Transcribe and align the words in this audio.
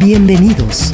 Bienvenidos. 0.00 0.92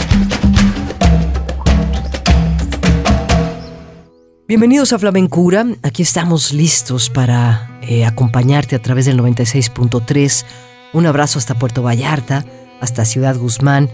Bienvenidos 4.48 4.92
a 4.92 4.98
Flamencura. 4.98 5.64
Aquí 5.84 6.02
estamos 6.02 6.52
listos 6.52 7.08
para 7.08 7.78
eh, 7.82 8.04
acompañarte 8.04 8.74
a 8.74 8.82
través 8.82 9.06
del 9.06 9.20
96.3. 9.20 10.44
Un 10.92 11.06
abrazo 11.06 11.38
hasta 11.38 11.56
Puerto 11.56 11.84
Vallarta, 11.84 12.44
hasta 12.80 13.04
Ciudad 13.04 13.36
Guzmán, 13.36 13.90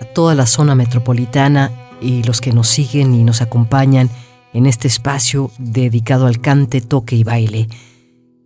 a 0.00 0.06
toda 0.06 0.34
la 0.34 0.46
zona 0.46 0.74
metropolitana 0.74 1.70
y 2.00 2.22
los 2.22 2.40
que 2.40 2.54
nos 2.54 2.68
siguen 2.68 3.12
y 3.14 3.22
nos 3.22 3.42
acompañan 3.42 4.08
en 4.54 4.64
este 4.64 4.88
espacio 4.88 5.50
dedicado 5.58 6.26
al 6.26 6.40
cante, 6.40 6.80
toque 6.80 7.16
y 7.16 7.22
baile. 7.22 7.68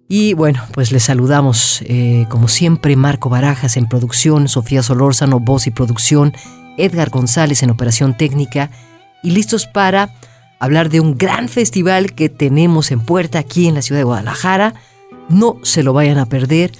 Y 0.09 0.33
bueno, 0.33 0.63
pues 0.73 0.91
les 0.91 1.05
saludamos, 1.05 1.83
eh, 1.83 2.25
como 2.31 2.49
siempre, 2.49 2.97
Marco 2.97 3.29
Barajas 3.29 3.77
en 3.77 3.87
producción, 3.87 4.49
Sofía 4.49 4.83
Solórzano, 4.83 5.39
voz 5.39 5.67
y 5.67 5.71
producción, 5.71 6.33
Edgar 6.79 7.11
González 7.11 7.63
en 7.63 7.71
operación 7.71 8.17
técnica, 8.17 8.71
y 9.23 9.33
listos 9.33 9.67
para 9.67 10.15
hablar 10.61 10.89
de 10.89 11.01
un 11.01 11.19
gran 11.19 11.51
festival 11.51 12.15
que 12.15 12.31
tenemos 12.31 12.91
en 12.91 13.01
puerta 13.01 13.39
aquí 13.39 13.69
en 13.69 13.75
la 13.75 13.83
ciudad 13.83 14.01
de 14.01 14.05
Guadalajara. 14.05 14.75
No 15.29 15.59
se 15.63 15.83
lo 15.83 15.93
vayan 15.93 16.17
a 16.17 16.27
perder. 16.27 16.73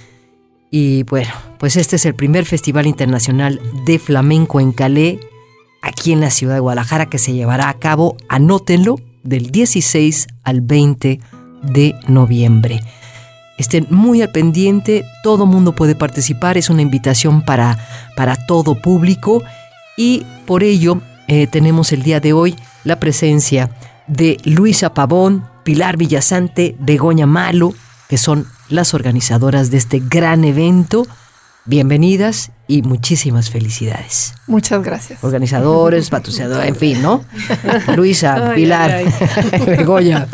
Y 0.71 1.03
bueno, 1.03 1.31
pues 1.59 1.75
este 1.75 1.97
es 1.97 2.05
el 2.05 2.15
primer 2.15 2.45
Festival 2.45 2.87
Internacional 2.87 3.59
de 3.85 3.99
Flamenco 3.99 4.59
en 4.59 4.71
Calais, 4.71 5.19
aquí 5.83 6.13
en 6.13 6.21
la 6.21 6.31
ciudad 6.31 6.55
de 6.55 6.59
Guadalajara, 6.61 7.09
que 7.09 7.19
se 7.19 7.33
llevará 7.33 7.69
a 7.69 7.77
cabo, 7.77 8.17
anótenlo, 8.27 8.95
del 9.23 9.51
16 9.51 10.27
al 10.43 10.61
20 10.61 11.19
de 11.61 11.95
noviembre. 12.07 12.81
Estén 13.59 13.87
muy 13.89 14.21
al 14.21 14.29
pendiente, 14.29 15.05
todo 15.21 15.45
mundo 15.45 15.75
puede 15.75 15.93
participar, 15.93 16.57
es 16.57 16.69
una 16.69 16.81
invitación 16.81 17.41
para, 17.41 17.77
para 18.15 18.37
todo 18.37 18.75
público 18.75 19.43
y 19.97 20.25
por 20.47 20.63
ello 20.63 21.01
eh, 21.27 21.45
tenemos 21.45 21.91
el 21.91 22.01
día 22.01 22.21
de 22.21 22.31
hoy 22.31 22.55
la 22.85 23.01
presencia 23.01 23.69
de 24.07 24.37
Luisa 24.45 24.93
Pavón, 24.93 25.45
Pilar 25.65 25.97
Villasante, 25.97 26.77
Begoña 26.79 27.25
Malo, 27.25 27.73
que 28.07 28.17
son 28.17 28.47
las 28.69 28.93
organizadoras 28.93 29.71
de 29.71 29.77
este 29.77 29.99
gran 29.99 30.45
evento. 30.45 31.05
Bienvenidas 31.65 32.51
y 32.65 32.81
muchísimas 32.81 33.49
felicidades. 33.49 34.35
Muchas 34.47 34.81
gracias. 34.81 35.21
Organizadores, 35.21 36.09
patrocinadores, 36.09 36.69
en 36.69 36.75
fin, 36.77 37.01
¿no? 37.01 37.25
Luisa, 37.97 38.51
Ay, 38.51 38.55
Pilar, 38.55 38.91
ay, 38.91 39.65
Begoña. 39.65 40.29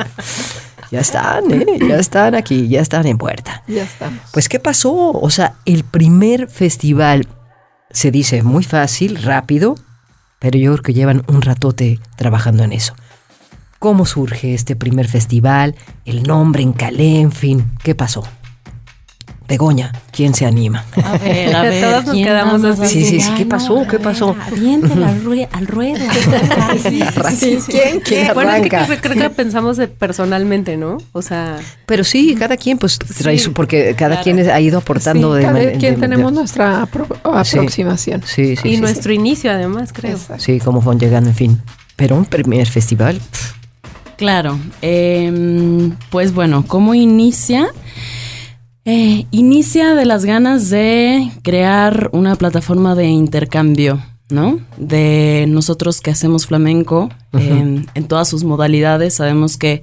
Ya 0.91 0.99
están, 0.99 1.51
¿eh? 1.51 1.65
Ya 1.87 1.97
están 1.97 2.35
aquí, 2.35 2.67
ya 2.67 2.81
están 2.81 3.05
en 3.07 3.17
puerta. 3.17 3.63
Ya 3.67 3.83
estamos. 3.83 4.19
Pues, 4.31 4.49
¿qué 4.49 4.59
pasó? 4.59 5.11
O 5.11 5.29
sea, 5.29 5.55
el 5.65 5.83
primer 5.83 6.49
festival 6.49 7.27
se 7.89 8.11
dice 8.11 8.43
muy 8.43 8.63
fácil, 8.63 9.21
rápido, 9.21 9.75
pero 10.39 10.57
yo 10.57 10.73
creo 10.73 10.83
que 10.83 10.93
llevan 10.93 11.23
un 11.27 11.41
ratote 11.41 11.99
trabajando 12.17 12.63
en 12.63 12.73
eso. 12.73 12.93
¿Cómo 13.79 14.05
surge 14.05 14.53
este 14.53 14.75
primer 14.75 15.07
festival? 15.07 15.75
El 16.05 16.23
nombre 16.23 16.63
en 16.63 16.73
Calais, 16.73 17.21
en 17.21 17.31
fin, 17.31 17.71
¿qué 17.83 17.95
pasó? 17.95 18.23
Begoña, 19.47 19.91
¿quién 20.11 20.33
se 20.33 20.45
anima? 20.45 20.83
A 21.03 21.17
ver, 21.19 21.55
a 21.55 21.61
ver. 21.61 21.83
Todos 21.83 22.05
nos 22.05 22.13
¿quién 22.15 22.25
quedamos 22.25 22.63
así. 22.63 22.87
Sí, 22.87 23.05
sí, 23.05 23.21
sí? 23.21 23.31
¿qué 23.37 23.45
pasó? 23.45 23.85
¿Qué 23.87 23.99
pasó? 23.99 24.35
Aviéntela 24.47 25.09
al, 25.09 25.23
rue- 25.23 25.47
al 25.51 25.67
ruedo. 25.67 25.99
Sí, 27.37 27.59
¿Quién, 27.67 27.99
quién? 27.99 28.33
Bueno, 28.33 28.51
es 28.55 28.63
que 28.63 28.69
creo, 28.69 28.85
creo 29.01 29.15
que 29.15 29.29
pensamos 29.29 29.77
de 29.77 29.87
personalmente, 29.87 30.77
¿no? 30.77 30.97
O 31.11 31.21
sea, 31.21 31.57
Pero 31.85 32.03
sí, 32.03 32.35
cada 32.37 32.57
quien 32.57 32.79
pues 32.79 32.97
trae 32.97 33.37
su, 33.37 33.53
porque 33.53 33.93
cada 33.95 34.21
claro. 34.21 34.23
quien 34.23 34.49
ha 34.49 34.59
ido 34.59 34.79
aportando 34.79 35.33
Sí, 35.35 35.39
de 35.41 35.45
cada 35.45 35.59
quien 35.73 35.95
de- 35.95 36.01
tenemos 36.01 36.31
de- 36.31 36.39
nuestra 36.39 36.81
apro- 36.87 37.07
aproximación. 37.23 38.23
Sí, 38.25 38.55
sí, 38.55 38.67
y 38.69 38.75
sí, 38.75 38.81
nuestro 38.81 39.13
inicio 39.13 39.51
además, 39.51 39.91
creo. 39.93 40.13
Exacto. 40.13 40.41
sí, 40.43 40.59
cómo 40.59 40.81
fueron 40.81 40.99
llegando, 40.99 41.29
en 41.29 41.35
fin. 41.35 41.61
Pero 41.95 42.15
un 42.15 42.25
primer 42.25 42.67
festival, 42.67 43.21
Claro. 44.17 44.57
em, 44.81 45.91
pues 46.09 46.33
bueno, 46.33 46.63
¿cómo 46.67 46.95
inicia? 46.95 47.67
Eh, 48.85 49.25
inicia 49.31 49.95
de 49.95 50.05
las 50.05 50.25
ganas 50.25 50.69
de 50.69 51.31
crear 51.41 52.09
una 52.13 52.35
plataforma 52.35 52.93
de 52.93 53.07
intercambio, 53.07 53.99
¿no? 54.29 54.59
De 54.77 55.45
nosotros 55.47 56.01
que 56.01 56.11
hacemos 56.11 56.45
flamenco 56.45 57.09
em, 57.33 57.85
en 57.95 58.07
todas 58.07 58.27
sus 58.27 58.43
modalidades. 58.43 59.15
Sabemos 59.15 59.57
que 59.57 59.81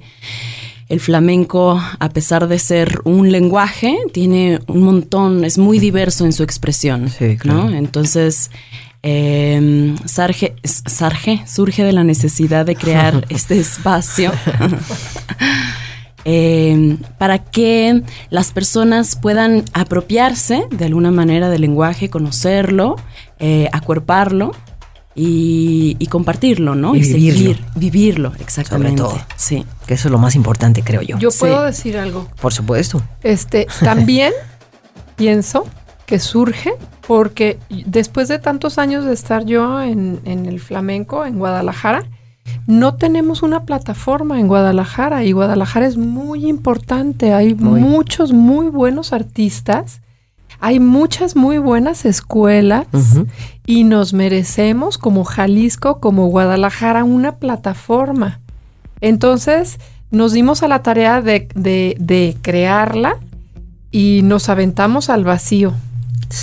el 0.87 1.01
flamenco, 1.01 1.81
a 1.99 2.09
pesar 2.09 2.47
de 2.47 2.59
ser 2.59 3.01
un 3.03 3.29
lenguaje, 3.31 3.97
tiene 4.13 4.59
un 4.67 4.83
montón, 4.83 5.43
es 5.43 5.57
muy 5.57 5.79
diverso 5.79 6.23
en 6.25 6.31
su 6.31 6.43
expresión, 6.43 7.09
Sí, 7.09 7.35
claro. 7.35 7.69
¿no? 7.69 7.75
Entonces, 7.75 8.51
eh, 9.01 9.95
sarge- 10.05 10.53
sarge- 10.63 11.45
surge 11.45 11.83
de 11.83 11.91
la 11.91 12.05
necesidad 12.05 12.65
de 12.65 12.75
crear 12.77 13.25
este 13.29 13.59
espacio 13.59 14.31
eh, 16.25 16.97
para 17.17 17.39
que 17.39 18.01
las 18.29 18.51
personas 18.51 19.15
puedan 19.15 19.63
apropiarse 19.73 20.63
de 20.71 20.85
alguna 20.85 21.11
manera 21.11 21.49
del 21.49 21.61
lenguaje, 21.61 22.09
conocerlo, 22.09 22.95
eh, 23.39 23.67
acuerparlo 23.73 24.51
y, 25.15 25.95
y 25.99 26.07
compartirlo, 26.07 26.75
¿no? 26.75 26.95
Y 26.95 26.99
vivirlo. 27.01 27.37
seguir, 27.37 27.61
vivirlo, 27.75 28.31
exactamente. 28.39 29.01
todo. 29.01 29.19
Sí. 29.35 29.65
que 29.85 29.93
eso 29.95 30.07
es 30.07 30.11
lo 30.11 30.17
más 30.17 30.35
importante, 30.35 30.81
creo 30.83 31.01
yo. 31.01 31.17
Yo 31.19 31.29
Sí. 31.29 31.39
puedo 31.41 31.61
decir 31.63 31.97
algo. 31.97 32.27
Por 32.41 32.53
supuesto. 32.53 33.01
Este, 33.21 33.67
también 33.83 34.33
pienso 35.15 35.65
que 36.05 36.19
surge 36.19 36.73
porque 37.05 37.59
después 37.85 38.27
de 38.27 38.39
tantos 38.39 38.77
años 38.77 39.05
de 39.05 39.13
estar 39.13 39.45
yo 39.45 39.81
en, 39.81 40.19
en 40.25 40.45
el 40.45 40.59
flamenco, 40.59 41.25
en 41.25 41.37
Guadalajara, 41.37 42.05
no 42.67 42.95
tenemos 42.95 43.41
una 43.43 43.63
plataforma 43.63 44.39
en 44.39 44.47
Guadalajara 44.47 45.23
y 45.23 45.31
Guadalajara 45.31 45.85
es 45.85 45.97
muy 45.97 46.47
importante. 46.47 47.33
Hay 47.33 47.55
Muy. 47.55 47.81
muchos 47.81 48.31
muy 48.33 48.67
buenos 48.69 49.13
artistas, 49.13 50.01
hay 50.59 50.79
muchas 50.79 51.35
muy 51.35 51.57
buenas 51.57 52.05
escuelas 52.05 52.87
y 53.65 53.83
nos 53.83 54.13
merecemos 54.13 54.97
como 54.97 55.23
Jalisco, 55.25 55.99
como 55.99 56.27
Guadalajara, 56.27 57.03
una 57.03 57.35
plataforma. 57.35 58.39
Entonces 59.01 59.79
nos 60.11 60.31
dimos 60.31 60.63
a 60.63 60.67
la 60.67 60.83
tarea 60.83 61.21
de, 61.21 61.47
de- 61.55 61.95
de 61.99 62.37
crearla 62.41 63.17
y 63.91 64.21
nos 64.23 64.47
aventamos 64.49 65.09
al 65.09 65.23
vacío. 65.23 65.73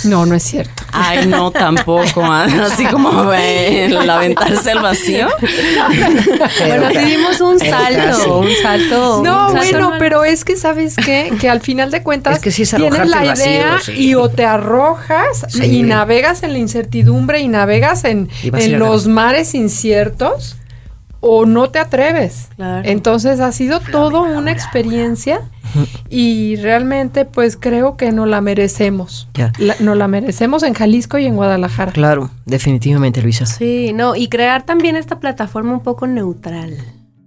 No, 0.05 0.25
no 0.25 0.35
es 0.35 0.43
cierto. 0.43 0.83
Ay, 0.93 1.25
no, 1.27 1.51
tampoco. 1.51 2.23
ah, 2.23 2.47
Así 2.71 2.85
como 2.85 3.33
eh, 3.33 3.85
el 3.85 4.09
aventarse 4.09 4.71
al 4.71 4.81
vacío. 4.81 5.27
Bueno, 5.39 6.89
sí 6.91 7.05
dimos 7.05 7.41
un 7.41 7.57
Pero 7.59 7.71
salto, 7.77 8.39
un 8.39 8.49
salto. 8.61 9.21
No, 9.23 9.47
un 9.47 9.51
salto 9.51 9.57
bueno, 9.57 9.79
normal. 9.79 9.99
pero 9.99 10.23
es 10.23 10.45
que 10.45 10.55
sabes 10.55 10.95
qué? 10.95 11.31
que 11.39 11.49
al 11.49 11.61
final 11.61 11.91
de 11.91 12.03
cuentas 12.03 12.37
Es 12.37 12.41
que 12.41 12.51
sí 12.51 12.61
es 12.63 12.71
tienes 12.71 13.07
la 13.07 13.19
al 13.19 13.27
vacío, 13.27 13.45
idea 13.45 13.79
sí. 13.83 13.91
y 13.93 14.15
o 14.15 14.29
te 14.29 14.45
arrojas 14.45 15.45
Sí. 15.49 15.65
y 15.65 15.83
navegas 15.83 16.43
en 16.43 16.53
la 16.53 16.59
incertidumbre 16.59 17.39
y 17.41 17.47
navegas 17.47 18.03
en, 18.05 18.29
Y 18.43 18.51
en 18.55 18.79
los 18.79 19.07
mares 19.07 19.53
inciertos 19.55 20.55
o 21.21 21.45
no 21.45 21.69
te 21.69 21.79
atreves. 21.79 22.49
Claro. 22.57 22.87
Entonces 22.87 23.39
ha 23.39 23.51
sido 23.53 23.79
todo 23.79 24.23
una 24.23 24.51
experiencia 24.51 25.41
y 26.09 26.57
realmente 26.57 27.25
pues 27.25 27.55
creo 27.55 27.95
que 27.95 28.11
no 28.11 28.25
la 28.25 28.41
merecemos. 28.41 29.29
Ya. 29.33 29.53
La- 29.57 29.75
no 29.79 29.95
la 29.95 30.07
merecemos 30.07 30.63
en 30.63 30.73
Jalisco 30.73 31.17
y 31.17 31.25
en 31.25 31.35
Guadalajara. 31.35 31.91
Claro, 31.93 32.29
definitivamente, 32.45 33.21
Luisa. 33.21 33.45
Sí, 33.45 33.93
no, 33.93 34.15
y 34.15 34.27
crear 34.27 34.63
también 34.63 34.95
esta 34.97 35.19
plataforma 35.19 35.71
un 35.73 35.81
poco 35.81 36.07
neutral, 36.07 36.75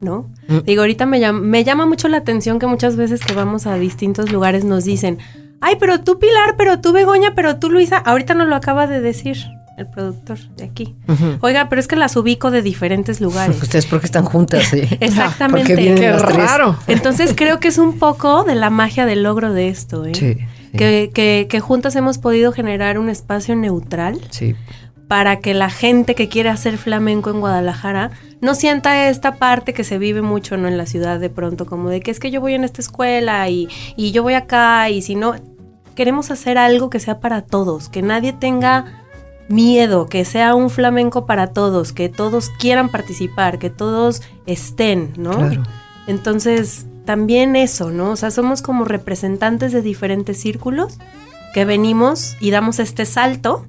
¿no? 0.01 0.29
Mm. 0.49 0.59
Digo, 0.67 0.83
ahorita 0.83 1.07
me 1.07 1.21
llama, 1.21 1.41
me 1.41 1.65
llama 1.65 1.87
mucho 1.87 2.09
la 2.09 2.19
atención 2.19 2.59
que 2.59 2.67
muchas 2.67 2.97
veces 2.97 3.21
que 3.25 3.33
vamos 3.33 3.67
a 3.67 3.77
distintos 3.77 4.31
lugares 4.33 4.65
nos 4.65 4.85
dicen, 4.85 5.19
ay, 5.61 5.77
pero 5.81 6.01
tú 6.01 6.19
Pilar, 6.19 6.57
pero 6.59 6.81
tú 6.81 6.93
Begoña, 6.93 7.35
pero 7.35 7.57
tú 7.59 7.71
Luisa, 7.71 7.97
ahorita 7.99 8.35
nos 8.35 8.49
lo 8.49 8.57
acaba 8.57 8.87
de 8.87 9.01
decir. 9.01 9.39
El 9.77 9.87
productor 9.87 10.39
de 10.57 10.65
aquí. 10.65 10.95
Oiga, 11.41 11.69
pero 11.69 11.81
es 11.81 11.89
que 11.89 11.97
las 11.97 12.17
ubico 12.17 12.51
de 12.51 12.63
diferentes 12.63 13.21
lugares. 13.21 13.61
Ustedes 13.61 13.87
porque 13.87 14.07
están 14.07 14.25
juntas, 14.25 14.65
sí. 14.65 14.83
Exactamente. 15.01 15.71
Porque 15.71 15.77
vienen 15.77 16.01
Qué 16.01 16.13
raro. 16.13 16.77
Entonces 16.87 17.35
creo 17.35 17.61
que 17.61 17.69
es 17.69 17.79
un 17.79 17.99
poco 17.99 18.45
de 18.45 18.55
la 18.55 18.71
magia 18.71 19.07
del 19.07 19.23
logro 19.23 19.53
de 19.53 19.69
esto, 19.69 20.05
¿eh? 20.05 20.15
Sí, 20.15 20.35
sí, 20.35 20.79
Que, 20.79 21.11
que, 21.13 21.47
que 21.49 21.61
juntas 21.61 21.97
hemos 21.97 22.19
podido 22.19 22.53
generar 22.53 22.99
un 22.99 23.09
espacio 23.09 23.57
neutral 23.57 24.21
sí. 24.31 24.55
para 25.09 25.41
que 25.41 25.55
la 25.55 25.71
gente 25.71 26.15
que 26.15 26.29
quiere 26.29 26.51
hacer 26.51 26.79
flamenco 26.79 27.31
en 27.31 27.41
Guadalajara 27.41 28.13
no 28.41 28.55
sienta 28.55 29.09
esta 29.09 29.37
parte 29.37 29.73
que 29.73 29.85
se 29.85 29.99
vive 29.99 30.23
mucho 30.23 30.57
¿no? 30.57 30.69
en 30.69 30.77
la 30.77 30.87
ciudad 30.87 31.19
de 31.19 31.31
pronto, 31.31 31.67
como 31.67 31.89
de 31.89 32.01
que 32.01 32.11
es 32.11 32.21
que 32.21 32.31
yo 32.31 32.41
voy 32.41 32.55
en 32.55 32.63
esta 32.63 32.81
escuela 32.81 33.49
y, 33.49 33.69
y 33.97 34.13
yo 34.13 34.23
voy 34.23 34.35
acá 34.35 34.91
y 34.91 35.03
si 35.03 35.15
no, 35.15 35.35
queremos 35.95 36.31
hacer 36.31 36.59
algo 36.59 36.91
que 36.91 37.01
sea 37.01 37.21
para 37.21 37.43
todos, 37.43 37.89
que 37.89 38.03
nadie 38.03 38.33
tenga 38.33 39.04
miedo, 39.49 40.07
que 40.07 40.25
sea 40.25 40.55
un 40.55 40.71
flamenco 40.71 41.27
para 41.27 41.49
todos, 41.49 41.93
que 41.93 42.09
todos 42.09 42.51
quieran 42.51 42.91
participar, 42.91 43.59
que 43.59 43.71
todos 43.71 44.23
estén, 44.47 45.13
¿no? 45.17 45.37
Claro. 45.37 45.63
Entonces, 46.07 46.87
también 47.05 47.57
eso, 47.57 47.91
¿no? 47.91 48.11
O 48.11 48.17
sea, 48.17 48.31
somos 48.31 48.63
como 48.63 48.85
representantes 48.85 49.73
de 49.73 49.83
diferentes 49.83 50.41
círculos 50.41 50.99
que 51.53 51.65
venimos 51.65 52.37
y 52.41 52.51
damos 52.51 52.79
este 52.79 53.07
salto, 53.07 53.67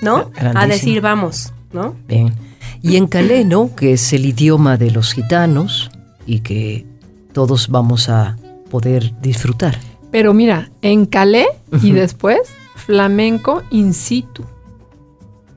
¿no? 0.00 0.30
Grandísimo. 0.30 0.58
A 0.60 0.66
decir, 0.66 1.00
vamos, 1.00 1.52
¿no? 1.72 1.94
Bien. 2.06 2.34
Y 2.82 2.96
en 2.96 3.06
calé, 3.06 3.44
¿no? 3.44 3.74
Que 3.74 3.94
es 3.94 4.12
el 4.12 4.26
idioma 4.26 4.76
de 4.76 4.90
los 4.90 5.12
gitanos 5.12 5.90
y 6.26 6.40
que 6.40 6.86
todos 7.32 7.68
vamos 7.68 8.08
a 8.08 8.36
poder 8.70 9.12
disfrutar. 9.20 9.78
Pero 10.10 10.34
mira, 10.34 10.70
en 10.82 11.06
Calais 11.06 11.48
y 11.82 11.92
después 11.92 12.38
flamenco 12.76 13.62
in 13.70 13.94
situ. 13.94 14.44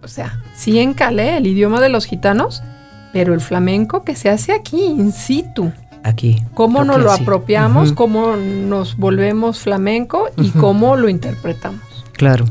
O 0.04 0.08
sea, 0.08 0.40
sí 0.56 0.80
en 0.80 0.94
Calais, 0.94 1.38
el 1.38 1.48
idioma 1.48 1.82
de 1.82 1.90
los 1.90 2.06
gitanos, 2.06 2.62
pero 3.14 3.34
el 3.34 3.42
flamenco 3.42 4.04
que 4.04 4.16
se 4.16 4.30
hace 4.30 4.54
aquí, 4.54 4.84
in 4.84 5.12
situ. 5.12 5.72
Aquí. 6.04 6.44
Cómo 6.54 6.84
nos 6.86 7.00
lo 7.02 7.14
sí. 7.16 7.22
apropiamos, 7.24 7.92
cómo 7.92 8.36
nos 8.38 8.96
volvemos 8.98 9.60
flamenco 9.60 10.28
y 10.38 10.50
cómo 10.52 10.96
lo 10.96 11.10
interpretamos. 11.10 11.82
Claro. 12.14 12.46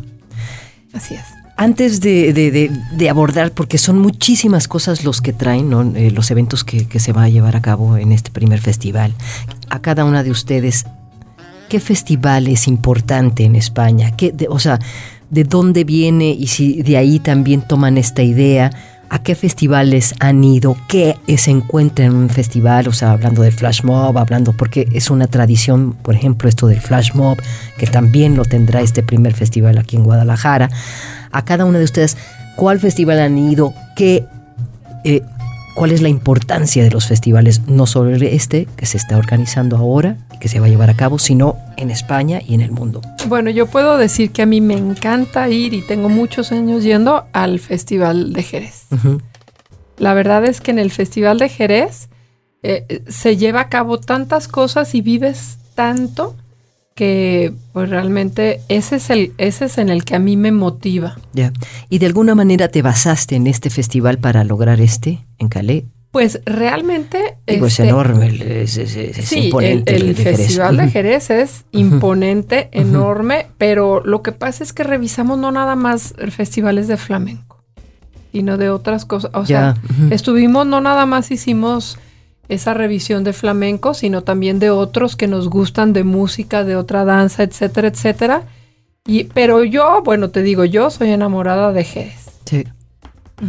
Así 0.92 1.14
es. 1.14 1.22
Antes 1.56 2.02
de, 2.02 2.34
de- 2.34 2.50
de- 2.50 2.70
de 2.92 3.08
abordar, 3.10 3.52
porque 3.52 3.78
son 3.78 3.98
muchísimas 3.98 4.68
cosas 4.68 5.04
los 5.04 5.22
que 5.22 5.32
traen, 5.32 5.70
¿no? 5.70 5.80
Eh, 5.96 6.10
los 6.10 6.30
eventos 6.30 6.64
que, 6.64 6.86
que 6.86 7.00
se 7.00 7.12
va 7.14 7.22
a 7.24 7.28
llevar 7.30 7.56
a 7.56 7.62
cabo 7.62 7.96
en 7.96 8.12
este 8.12 8.30
primer 8.30 8.60
festival, 8.60 9.14
a 9.70 9.78
cada 9.80 10.04
una 10.04 10.22
de 10.22 10.30
ustedes, 10.30 10.84
¿qué 11.70 11.80
festival 11.80 12.46
es 12.48 12.68
importante 12.68 13.44
en 13.44 13.56
España? 13.56 14.10
¿Qué, 14.16 14.34
o 14.50 14.58
sea, 14.58 14.78
¿de 15.30 15.44
dónde 15.44 15.84
viene 15.84 16.30
y 16.30 16.46
si 16.48 16.82
de 16.82 16.96
ahí 16.96 17.18
también 17.18 17.62
toman 17.62 17.98
esta 17.98 18.22
idea? 18.22 18.70
¿A 19.08 19.22
qué 19.22 19.36
festivales 19.36 20.14
han 20.18 20.42
ido? 20.42 20.76
¿Qué 20.88 21.16
se 21.36 21.52
encuentra 21.52 22.06
en 22.06 22.14
un 22.14 22.28
festival? 22.28 22.88
O 22.88 22.92
sea, 22.92 23.12
hablando 23.12 23.42
del 23.42 23.52
flash 23.52 23.84
mob, 23.84 24.18
hablando, 24.18 24.52
porque 24.52 24.88
es 24.92 25.10
una 25.10 25.28
tradición, 25.28 25.92
por 25.92 26.16
ejemplo, 26.16 26.48
esto 26.48 26.66
del 26.66 26.80
flash 26.80 27.12
mob, 27.14 27.38
que 27.78 27.86
también 27.86 28.34
lo 28.34 28.44
tendrá 28.44 28.80
este 28.80 29.04
primer 29.04 29.32
festival 29.32 29.78
aquí 29.78 29.96
en 29.96 30.02
Guadalajara. 30.02 30.70
A 31.30 31.44
cada 31.44 31.64
una 31.66 31.78
de 31.78 31.84
ustedes, 31.84 32.16
¿cuál 32.56 32.80
festival 32.80 33.20
han 33.20 33.38
ido? 33.38 33.74
¿Qué, 33.94 34.24
eh, 35.04 35.22
¿Cuál 35.76 35.92
es 35.92 36.00
la 36.00 36.08
importancia 36.08 36.82
de 36.82 36.90
los 36.90 37.06
festivales? 37.06 37.60
No 37.66 37.86
solo 37.86 38.16
este, 38.16 38.66
que 38.78 38.86
se 38.86 38.96
está 38.96 39.18
organizando 39.18 39.76
ahora 39.76 40.16
y 40.34 40.38
que 40.38 40.48
se 40.48 40.58
va 40.58 40.64
a 40.64 40.68
llevar 40.70 40.88
a 40.88 40.96
cabo, 40.96 41.18
sino 41.18 41.58
en 41.76 41.90
España 41.90 42.40
y 42.42 42.54
en 42.54 42.62
el 42.62 42.70
mundo. 42.70 43.02
Bueno, 43.28 43.50
yo 43.50 43.66
puedo 43.66 43.98
decir 43.98 44.30
que 44.30 44.40
a 44.40 44.46
mí 44.46 44.62
me 44.62 44.72
encanta 44.72 45.50
ir 45.50 45.74
y 45.74 45.82
tengo 45.82 46.08
muchos 46.08 46.50
años 46.50 46.82
yendo 46.82 47.26
al 47.34 47.60
Festival 47.60 48.32
de 48.32 48.42
Jerez. 48.42 48.86
La 49.98 50.14
verdad 50.14 50.46
es 50.46 50.62
que 50.62 50.70
en 50.70 50.78
el 50.78 50.90
Festival 50.90 51.38
de 51.38 51.50
Jerez 51.50 52.08
eh, 52.62 53.02
se 53.06 53.36
lleva 53.36 53.60
a 53.60 53.68
cabo 53.68 54.00
tantas 54.00 54.48
cosas 54.48 54.94
y 54.94 55.02
vives 55.02 55.58
tanto 55.74 56.36
que 56.96 57.52
pues 57.74 57.90
realmente 57.90 58.62
ese 58.68 58.96
es 58.96 59.10
el 59.10 59.32
ese 59.36 59.66
es 59.66 59.76
en 59.78 59.90
el 59.90 60.02
que 60.04 60.16
a 60.16 60.18
mí 60.18 60.36
me 60.36 60.50
motiva. 60.50 61.16
Ya. 61.34 61.52
¿Y 61.90 61.98
de 61.98 62.06
alguna 62.06 62.34
manera 62.34 62.68
te 62.68 62.80
basaste 62.82 63.36
en 63.36 63.46
este 63.46 63.68
festival 63.70 64.16
para 64.18 64.42
lograr 64.44 64.80
este 64.80 65.20
en 65.38 65.48
Calais? 65.48 65.84
Pues 66.10 66.40
realmente 66.46 67.36
Digo, 67.46 67.66
es 67.66 67.74
este, 67.78 67.90
enorme, 67.90 68.28
el- 68.28 68.40
es, 68.40 68.78
es- 68.78 68.96
es 68.96 69.26
Sí, 69.26 69.36
el, 69.40 69.44
imponente. 69.44 69.94
el 69.94 70.06
de 70.16 70.22
Jerez. 70.22 70.36
Festival 70.38 70.76
de. 70.78 70.88
Jerez 70.90 71.30
es 71.30 71.64
imponente, 71.72 72.70
enorme, 72.72 73.48
pero 73.58 74.02
lo 74.02 74.22
que 74.22 74.32
pasa 74.32 74.64
es 74.64 74.72
que 74.72 74.82
revisamos 74.82 75.38
no 75.38 75.52
nada 75.52 75.76
más 75.76 76.14
festivales 76.30 76.88
de 76.88 76.96
flamenco, 76.96 77.62
sino 78.32 78.56
de 78.56 78.70
otras 78.70 79.04
cosas. 79.04 79.30
O 79.34 79.44
sea, 79.44 79.74
estuvimos, 80.10 80.66
no 80.66 80.80
nada 80.80 81.04
más 81.04 81.30
hicimos 81.30 81.98
esa 82.48 82.74
revisión 82.74 83.24
de 83.24 83.32
flamenco, 83.32 83.94
sino 83.94 84.22
también 84.22 84.58
de 84.58 84.70
otros 84.70 85.16
que 85.16 85.26
nos 85.26 85.48
gustan 85.48 85.92
de 85.92 86.04
música, 86.04 86.64
de 86.64 86.76
otra 86.76 87.04
danza, 87.04 87.42
etcétera, 87.42 87.88
etcétera. 87.88 88.42
Y, 89.06 89.24
pero 89.24 89.64
yo, 89.64 90.02
bueno, 90.04 90.30
te 90.30 90.42
digo, 90.42 90.64
yo 90.64 90.90
soy 90.90 91.10
enamorada 91.10 91.72
de 91.72 91.84
Jerez. 91.84 92.20
Sí. 92.44 92.64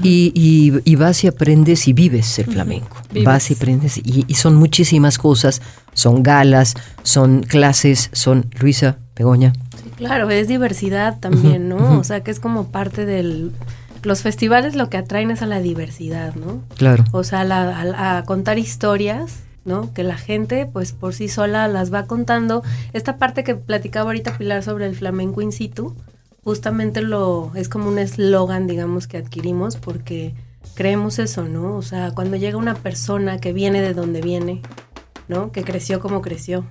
Y, 0.04 0.32
y- 0.36 0.82
y 0.84 0.96
vas 0.98 1.24
y 1.24 1.28
aprendes 1.28 1.88
y 1.88 1.94
vives 1.94 2.40
el 2.40 2.46
flamenco. 2.46 2.98
Vives. 3.10 3.24
Vas 3.26 3.50
y 3.52 3.54
aprendes 3.54 3.98
y, 3.98 4.26
y 4.28 4.34
son 4.34 4.56
muchísimas 4.56 5.18
cosas. 5.18 5.62
Son 5.94 6.22
galas, 6.24 6.74
son 7.04 7.42
clases, 7.42 8.10
son... 8.12 8.48
Luisa, 8.60 8.98
Begoña. 9.16 9.54
Sí, 9.82 9.90
claro, 9.96 10.30
es 10.30 10.48
diversidad 10.48 11.20
también, 11.20 11.70
¿no? 11.70 12.00
O 12.00 12.04
sea, 12.04 12.22
que 12.22 12.32
es 12.32 12.40
como 12.40 12.68
parte 12.68 13.06
del... 13.06 13.52
Los 14.04 14.22
festivales 14.22 14.76
lo 14.76 14.90
que 14.90 14.98
atraen 14.98 15.32
es 15.32 15.42
a 15.42 15.46
la 15.46 15.60
diversidad, 15.60 16.36
¿no? 16.36 16.62
Claro. 16.76 17.04
O 17.12 17.24
sea, 17.24 17.44
la- 17.44 17.82
a, 17.82 18.18
a 18.18 18.24
contar 18.24 18.58
historias, 18.60 19.40
¿no? 19.66 19.94
Que 19.94 20.04
la 20.04 20.18
gente, 20.18 20.66
pues 20.66 20.94
por 20.94 21.14
sí 21.14 21.28
sola 21.28 21.68
las 21.68 21.94
va 21.94 22.06
contando. 22.06 22.64
Esta 22.94 23.18
parte 23.18 23.44
que 23.44 23.56
platicaba 23.56 24.10
ahorita 24.10 24.38
Pilar 24.38 24.64
sobre 24.64 24.86
el 24.86 24.96
flamenco 24.96 25.42
in 25.42 25.52
situ, 25.52 25.96
justamente 26.44 27.02
lo 27.02 27.52
es 27.56 27.68
como 27.70 27.90
un 27.90 28.00
eslogan, 28.00 28.68
digamos, 28.68 29.08
que 29.08 29.18
adquirimos 29.18 29.76
porque 29.76 30.34
creemos 30.76 31.20
eso, 31.20 31.44
¿no? 31.44 31.76
O 31.76 31.82
sea, 31.82 32.12
cuando 32.12 32.38
llega 32.38 32.58
una 32.58 32.76
persona 32.76 33.40
que 33.40 33.52
viene 33.52 33.82
de 33.82 33.94
donde 33.94 34.22
viene, 34.22 34.62
¿no? 35.28 35.52
Que 35.52 35.64
creció 35.64 36.00
como 36.00 36.22
creció, 36.22 36.64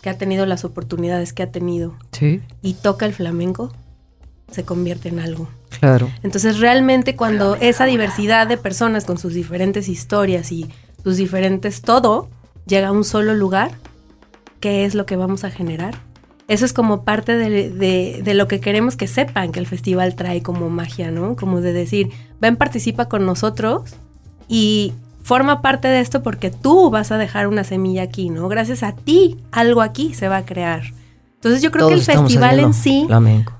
que 0.00 0.08
ha 0.10 0.16
tenido 0.16 0.46
las 0.46 0.64
oportunidades 0.64 1.32
que 1.32 1.42
ha 1.42 1.50
tenido 1.50 1.94
Sí, 2.12 2.40
y 2.62 2.74
toca 2.74 3.04
el 3.04 3.12
flamenco, 3.12 3.72
se 4.50 4.64
convierte 4.64 5.08
en 5.10 5.18
algo. 5.20 5.48
Claro. 5.82 6.08
Entonces 6.22 6.60
realmente 6.60 7.16
cuando 7.16 7.56
esa 7.56 7.84
diversidad 7.86 8.46
de 8.46 8.56
personas 8.56 9.04
con 9.04 9.18
sus 9.18 9.34
diferentes 9.34 9.88
historias 9.88 10.52
y 10.52 10.70
sus 11.02 11.16
diferentes 11.16 11.82
todo 11.82 12.28
llega 12.66 12.88
a 12.88 12.92
un 12.92 13.04
solo 13.04 13.34
lugar, 13.34 13.72
¿qué 14.60 14.84
es 14.84 14.94
lo 14.94 15.04
que 15.06 15.16
vamos 15.16 15.44
a 15.44 15.50
generar? 15.50 15.94
Eso 16.48 16.64
es 16.64 16.72
como 16.72 17.04
parte 17.04 17.36
de, 17.36 17.70
de- 17.70 18.20
de 18.22 18.34
lo 18.34 18.46
que 18.46 18.60
queremos 18.60 18.96
que 18.96 19.06
sepan 19.06 19.52
que 19.52 19.58
el 19.60 19.66
festival 19.66 20.14
trae 20.14 20.42
como 20.42 20.68
magia, 20.70 21.10
¿no? 21.10 21.34
Como 21.36 21.60
de 21.60 21.72
decir, 21.72 22.10
ven, 22.40 22.56
participa 22.56 23.08
con 23.08 23.24
nosotros 23.26 23.82
y 24.48 24.92
forma 25.22 25.62
parte 25.62 25.88
de 25.88 26.00
esto 26.00 26.22
porque 26.22 26.50
tú 26.50 26.90
vas 26.90 27.10
a 27.12 27.18
dejar 27.18 27.46
una 27.48 27.64
semilla 27.64 28.02
aquí, 28.02 28.28
¿no? 28.30 28.48
Gracias 28.48 28.82
a 28.82 28.92
ti 28.92 29.38
algo 29.50 29.82
aquí 29.82 30.14
se 30.14 30.28
va 30.28 30.38
a 30.38 30.44
crear. 30.44 30.82
Entonces 31.34 31.62
yo 31.62 31.70
creo 31.70 31.88
que 31.88 31.94
el 31.94 32.00
festival 32.02 32.58
en 32.60 32.74
sí 32.74 33.04
Flamenco. 33.06 33.52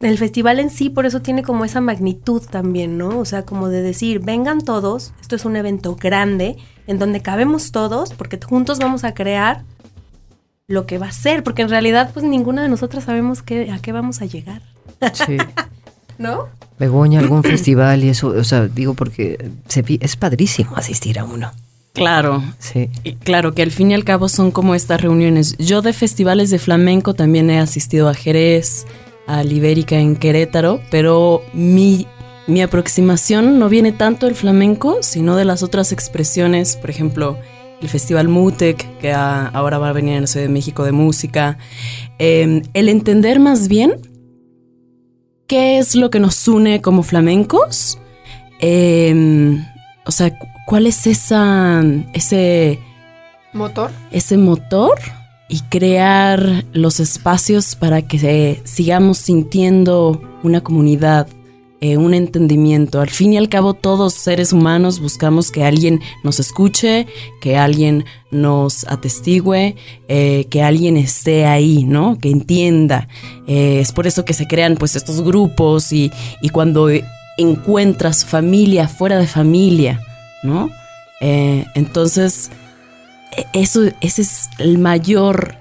El 0.00 0.16
festival 0.18 0.58
en 0.60 0.70
sí 0.70 0.88
por 0.90 1.04
eso 1.06 1.20
tiene 1.20 1.42
como 1.42 1.64
esa 1.64 1.80
magnitud 1.80 2.42
también, 2.42 2.96
¿no? 2.98 3.18
O 3.18 3.24
sea, 3.24 3.44
como 3.44 3.68
de 3.68 3.82
decir, 3.82 4.20
vengan 4.20 4.60
todos, 4.62 5.12
esto 5.20 5.36
es 5.36 5.44
un 5.44 5.56
evento 5.56 5.94
grande 5.96 6.56
en 6.86 6.98
donde 6.98 7.20
cabemos 7.20 7.70
todos 7.70 8.12
porque 8.14 8.38
juntos 8.42 8.78
vamos 8.78 9.04
a 9.04 9.12
crear 9.14 9.62
lo 10.66 10.86
que 10.86 10.98
va 10.98 11.06
a 11.08 11.12
ser, 11.12 11.42
porque 11.42 11.62
en 11.62 11.68
realidad 11.68 12.10
pues 12.14 12.24
ninguna 12.24 12.62
de 12.62 12.68
nosotras 12.68 13.04
sabemos 13.04 13.42
qué, 13.42 13.70
a 13.70 13.78
qué 13.80 13.92
vamos 13.92 14.22
a 14.22 14.24
llegar, 14.26 14.62
Sí. 15.12 15.36
¿no? 16.18 16.48
Begoña, 16.78 17.18
algún 17.20 17.42
festival 17.42 18.02
y 18.04 18.08
eso, 18.08 18.28
o 18.28 18.44
sea, 18.44 18.66
digo 18.68 18.94
porque 18.94 19.50
se 19.68 19.84
es 20.00 20.16
padrísimo 20.16 20.76
asistir 20.76 21.18
a 21.18 21.24
uno. 21.24 21.50
Claro, 21.92 22.42
Sí. 22.58 22.88
y 23.04 23.14
claro 23.16 23.52
que 23.52 23.62
al 23.62 23.70
fin 23.72 23.90
y 23.90 23.94
al 23.94 24.04
cabo 24.04 24.28
son 24.28 24.50
como 24.52 24.74
estas 24.74 25.00
reuniones. 25.00 25.56
Yo 25.58 25.82
de 25.82 25.92
festivales 25.92 26.48
de 26.50 26.58
flamenco 26.58 27.14
también 27.14 27.50
he 27.50 27.58
asistido 27.58 28.08
a 28.08 28.14
Jerez, 28.14 28.86
a 29.38 29.44
Libérica 29.44 29.96
en 29.98 30.16
Querétaro, 30.16 30.80
pero 30.90 31.42
mi, 31.52 32.06
mi 32.46 32.62
aproximación 32.62 33.58
no 33.58 33.68
viene 33.68 33.92
tanto 33.92 34.26
del 34.26 34.34
flamenco, 34.34 34.98
sino 35.02 35.36
de 35.36 35.44
las 35.44 35.62
otras 35.62 35.92
expresiones, 35.92 36.76
por 36.76 36.90
ejemplo, 36.90 37.38
el 37.80 37.88
Festival 37.88 38.28
Mutec, 38.28 38.98
que 38.98 39.12
a- 39.12 39.46
ahora 39.48 39.78
va 39.78 39.88
a 39.88 39.92
venir 39.92 40.14
en 40.14 40.22
la 40.22 40.26
Ciudad 40.26 40.46
de 40.46 40.52
México 40.52 40.84
de 40.84 40.92
música. 40.92 41.58
Eh, 42.18 42.62
el 42.74 42.88
entender 42.88 43.40
más 43.40 43.68
bien 43.68 43.94
qué 45.46 45.78
es 45.78 45.94
lo 45.96 46.10
que 46.10 46.20
nos 46.20 46.46
une 46.48 46.80
como 46.82 47.02
flamencos. 47.02 47.98
Eh, 48.60 49.58
o 50.04 50.10
sea, 50.10 50.30
cu- 50.36 50.46
¿cuál 50.66 50.86
es 50.86 51.06
esa, 51.06 51.82
ese, 52.12 52.78
Motor. 53.52 53.90
ese 54.10 54.36
motor? 54.36 54.98
Y 55.52 55.62
crear 55.62 56.64
los 56.72 57.00
espacios 57.00 57.74
para 57.74 58.02
que 58.02 58.18
eh, 58.22 58.60
sigamos 58.62 59.18
sintiendo 59.18 60.22
una 60.44 60.60
comunidad 60.60 61.26
eh, 61.82 61.96
un 61.96 62.12
entendimiento. 62.12 63.00
Al 63.00 63.08
fin 63.08 63.32
y 63.32 63.38
al 63.38 63.48
cabo, 63.48 63.72
todos 63.72 64.12
seres 64.12 64.52
humanos 64.52 65.00
buscamos 65.00 65.50
que 65.50 65.64
alguien 65.64 66.00
nos 66.22 66.38
escuche, 66.38 67.06
que 67.40 67.56
alguien 67.56 68.04
nos 68.30 68.86
atestigüe, 68.86 69.76
eh, 70.06 70.46
que 70.50 70.62
alguien 70.62 70.98
esté 70.98 71.46
ahí, 71.46 71.84
¿no? 71.84 72.18
Que 72.18 72.30
entienda. 72.30 73.08
Es 73.46 73.92
por 73.92 74.06
eso 74.06 74.26
que 74.26 74.34
se 74.34 74.46
crean 74.46 74.76
pues 74.76 74.94
estos 74.94 75.22
grupos 75.22 75.90
y, 75.90 76.12
y 76.42 76.50
cuando 76.50 76.90
encuentras 77.38 78.26
familia 78.26 78.86
fuera 78.86 79.18
de 79.18 79.26
familia, 79.26 80.00
¿no? 80.42 80.70
entonces, 81.22 82.50
eso, 83.52 83.82
ese 84.00 84.22
es 84.22 84.48
el 84.58 84.78
mayor 84.78 85.56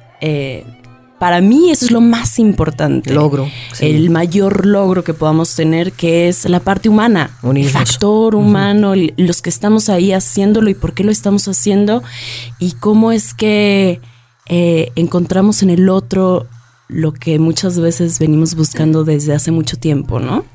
para 1.19 1.41
mí 1.41 1.69
eso 1.69 1.85
es 1.85 1.91
lo 1.91 1.99
más 1.99 2.39
importante. 2.39 3.13
Logro. 3.13 3.49
El 3.81 4.09
mayor 4.09 4.65
logro 4.65 5.03
que 5.03 5.13
podamos 5.13 5.53
tener, 5.53 5.91
que 5.91 6.29
es 6.29 6.45
la 6.45 6.61
parte 6.61 6.87
humana. 6.87 7.37
El 7.43 7.69
factor 7.69 8.35
humano, 8.35 8.93
los 9.17 9.41
que 9.41 9.49
estamos 9.49 9.89
ahí 9.89 10.13
haciéndolo 10.13 10.69
y 10.69 10.75
por 10.75 10.93
qué 10.93 11.03
lo 11.03 11.11
estamos 11.11 11.47
haciendo 11.49 12.01
y 12.57 12.71
cómo 12.71 13.11
es 13.11 13.33
que 13.33 13.99
eh, 14.47 14.91
encontramos 14.95 15.61
en 15.61 15.69
el 15.69 15.89
otro 15.89 16.47
lo 16.87 17.11
que 17.11 17.37
muchas 17.37 17.77
veces 17.79 18.17
venimos 18.17 18.55
buscando 18.55 19.03
desde 19.03 19.33
hace 19.33 19.51
mucho 19.51 19.77
tiempo, 19.77 20.21
¿no? 20.21 20.45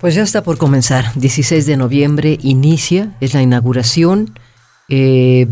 Pues 0.00 0.16
ya 0.16 0.22
está 0.22 0.42
por 0.42 0.58
comenzar. 0.58 1.12
16 1.14 1.66
de 1.66 1.76
noviembre 1.76 2.36
inicia, 2.42 3.14
es 3.20 3.32
la 3.32 3.42
inauguración. 3.42 4.34
Eh, 4.88 5.46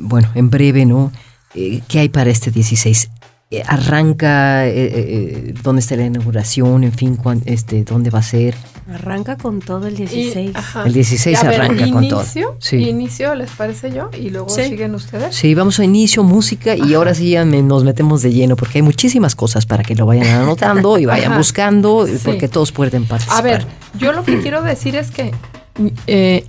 bueno, 0.00 0.30
en 0.34 0.50
breve, 0.50 0.86
¿no? 0.86 1.12
Eh, 1.56 1.80
¿qué 1.88 2.00
hay 2.00 2.08
para 2.10 2.30
este 2.30 2.50
16? 2.50 3.10
Eh, 3.48 3.62
arranca, 3.64 4.66
eh, 4.66 5.54
dónde 5.62 5.80
está 5.80 5.94
la 5.96 6.04
inauguración, 6.04 6.84
en 6.84 6.92
fin, 6.92 7.16
este, 7.44 7.84
dónde 7.84 8.10
va 8.10 8.18
a 8.18 8.22
ser. 8.22 8.56
Arranca 8.92 9.36
con 9.36 9.60
todo 9.60 9.86
el 9.86 9.96
16. 9.96 10.52
el 10.84 10.92
16 10.92 11.44
arranca 11.44 11.90
con 11.90 12.08
todo. 12.08 12.24
Sí. 12.58 12.76
Inicio, 12.76 13.34
¿les 13.34 13.50
parece 13.52 13.92
yo? 13.92 14.10
Y 14.20 14.30
luego 14.30 14.48
siguen 14.48 14.94
ustedes. 14.94 15.34
Sí, 15.34 15.54
vamos 15.54 15.78
a 15.78 15.84
inicio, 15.84 16.24
música, 16.24 16.76
y 16.76 16.94
ahora 16.94 17.14
sí 17.14 17.30
ya 17.30 17.44
nos 17.44 17.84
metemos 17.84 18.20
de 18.22 18.32
lleno, 18.32 18.56
porque 18.56 18.78
hay 18.78 18.82
muchísimas 18.82 19.34
cosas 19.34 19.64
para 19.64 19.82
que 19.82 19.94
lo 19.94 20.06
vayan 20.06 20.42
anotando 20.42 20.98
y 20.98 21.06
vayan 21.06 21.36
buscando, 21.36 22.06
porque 22.24 22.48
todos 22.48 22.72
pueden 22.72 23.06
participar. 23.06 23.38
A 23.38 23.42
ver, 23.42 23.66
yo 23.98 24.12
lo 24.12 24.24
que 24.24 24.40
quiero 24.40 24.62
decir 24.62 24.96
es 24.96 25.10
que 25.10 25.32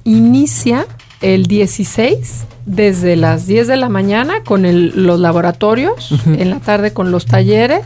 inicia 0.04 0.88
el 1.22 1.46
16 1.46 2.46
desde 2.66 3.16
las 3.16 3.48
10 3.48 3.68
de 3.68 3.78
la 3.78 3.88
mañana 3.88 4.44
con 4.44 4.64
los 5.06 5.20
laboratorios, 5.20 6.12
en 6.26 6.50
la 6.50 6.60
tarde 6.60 6.92
con 6.92 7.12
los 7.12 7.26
talleres, 7.26 7.86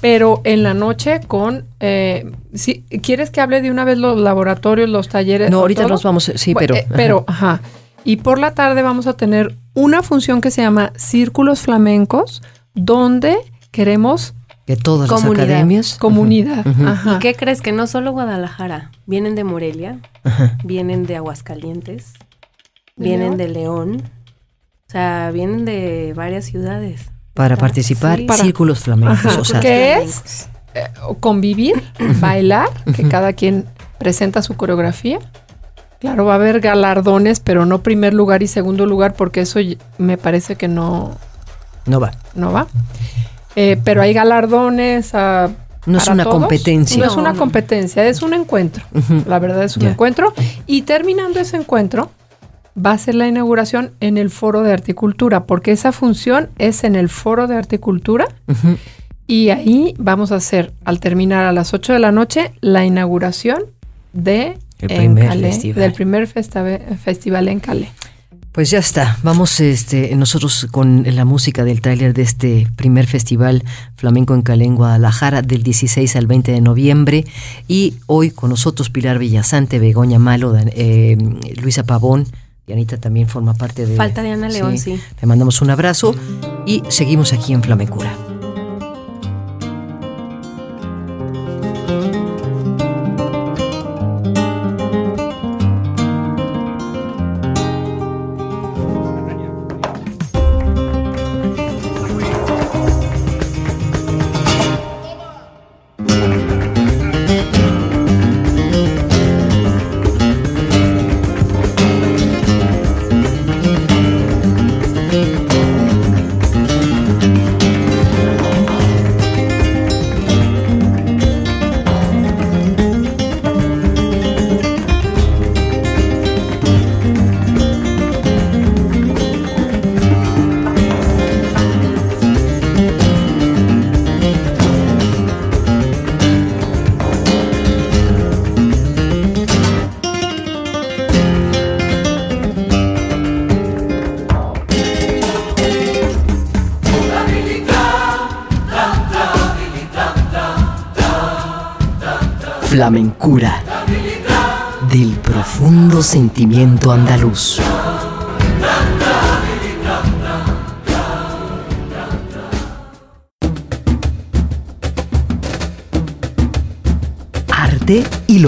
pero 0.00 0.40
en 0.44 0.64
la 0.64 0.74
noche 0.74 1.20
con... 1.26 1.64
Eh, 1.78 2.30
si, 2.52 2.82
¿Quieres 3.00 3.30
que 3.30 3.40
hable 3.40 3.62
de 3.62 3.70
una 3.70 3.84
vez 3.84 3.98
los 3.98 4.20
laboratorios, 4.20 4.88
los 4.88 5.08
talleres? 5.08 5.50
No, 5.50 5.60
ahorita 5.60 5.86
nos 5.86 6.02
vamos, 6.02 6.32
sí, 6.34 6.54
pero... 6.54 6.74
Eh, 6.74 6.86
pero, 6.94 7.24
ajá. 7.28 7.60
Y 8.04 8.16
por 8.16 8.40
la 8.40 8.54
tarde 8.54 8.82
vamos 8.82 9.06
a 9.06 9.12
tener 9.12 9.54
una 9.74 10.02
función 10.02 10.40
que 10.40 10.50
se 10.50 10.62
llama 10.62 10.92
Círculos 10.96 11.60
Flamencos, 11.60 12.42
donde 12.74 13.36
queremos... 13.70 14.34
De 14.66 14.76
todas 14.76 15.08
las 15.08 15.24
academias. 15.24 15.96
Comunidad. 15.98 16.64
¿Y 16.66 17.18
qué 17.20 17.34
crees? 17.34 17.60
Que 17.60 17.72
no 17.72 17.86
solo 17.86 18.12
Guadalajara, 18.12 18.90
vienen 19.06 19.36
de 19.36 19.44
Morelia, 19.44 19.98
vienen 20.64 21.06
de 21.06 21.16
Aguascalientes, 21.16 22.14
vienen 22.96 23.36
de 23.36 23.48
León, 23.48 24.02
o 24.88 24.90
sea, 24.90 25.30
vienen 25.32 25.64
de 25.64 26.12
varias 26.14 26.44
ciudades. 26.44 27.10
Para 27.34 27.56
participar, 27.56 28.20
círculos 28.36 28.80
flamencos. 28.80 29.50
o 29.54 29.60
¿Qué 29.60 30.02
es? 30.02 30.48
Eh, 30.74 30.86
convivir, 31.20 31.82
bailar, 32.20 32.68
que 32.94 33.08
cada 33.08 33.32
quien 33.32 33.66
presenta 33.98 34.42
su 34.42 34.54
coreografía. 34.56 35.18
Claro, 35.98 36.24
va 36.24 36.32
a 36.32 36.36
haber 36.36 36.60
galardones, 36.60 37.40
pero 37.40 37.64
no 37.64 37.82
primer 37.82 38.12
lugar 38.12 38.42
y 38.42 38.48
segundo 38.48 38.86
lugar, 38.86 39.14
porque 39.14 39.42
eso 39.42 39.60
me 39.98 40.18
parece 40.18 40.56
que 40.56 40.68
no... 40.68 41.16
No 41.86 42.00
va. 42.00 42.10
No 42.34 42.52
va. 42.52 42.66
Eh, 43.54 43.78
pero 43.84 44.02
hay 44.02 44.12
galardones 44.12 45.14
a 45.14 45.50
no 45.84 45.98
es 45.98 46.06
una 46.08 46.24
competencia. 46.24 47.04
No, 47.04 47.10
es 47.10 47.16
una 47.16 47.34
competencia, 47.34 48.06
es 48.06 48.22
un 48.22 48.34
encuentro. 48.34 48.84
La 49.26 49.38
verdad 49.38 49.64
es 49.64 49.76
un 49.76 49.86
encuentro. 49.86 50.32
Y 50.66 50.82
terminando 50.82 51.40
ese 51.40 51.56
encuentro, 51.56 52.10
va 52.76 52.92
a 52.92 52.98
ser 52.98 53.14
la 53.14 53.28
inauguración 53.28 53.92
en 54.00 54.18
el 54.18 54.30
foro 54.30 54.62
de 54.62 54.72
articultura, 54.72 55.44
porque 55.44 55.72
esa 55.72 55.92
función 55.92 56.50
es 56.58 56.84
en 56.84 56.96
el 56.96 57.08
foro 57.08 57.46
de 57.46 57.56
articultura. 57.56 58.26
Y 59.26 59.50
ahí 59.50 59.94
vamos 59.98 60.32
a 60.32 60.36
hacer, 60.36 60.72
al 60.84 61.00
terminar 61.00 61.44
a 61.44 61.52
las 61.52 61.74
8 61.74 61.94
de 61.94 61.98
la 61.98 62.12
noche, 62.12 62.52
la 62.60 62.84
inauguración 62.84 63.62
de 64.12 64.58
del 64.80 65.92
primer 65.92 66.26
festival 66.26 67.48
en 67.48 67.60
Calais. 67.60 67.90
Pues 68.52 68.68
ya 68.68 68.80
está, 68.80 69.16
vamos 69.22 69.60
este, 69.60 70.14
nosotros 70.14 70.66
con 70.70 71.04
la 71.06 71.24
música 71.24 71.64
del 71.64 71.80
tráiler 71.80 72.12
de 72.12 72.20
este 72.20 72.68
primer 72.76 73.06
festival 73.06 73.64
flamenco 73.96 74.34
en 74.34 74.42
Calais 74.42 74.68
en 74.68 74.76
Guadalajara 74.76 75.40
del 75.40 75.62
16 75.62 76.16
al 76.16 76.26
20 76.26 76.52
de 76.52 76.60
noviembre 76.60 77.24
y 77.66 77.94
hoy 78.06 78.30
con 78.30 78.50
nosotros 78.50 78.90
Pilar 78.90 79.18
Villasante, 79.18 79.78
Begoña 79.78 80.18
Malo, 80.18 80.54
eh, 80.58 81.16
Luisa 81.62 81.84
Pavón, 81.84 82.26
Dianita 82.66 82.96
también 82.96 83.28
forma 83.28 83.54
parte 83.54 83.86
de... 83.86 83.96
Falta 83.96 84.22
de 84.22 84.30
Ana 84.30 84.48
León, 84.48 84.78
sí. 84.78 85.00
Le 85.20 85.26
mandamos 85.26 85.60
un 85.62 85.70
abrazo 85.70 86.14
y 86.66 86.82
seguimos 86.88 87.32
aquí 87.32 87.52
en 87.52 87.62
Flamecura. 87.62 88.31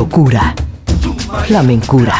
Locura. 0.05 0.55
Flamencura. 1.47 2.15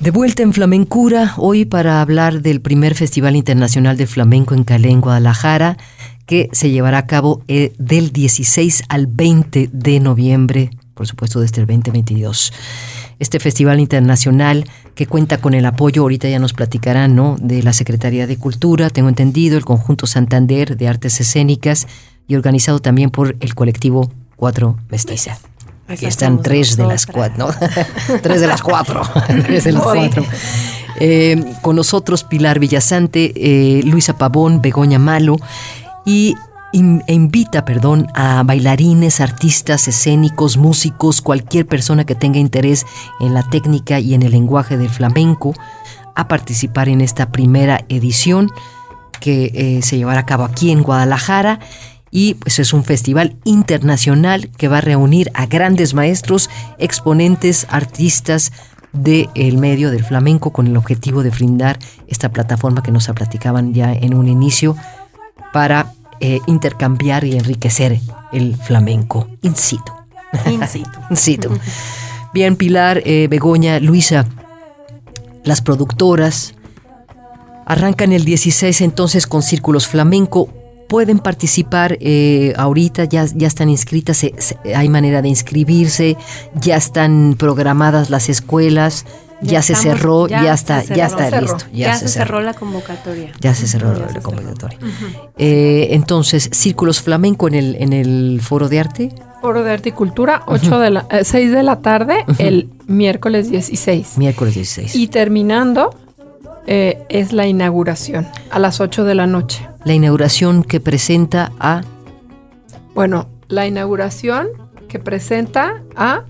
De 0.00 0.10
vuelta 0.10 0.42
en 0.42 0.54
Flamencura, 0.54 1.34
hoy 1.36 1.66
para 1.66 2.00
hablar 2.00 2.40
del 2.40 2.62
primer 2.62 2.94
Festival 2.94 3.36
Internacional 3.36 3.98
de 3.98 4.06
Flamenco 4.06 4.54
en 4.54 4.64
Calais, 4.64 4.94
en 4.94 5.02
Guadalajara, 5.02 5.76
que 6.24 6.48
se 6.52 6.70
llevará 6.70 6.96
a 6.96 7.06
cabo 7.06 7.42
eh, 7.46 7.74
del 7.76 8.10
16 8.10 8.84
al 8.88 9.08
20 9.08 9.68
de 9.70 10.00
noviembre, 10.00 10.70
por 10.94 11.06
supuesto 11.06 11.40
desde 11.40 11.60
el 11.60 11.66
2022. 11.66 12.50
Este 13.20 13.38
festival 13.38 13.78
internacional 13.78 14.64
que 14.96 15.06
cuenta 15.06 15.38
con 15.38 15.54
el 15.54 15.64
apoyo, 15.66 16.02
ahorita 16.02 16.28
ya 16.28 16.38
nos 16.38 16.52
platicarán, 16.52 17.14
¿no? 17.14 17.36
De 17.38 17.62
la 17.62 17.72
Secretaría 17.72 18.26
de 18.26 18.36
Cultura, 18.36 18.90
tengo 18.90 19.08
entendido, 19.08 19.56
el 19.56 19.64
Conjunto 19.64 20.06
Santander 20.06 20.76
de 20.76 20.88
Artes 20.88 21.20
Escénicas 21.20 21.86
y 22.26 22.34
organizado 22.34 22.80
también 22.80 23.10
por 23.10 23.36
el 23.40 23.54
colectivo 23.54 24.10
Cuatro 24.36 24.78
Mestiza. 24.88 25.38
Aquí 25.86 26.06
están 26.06 26.42
tres 26.42 26.76
de 26.76 26.86
las 26.86 27.06
cuatro, 27.06 27.48
¿no? 27.48 27.54
tres 28.22 28.40
de 28.40 28.46
las 28.46 28.62
cuatro. 28.62 29.02
tres 29.44 29.64
de 29.64 29.72
las 29.72 29.82
cuatro. 29.82 30.24
Eh, 30.98 31.54
con 31.62 31.76
nosotros 31.76 32.24
Pilar 32.24 32.58
Villasante, 32.58 33.32
eh, 33.36 33.82
Luisa 33.84 34.16
Pavón, 34.16 34.60
Begoña 34.62 34.98
Malo 34.98 35.36
y 36.04 36.36
e 36.72 37.12
invita, 37.12 37.64
perdón, 37.64 38.06
a 38.14 38.42
bailarines, 38.44 39.20
artistas 39.20 39.88
escénicos, 39.88 40.56
músicos, 40.56 41.20
cualquier 41.20 41.66
persona 41.66 42.04
que 42.04 42.14
tenga 42.14 42.38
interés 42.38 42.86
en 43.20 43.34
la 43.34 43.42
técnica 43.42 43.98
y 43.98 44.14
en 44.14 44.22
el 44.22 44.32
lenguaje 44.32 44.76
del 44.76 44.88
flamenco 44.88 45.54
a 46.14 46.28
participar 46.28 46.88
en 46.88 47.00
esta 47.00 47.32
primera 47.32 47.84
edición 47.88 48.50
que 49.20 49.50
eh, 49.54 49.82
se 49.82 49.96
llevará 49.96 50.20
a 50.20 50.26
cabo 50.26 50.44
aquí 50.44 50.70
en 50.70 50.82
Guadalajara. 50.82 51.60
Y 52.12 52.34
pues 52.34 52.58
es 52.58 52.72
un 52.72 52.82
festival 52.82 53.36
internacional 53.44 54.50
que 54.56 54.66
va 54.66 54.78
a 54.78 54.80
reunir 54.80 55.30
a 55.34 55.46
grandes 55.46 55.94
maestros, 55.94 56.50
exponentes, 56.78 57.66
artistas 57.70 58.52
del 58.92 59.58
medio 59.58 59.92
del 59.92 60.04
flamenco 60.04 60.52
con 60.52 60.66
el 60.66 60.76
objetivo 60.76 61.22
de 61.22 61.30
brindar 61.30 61.78
esta 62.08 62.30
plataforma 62.30 62.82
que 62.82 62.90
nos 62.90 63.06
platicaban 63.06 63.72
ya 63.74 63.92
en 63.92 64.14
un 64.14 64.26
inicio 64.26 64.74
para 65.52 65.92
eh, 66.20 66.38
intercambiar 66.46 67.24
y 67.24 67.32
enriquecer 67.36 67.98
el 68.32 68.56
flamenco 68.56 69.28
in 69.42 69.56
situ. 69.56 69.92
In 70.46 70.66
situ. 70.66 70.90
In 71.10 71.16
situ. 71.16 71.50
Bien, 72.32 72.54
Pilar, 72.56 73.02
eh, 73.04 73.26
Begoña, 73.28 73.80
Luisa, 73.80 74.26
las 75.42 75.60
productoras 75.62 76.54
arrancan 77.66 78.12
el 78.12 78.24
16 78.24 78.80
entonces 78.80 79.26
con 79.26 79.42
Círculos 79.42 79.86
Flamenco. 79.88 80.48
Pueden 80.88 81.20
participar 81.20 81.96
eh, 82.00 82.52
ahorita, 82.56 83.04
ya, 83.04 83.24
ya 83.32 83.46
están 83.46 83.68
inscritas, 83.68 84.16
se- 84.16 84.34
se- 84.38 84.58
hay 84.74 84.88
manera 84.88 85.22
de 85.22 85.28
inscribirse, 85.28 86.16
ya 86.54 86.76
están 86.76 87.36
programadas 87.38 88.10
las 88.10 88.28
escuelas, 88.28 89.06
ya, 89.42 89.62
se 89.62 89.72
estamos- 89.74 89.98
cerró, 89.98 90.28
ya, 90.28 90.52
está, 90.54 90.80
se 90.82 90.94
ya 90.94 91.08
cerró. 91.08 91.20
está 91.24 91.30
Cerró. 91.40 91.54
listo. 91.54 91.70
Ya, 91.72 91.94
se 91.94 92.08
cerró 92.08 92.40
la 92.40 92.54
convocatoria. 92.54 93.32
Ya 93.40 93.54
se 93.54 93.66
cerró 93.66 93.92
Ya 93.94 94.00
la 94.00 94.06
se 94.08 94.12
cerró. 94.14 94.22
convocatoria. 94.22 94.78
Eh, 95.38 95.88
entonces, 95.90 96.48
Círculos 96.52 97.00
Flamenco 97.00 97.48
en 97.48 97.54
el, 97.54 97.76
en 97.76 97.92
el 97.92 98.40
Foro 98.42 98.68
de 98.68 98.80
Arte. 98.80 99.14
Foro 99.40 99.62
de 99.64 99.72
Arte 99.72 99.88
y 99.88 99.92
Cultura, 99.92 100.42
8 100.46 100.78
de 100.80 100.90
la, 100.90 101.06
eh, 101.10 101.24
6 101.24 101.50
de 101.50 101.62
la 101.62 101.80
tarde, 101.80 102.24
el 102.38 102.68
miércoles 102.86 103.50
16. 103.50 104.18
Miércoles 104.18 104.54
16. 104.54 104.94
Y 104.94 105.08
terminando 105.08 105.94
eh, 106.66 107.02
es 107.08 107.32
la 107.32 107.46
inauguración 107.46 108.28
a 108.50 108.58
las 108.58 108.80
8 108.80 109.04
de 109.04 109.14
la 109.14 109.26
noche. 109.26 109.66
la 109.84 109.94
inauguración 109.94 110.62
que 110.62 110.78
presenta 110.78 111.52
a 111.58 111.80
Bueno, 112.94 113.28
la 113.48 113.66
inauguración 113.66 114.48
que 114.90 114.98
presenta 114.98 115.82
a 115.96 116.24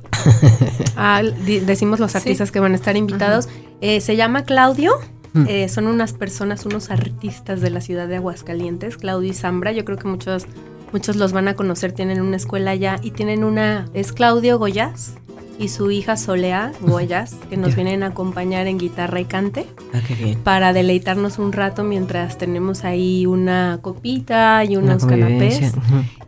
decimos 1.65 1.99
los 1.99 2.15
artistas 2.15 2.53
que 2.53 2.61
van 2.61 2.73
a 2.73 2.75
estar 2.77 2.97
invitados. 2.97 3.49
Eh, 3.81 4.01
se 4.01 4.15
llama 4.15 4.45
Claudio. 4.45 4.93
Mm. 5.33 5.47
Eh, 5.49 5.69
son 5.69 5.87
unas 5.87 6.13
personas, 6.13 6.67
unos 6.67 6.91
artistas 6.91 7.61
de 7.61 7.71
la 7.71 7.81
ciudad 7.81 8.07
de 8.07 8.17
Aguascalientes, 8.17 8.97
Claudio 8.97 9.31
y 9.31 9.35
Zambra. 9.35 9.73
Yo 9.73 9.85
creo 9.85 9.97
que 9.97 10.07
muchos, 10.07 10.47
muchos 10.93 11.17
los 11.17 11.33
van 11.33 11.49
a 11.49 11.55
conocer. 11.55 11.93
Tienen 11.93 12.21
una 12.21 12.37
escuela 12.37 12.73
allá 12.73 13.01
y 13.03 13.13
tienen 13.13 13.43
una. 13.43 13.89
Es 13.95 14.13
Claudio 14.13 14.59
Goyas 14.59 15.15
y 15.61 15.69
su 15.69 15.91
hija 15.91 16.17
Solea 16.17 16.73
Goyas, 16.81 17.35
que 17.51 17.57
nos 17.59 17.77
vienen 17.77 18.03
a 18.03 18.07
acompañar 18.07 18.67
en 18.67 18.79
guitarra 18.79 19.21
y 19.21 19.27
cante 19.27 19.67
Ah, 19.93 20.01
qué 20.09 20.15
bien. 20.15 20.39
para 20.43 20.73
deleitarnos 20.73 21.39
un 21.39 21.53
rato 21.53 21.85
mientras 21.85 22.39
tenemos 22.39 22.83
ahí 22.85 23.27
una 23.27 23.79
copita 23.83 24.65
y 24.65 24.77
unos 24.77 25.03
Una 25.05 25.13
canapés. 25.17 25.73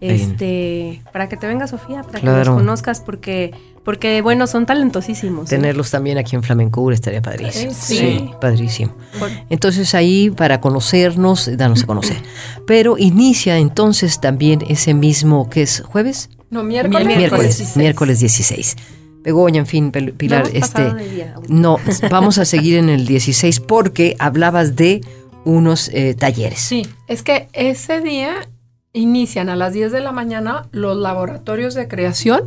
Este, 0.00 1.02
para 1.12 1.28
que 1.28 1.36
te 1.36 1.46
venga 1.46 1.66
Sofía, 1.66 2.02
para 2.02 2.20
que 2.20 2.26
los 2.26 2.48
conozcas, 2.48 3.00
porque, 3.00 3.52
porque 3.84 4.20
bueno, 4.20 4.46
son 4.46 4.66
talentosísimos. 4.66 5.46
¿eh? 5.50 5.56
Tenerlos 5.56 5.90
también 5.90 6.18
aquí 6.18 6.36
en 6.36 6.42
Flamencura 6.42 6.94
estaría 6.94 7.22
padrísimo. 7.22 7.70
Eh, 7.70 7.74
sí. 7.74 8.30
padrísimo. 8.40 8.92
Por- 9.18 9.30
Entonces 9.48 9.94
ahí 9.94 10.30
para 10.30 10.60
conocernos, 10.60 11.48
darnos 11.56 11.84
a 11.84 11.86
conocer. 11.86 12.16
Pero 12.66 12.98
inicia 12.98 13.56
entonces 13.58 14.20
también 14.20 14.62
ese 14.68 14.92
mismo, 14.92 15.48
¿qué 15.48 15.62
es? 15.62 15.80
¿Jueves? 15.86 16.28
no 16.50 16.62
miércoles, 16.62 17.06
Miércoles, 17.06 17.56
16. 17.56 17.76
miércoles 17.78 18.20
16. 18.20 18.76
Begoña, 19.22 19.60
en 19.60 19.66
fin, 19.66 19.90
Pilar, 19.90 20.44
No 20.44 20.50
este... 20.52 20.94
día 20.94 21.34
aún. 21.36 21.46
No, 21.48 21.78
vamos 22.10 22.38
a 22.38 22.44
seguir 22.44 22.78
en 22.78 22.88
el 22.88 23.06
16 23.06 23.60
porque 23.60 24.16
hablabas 24.18 24.76
de 24.76 25.00
unos 25.44 25.88
eh, 25.88 26.14
talleres. 26.14 26.60
Sí, 26.60 26.86
es 27.08 27.22
que 27.22 27.48
ese 27.52 28.00
día 28.00 28.48
inician 28.92 29.48
a 29.48 29.56
las 29.56 29.72
10 29.72 29.92
de 29.92 30.00
la 30.00 30.12
mañana 30.12 30.66
los 30.70 30.96
laboratorios 30.96 31.74
de 31.74 31.88
creación 31.88 32.42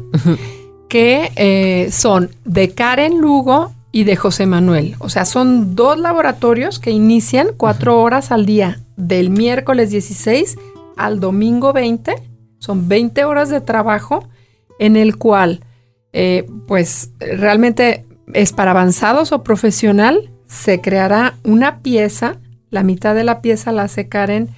que 0.89 1.32
eh, 1.36 1.89
son 1.91 2.30
de 2.45 2.73
Karen 2.73 3.19
Lugo 3.19 3.73
y 3.91 4.04
de 4.04 4.15
José 4.15 4.45
Manuel. 4.45 4.95
O 4.99 5.10
sea, 5.10 5.26
son 5.26 5.76
dos 5.76 5.97
laboratorios 5.97 6.80
que 6.80 6.91
inician 6.91 7.49
cuatro 7.58 8.02
horas 8.02 8.32
al 8.32 8.45
día, 8.45 8.80
del 8.97 9.30
miércoles 9.30 9.89
16 9.89 10.58
al 10.97 11.19
domingo 11.19 11.73
20. 11.73 12.15
Son 12.60 12.88
20 12.88 13.26
horas 13.26 13.49
de 13.49 13.62
trabajo 13.62 14.28
en 14.80 14.95
el 14.95 15.17
cual, 15.17 15.62
eh, 16.17 16.47
pues 16.65 17.10
realmente 17.19 18.06
es 18.34 18.54
para 18.54 18.71
avanzados 18.71 19.32
o 19.34 19.43
profesional. 19.43 20.30
Se 20.47 20.80
creará 20.80 21.36
una 21.43 21.80
pieza, 21.82 22.38
la 22.71 22.84
mitad 22.84 23.13
de 23.15 23.23
la 23.25 23.41
pieza 23.41 23.71
la 23.73 23.84
hace 23.84 24.08
Karen, 24.08 24.49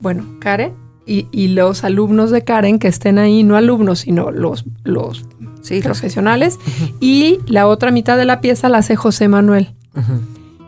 bueno, 0.00 0.24
Karen, 0.40 0.72
y, 1.06 1.28
y 1.30 1.48
los 1.48 1.84
alumnos 1.84 2.30
de 2.32 2.42
Karen 2.42 2.80
que 2.80 2.88
estén 2.88 3.18
ahí, 3.18 3.44
no 3.44 3.56
alumnos, 3.56 4.00
sino 4.00 4.30
los, 4.32 4.64
los 4.82 5.24
Sí, 5.62 5.76
los- 5.76 5.84
profesionales, 5.84 6.58
y 7.00 7.38
la 7.46 7.66
otra 7.68 7.90
mitad 7.92 8.16
de 8.18 8.24
la 8.24 8.40
pieza 8.40 8.68
la 8.68 8.78
hace 8.78 8.96
José 8.96 9.28
Manuel. 9.28 9.74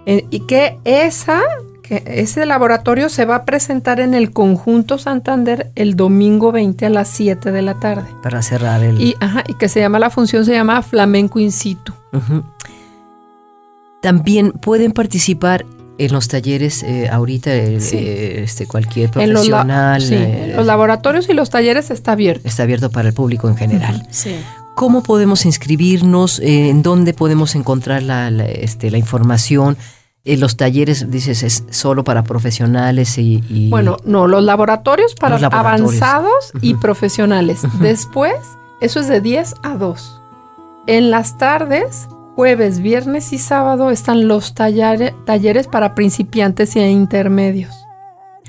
Eh, 0.06 0.24
y 0.30 0.40
que 0.46 0.78
esa, 0.84 1.42
que 1.88 2.02
ese 2.06 2.44
laboratorio 2.46 3.08
se 3.08 3.24
va 3.24 3.36
a 3.36 3.44
presentar 3.44 3.98
en 4.00 4.14
el 4.14 4.30
conjunto 4.32 4.98
Santander 4.98 5.70
el 5.74 5.96
domingo 5.96 6.52
20 6.52 6.86
a 6.86 6.90
las 6.90 7.08
7 7.08 7.50
de 7.50 7.62
la 7.62 7.74
tarde. 7.80 8.06
Para 8.22 8.42
cerrar 8.42 8.82
el... 8.82 9.00
Y, 9.00 9.14
ajá, 9.20 9.42
y 9.48 9.54
que 9.54 9.68
se 9.68 9.80
llama, 9.80 9.98
la 9.98 10.10
función 10.10 10.44
se 10.44 10.52
llama 10.52 10.82
Flamenco 10.82 11.38
in 11.40 11.50
situ. 11.50 11.92
También 14.00 14.52
pueden 14.52 14.92
participar 14.92 15.64
en 15.98 16.12
los 16.12 16.28
talleres 16.28 16.84
eh, 16.84 17.08
ahorita, 17.10 17.52
eh, 17.52 17.80
Sí. 17.80 17.96
eh, 17.96 18.42
este, 18.44 18.66
cualquier 18.66 19.10
En 19.16 19.32
los, 19.32 19.48
la- 19.48 19.56
profesional. 19.64 20.02
sí, 20.02 20.14
eh, 20.14 20.52
los 20.54 20.64
laboratorios 20.64 21.28
y 21.28 21.32
los 21.32 21.50
talleres 21.50 21.90
está 21.90 22.12
abierto. 22.12 22.46
está 22.46 22.62
abierto 22.62 22.90
para 22.90 23.08
el 23.08 23.14
público 23.14 23.48
en 23.48 23.56
general. 23.56 24.06
Sí. 24.10 24.36
¿Cómo 24.76 25.02
podemos 25.02 25.44
inscribirnos? 25.44 26.38
Eh, 26.38 26.68
¿En 26.68 26.82
dónde 26.82 27.12
podemos 27.14 27.56
encontrar 27.56 28.04
la, 28.04 28.30
la, 28.30 28.44
este, 28.44 28.92
la 28.92 28.98
información? 28.98 29.76
En 30.24 30.40
los 30.40 30.56
talleres, 30.56 31.10
dices, 31.10 31.42
es 31.42 31.64
solo 31.70 32.04
para 32.04 32.22
profesionales 32.24 33.16
y... 33.18 33.42
y- 33.48 33.70
Bueno, 33.70 33.96
no, 34.04 34.26
los 34.26 34.42
laboratorios 34.44 35.14
para 35.14 35.36
Los 35.36 35.42
laboratorios. 35.42 35.80
avanzados 36.02 36.52
y 36.60 36.74
profesionales. 36.74 37.60
Después, 37.80 38.34
eso 38.80 39.00
es 39.00 39.08
de 39.08 39.20
10 39.20 39.54
a 39.62 39.76
2. 39.76 40.20
En 40.86 41.10
las 41.10 41.38
tardes, 41.38 42.08
jueves, 42.34 42.80
viernes 42.80 43.32
y 43.32 43.38
sábado 43.38 43.90
están 43.90 44.28
los 44.28 44.54
tallare- 44.54 45.14
talleres 45.24 45.66
para 45.66 45.94
principiantes 45.94 46.76
y 46.76 46.80
intermedios. 46.80 47.74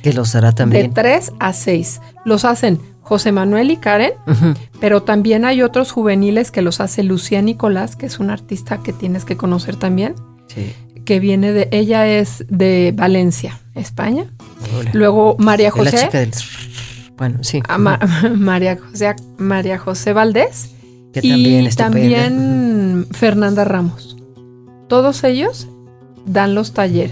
que 0.02 0.14
los 0.14 0.34
hará 0.36 0.50
De 0.52 0.56
también. 0.56 0.94
3 0.94 1.34
a 1.40 1.52
6. 1.54 2.02
Los 2.26 2.46
hacen 2.46 2.80
José 3.02 3.32
Manuel 3.32 3.70
y 3.72 3.78
Karen, 3.78 4.14
pero 4.80 5.04
también 5.04 5.44
hay 5.46 5.62
otros 5.62 5.92
juveniles 5.92 6.52
que 6.52 6.62
los 6.62 6.80
hace 6.80 7.04
Lucía 7.04 7.42
Nicolás, 7.42 7.96
que 7.98 8.06
es 8.06 8.20
una 8.20 8.34
artista 8.34 8.78
que 8.84 8.94
tienes 8.94 9.24
que 9.26 9.36
conocer 9.38 9.76
también, 9.76 10.16
Sí. 10.48 10.74
Que 11.10 11.20
viene 11.20 11.52
de, 11.54 11.68
ella 11.72 12.06
es 12.08 12.46
de 12.50 12.94
Valencia, 12.96 13.60
España. 13.74 14.26
Hola. 14.78 14.92
Luego 14.94 15.36
María 15.40 15.70
Es 15.70 15.76
la 15.76 15.84
José. 15.86 15.98
chica 16.06 16.20
del... 16.20 16.32
Bueno, 17.18 17.40
sí. 17.44 17.64
a 17.68 17.80
Ma- 17.80 18.00
María 18.38 18.78
José, 18.78 19.16
María 19.40 19.80
José 19.80 20.14
Valdés 20.14 20.70
Que 21.12 21.22
también 21.24 21.66
y 21.66 21.70
también 21.72 23.08
Fernanda 23.10 23.66
Ramos. 23.66 24.18
Todos 24.88 25.24
ellos 25.24 25.68
dan 26.28 26.54
los 26.54 26.74
talleres 26.74 27.12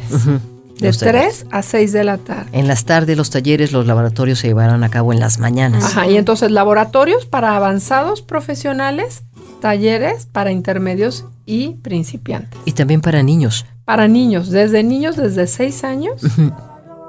de 0.79 0.87
Los 0.89 0.99
talleres. 0.99 1.39
3 1.39 1.45
a 1.49 1.63
6 1.63 1.91
de 1.91 2.03
la 2.03 2.17
tarde. 2.19 2.49
En 2.51 2.67
las 2.67 2.85
tardes 2.85 3.17
los 3.17 3.31
talleres, 3.31 3.71
los 3.71 3.87
laboratorios 3.87 4.37
se 4.37 4.45
llevarán 4.49 4.83
a 4.83 4.89
cabo 4.89 5.11
en 5.11 5.19
las 5.19 5.39
mañanas. 5.39 5.83
Ajá, 5.85 6.07
y 6.07 6.17
entonces 6.17 6.51
laboratorios 6.51 7.25
para 7.25 7.55
avanzados 7.55 8.21
profesionales, 8.21 9.23
talleres 9.61 10.25
para 10.31 10.51
intermedios 10.51 11.25
y 11.45 11.69
principiantes. 11.81 12.59
Y 12.65 12.73
también 12.73 13.01
para 13.01 13.23
niños. 13.23 13.65
Para 13.85 14.07
niños, 14.07 14.49
desde 14.49 14.83
niños 14.83 15.15
desde 15.15 15.47
6 15.47 15.83
años, 15.85 16.21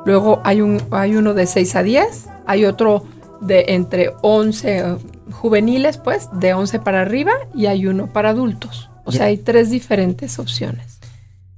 luego 0.06 0.40
hay, 0.44 0.60
un, 0.60 0.82
hay 0.90 1.16
uno 1.16 1.34
de 1.34 1.46
6 1.46 1.76
a 1.76 1.82
10, 1.82 2.06
hay 2.46 2.64
otro 2.64 3.04
de 3.40 3.66
entre 3.68 4.12
11 4.22 4.78
eh, 4.78 4.96
juveniles, 5.30 5.98
pues, 5.98 6.28
de 6.32 6.54
11 6.54 6.78
para 6.80 7.02
arriba, 7.02 7.32
y 7.54 7.66
hay 7.66 7.86
uno 7.86 8.12
para 8.12 8.30
adultos. 8.30 8.90
O 9.04 9.12
sea, 9.12 9.26
hay 9.26 9.38
tres 9.38 9.70
diferentes 9.70 10.38
opciones. 10.38 10.98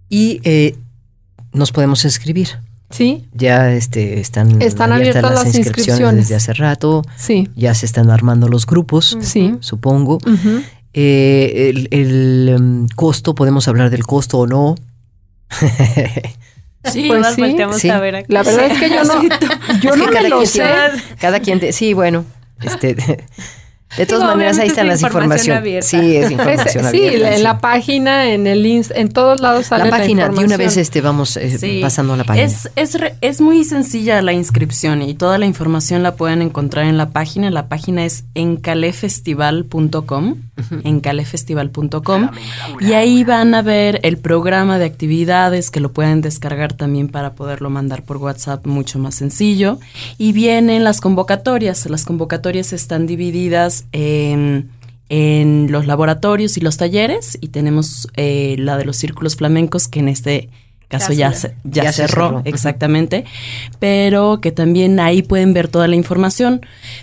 Y 0.09 0.41
eh, 0.45 0.77
nos 1.53 1.73
podemos 1.73 2.05
inscribir. 2.05 2.49
¿Sí? 2.91 3.25
Ya 3.33 3.73
este, 3.73 4.19
están, 4.21 4.61
Están 4.63 4.93
abiertas 4.93 5.25
abiertas 5.25 5.45
las 5.47 5.55
inscripciones. 5.57 6.23
desde 6.25 6.35
hace 6.35 6.53
rato. 6.55 7.03
Sí. 7.17 7.49
Ya 7.55 7.73
se 7.75 7.87
están 7.87 8.11
armando 8.11 8.49
los 8.49 8.67
grupos, 8.67 9.17
Sí. 9.21 9.57
supongo. 9.61 10.17
Ujú. 10.17 10.63
Eh, 10.93 11.71
el 11.71 11.89
el, 11.93 12.49
em, 12.49 12.89
costo, 12.89 13.35
podemos 13.35 13.69
hablar 13.69 13.91
del 13.91 14.05
costo 14.05 14.39
o 14.39 14.47
no. 14.47 14.75
Sí, 16.91 17.09
Pues 17.09 17.27
sí. 17.35 17.43
Sí. 17.79 17.91
a 17.91 18.01
ver 18.01 18.17
aquí. 18.17 18.33
La 18.33 18.43
verdad 18.43 18.65
es 18.71 18.79
que 18.81 18.89
yo 18.89 19.05
no, 19.05 19.23
yo 19.83 19.97
no 19.97 20.07
me 20.07 20.13
cada 20.13 20.29
lo 20.31 20.37
quien 20.39 20.49
sé. 20.49 20.63
tiene- 20.63 21.03
cada 21.21 21.41
quien, 21.41 21.61
te- 21.61 21.75
sí, 21.75 21.93
bueno, 21.93 22.25
este, 22.63 22.95
de 22.95 24.07
todas 24.07 24.23
Digo, 24.23 24.25
maneras 24.25 24.59
ahí 24.59 24.69
están 24.69 24.87
es 24.87 24.93
las 24.93 25.03
informaciones. 25.03 25.85
Sí, 25.87 26.17
es 26.17 26.25
Es- 26.25 26.31
información 26.31 26.85
sí, 26.91 27.07
abierta. 27.07 27.19
la- 27.19 27.31
en 27.33 27.37
sí. 27.37 27.43
la 27.43 27.59
página, 27.59 28.33
en 28.33 28.47
el 28.47 28.65
en 28.95 29.09
todos 29.11 29.43
lados 29.43 29.67
sale 29.67 29.85
La 29.85 29.91
la, 29.91 29.97
página, 29.99 30.31
de 30.31 30.39
una 30.43 30.57
vez 30.57 30.79
este, 30.79 31.03
vamos 31.03 31.37
eh, 31.37 31.59
Sí. 31.59 31.81
pasando 31.83 32.15
a 32.15 32.17
la 32.17 32.25
página. 32.25 32.47
Es, 32.47 32.71
es, 32.77 32.95
re- 32.99 33.15
es 33.21 33.43
muy 33.43 33.63
sencilla 33.65 34.23
la 34.23 34.33
inscripción 34.33 35.03
y 35.03 35.13
toda 35.13 35.37
la 35.37 35.45
información 35.45 36.03
la 36.03 36.15
pueden 36.15 36.41
encontrar 36.41 36.87
en 36.87 36.97
la 36.97 37.11
página. 37.11 37.51
La 37.51 37.69
página 37.69 38.07
es 38.07 38.25
encalefestival.com, 38.35 40.37
encalefestival.com 40.85 42.31
y 42.81 42.93
ahí 42.93 43.25
van 43.25 43.55
a 43.55 43.63
ver 43.63 44.01
el 44.03 44.19
programa 44.19 44.79
de 44.79 44.85
actividades 44.85 45.71
que 45.71 45.81
lo 45.81 45.93
pueden 45.93 46.21
descargar 46.21 46.73
también 46.73 47.09
para 47.09 47.35
poderlo 47.35 47.71
mandar 47.71 48.03
por 48.03 48.17
WhatsApp 48.19 48.67
mucho 48.67 48.99
más 48.99 49.15
sencillo. 49.15 49.79
Y 50.19 50.33
vienen 50.33 50.85
las 50.85 51.01
convocatorias. 51.01 51.87
Las 51.87 52.05
convocatorias 52.05 52.73
están 52.73 53.07
divididas 53.07 53.87
en 53.93 54.71
en 55.11 55.73
los 55.73 55.87
laboratorios 55.87 56.57
y 56.57 56.61
los 56.61 56.77
talleres 56.77 57.37
y 57.41 57.49
tenemos 57.49 58.09
eh, 58.15 58.55
la 58.59 58.79
de 58.79 58.85
los 58.85 58.97
círculos 58.97 59.35
flamencos 59.37 59.89
que 59.89 59.99
en 59.99 60.09
este 60.09 60.49
caso 60.91 61.13
ya, 61.15 61.33
se- 61.33 61.55
ya, 61.65 61.85
Ya 61.85 61.93
se 61.93 62.07
cerró, 62.07 62.43
exactamente, 62.45 63.25
pero 63.79 64.41
que 64.43 64.53
también 64.53 65.01
ahí 65.01 65.23
pueden 65.23 65.53
ver 65.55 65.69
toda 65.69 65.89
la 65.89 65.97
información. 65.97 66.61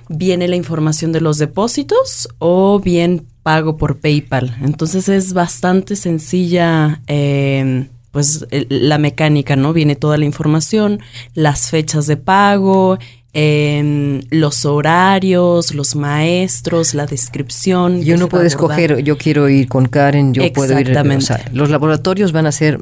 Viene 0.09 0.47
la 0.47 0.55
información 0.55 1.11
de 1.11 1.21
los 1.21 1.37
depósitos 1.39 2.29
o 2.39 2.79
bien 2.79 3.25
pago 3.43 3.77
por 3.77 3.97
PayPal. 3.99 4.55
Entonces 4.61 5.09
es 5.09 5.33
bastante 5.33 5.95
sencilla. 5.95 7.01
eh, 7.07 7.87
pues 8.11 8.47
la 8.69 8.97
mecánica, 8.97 9.55
¿no? 9.55 9.73
Viene 9.73 9.95
toda 9.95 10.17
la 10.17 10.25
información, 10.25 11.01
las 11.35 11.69
fechas 11.69 12.07
de 12.07 12.17
pago, 12.17 12.97
los 13.33 14.65
horarios, 14.65 15.73
los 15.75 15.95
maestros, 15.95 16.93
la 16.93 17.05
descripción. 17.05 18.01
Y 18.01 18.11
uno 18.11 18.29
puede 18.29 18.47
escoger, 18.47 19.03
yo 19.03 19.17
quiero 19.17 19.47
ir 19.49 19.67
con 19.67 19.87
Karen, 19.87 20.33
yo 20.33 20.51
puedo 20.53 20.73
ir. 20.73 20.87
Exactamente. 20.89 21.23
o 21.23 21.27
sea, 21.27 21.45
los 21.53 21.69
laboratorios 21.69 22.31
van 22.31 22.47
a 22.47 22.51
ser 22.51 22.79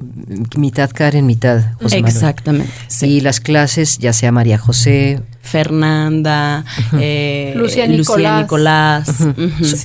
mitad 0.55 0.89
Karen, 0.93 1.25
mitad 1.25 1.73
José 1.81 1.97
Manuel. 1.97 2.13
Exactamente. 2.15 2.71
sí. 2.88 3.08
Y 3.08 3.21
las 3.21 3.39
clases, 3.41 3.97
ya 3.97 4.13
sea 4.13 4.31
María 4.31 4.58
José, 4.58 5.21
Fernanda, 5.41 6.63
eh, 6.99 7.53
Lucía 7.55 7.88
Lucía 7.88 8.41
Nicolás. 8.41 9.10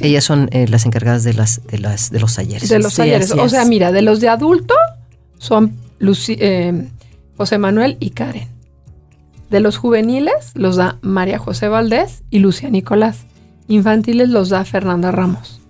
Ellas 0.01 0.25
son 0.25 0.49
eh, 0.53 0.67
las 0.69 0.87
encargadas 0.87 1.25
de 1.25 1.35
las 1.35 1.67
de 1.67 1.79
las 1.79 2.11
de 2.11 2.21
los 2.21 2.35
talleres. 2.35 2.69
de 2.69 2.79
los 2.79 2.93
Sí, 2.93 2.99
talleres. 2.99 3.33
O 3.33 3.49
sea, 3.49 3.65
mira, 3.65 3.93
de 3.93 4.03
los 4.03 4.21
de 4.21 4.29
adulto 4.29 4.75
son 5.39 5.77
eh, 6.29 6.89
José 7.37 7.59
Manuel 7.59 7.97
y 8.01 8.11
Karen. 8.11 8.49
De 9.51 9.61
los 9.61 9.77
juveniles 9.77 10.53
los 10.55 10.77
da 10.77 10.97
María 11.03 11.39
José 11.39 11.69
Valdés 11.69 12.23
y 12.31 12.39
Lucía 12.39 12.71
Nicolás. 12.71 13.27
Infantiles 13.69 14.29
los 14.29 14.49
da 14.49 14.65
Fernanda 14.65 15.11
Ramos. 15.11 15.61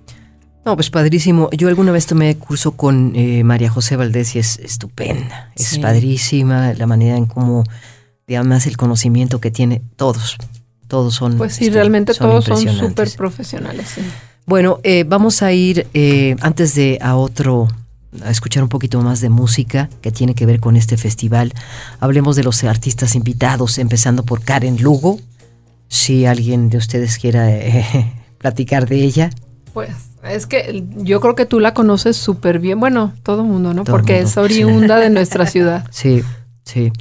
No, 0.64 0.76
pues 0.76 0.90
padrísimo. 0.90 1.48
Yo 1.52 1.68
alguna 1.68 1.90
vez 1.90 2.06
tomé 2.06 2.36
curso 2.36 2.72
con 2.72 3.12
eh, 3.16 3.42
María 3.44 3.70
José 3.70 3.96
Valdés 3.96 4.36
y 4.36 4.38
es 4.40 4.58
estupenda. 4.58 5.50
Es 5.56 5.68
Sí. 5.68 5.80
padrísima 5.80 6.74
la 6.74 6.86
manera 6.86 7.16
en 7.16 7.24
cómo, 7.26 7.64
además, 8.28 8.66
el 8.66 8.76
conocimiento 8.76 9.40
que 9.40 9.50
tiene 9.50 9.80
todos. 9.96 10.36
Todos 10.86 11.14
son. 11.14 11.38
Pues 11.38 11.54
sí, 11.54 11.64
este, 11.64 11.74
realmente 11.74 12.12
todos 12.14 12.44
son 12.44 12.58
súper 12.68 13.10
profesionales. 13.16 13.88
sí. 13.94 14.02
Bueno, 14.46 14.80
eh, 14.82 15.04
vamos 15.06 15.42
a 15.42 15.52
ir 15.52 15.86
eh, 15.94 16.34
antes 16.40 16.74
de 16.74 16.98
a 17.00 17.14
otro, 17.16 17.68
a 18.23 18.31
escuchar 18.31 18.62
un 18.62 18.68
poquito 18.68 19.01
más 19.01 19.20
de 19.20 19.31
música 19.31 19.88
que 20.01 20.11
tiene 20.11 20.35
que 20.35 20.46
ver 20.46 20.61
con 20.61 20.77
este 20.77 20.96
festival. 20.96 21.53
Hablemos 22.01 22.37
de 22.37 22.42
los 22.42 22.62
artistas 22.64 23.14
invitados, 23.14 23.79
empezando 23.79 24.25
por 24.25 24.42
Karen 24.42 24.83
Lugo. 24.83 25.18
Si 25.88 26.27
alguien 26.27 26.68
de 26.70 26.79
ustedes 26.79 27.18
quiera 27.18 27.51
eh, 27.51 28.12
platicar 28.38 28.88
de 28.88 29.03
ella. 29.03 29.31
Pues 29.73 29.90
es 30.25 30.46
que 30.46 30.85
yo 30.96 31.20
creo 31.20 31.35
que 31.35 31.46
tú 31.46 31.61
la 31.61 31.75
conoces 31.75 32.16
súper 32.16 32.59
bien. 32.59 32.81
Bueno, 32.81 33.12
todo 33.23 33.42
el 33.42 33.49
mundo, 33.49 33.73
¿no? 33.75 33.85
Todo 33.85 33.96
Porque 33.96 34.14
mundo, 34.14 34.29
es 34.29 34.37
oriunda 34.37 34.99
de 34.99 35.11
nuestra 35.11 35.46
ciudad. 35.46 35.87
Sí, 35.90 36.23
sí. 36.64 36.92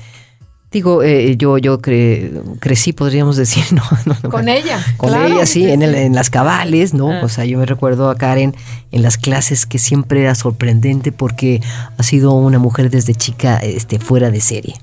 Digo, 0.71 1.01
eh, 1.01 1.35
yo, 1.35 1.57
yo 1.57 1.79
cre- 1.81 2.31
crecí, 2.59 2.93
podríamos 2.93 3.37
decir, 3.37 3.63
no, 3.71 3.81
no, 4.05 4.15
no. 4.21 4.29
Con 4.29 4.49
ella. 4.49 4.79
Con 4.97 5.09
claro. 5.09 5.25
ella, 5.35 5.45
sí, 5.45 5.69
en, 5.69 5.81
el- 5.81 5.95
en 5.95 6.13
las 6.13 6.29
cabales, 6.29 6.93
¿no? 6.93 7.11
Ah. 7.11 7.21
O 7.23 7.29
sea, 7.29 7.45
yo 7.45 7.57
me 7.57 7.65
recuerdo 7.65 8.09
a 8.09 8.15
Karen 8.15 8.55
en 8.91 9.01
las 9.01 9.17
clases 9.17 9.65
que 9.65 9.79
siempre 9.79 10.21
era 10.21 10.35
sorprendente 10.35 11.11
porque 11.11 11.61
ha 11.97 12.03
sido 12.03 12.33
una 12.33 12.59
mujer 12.59 12.89
desde 12.91 13.15
chica 13.15 13.57
este, 13.57 13.99
fuera 13.99 14.29
de 14.29 14.41
serie. 14.41 14.75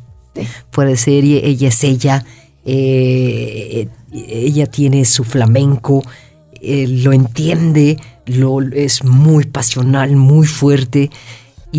Fuera 0.71 0.91
de 0.91 0.97
serie, 0.97 1.41
ella 1.47 1.69
es 1.69 1.83
ella, 1.85 2.25
eh, 2.65 3.89
ella 4.13 4.67
tiene 4.67 5.05
su 5.05 5.25
flamenco, 5.25 6.03
eh, 6.61 6.87
lo 6.89 7.13
entiende, 7.13 7.97
lo, 8.27 8.61
es 8.61 9.03
muy 9.05 9.45
pasional, 9.45 10.15
muy 10.17 10.47
fuerte. 10.47 11.11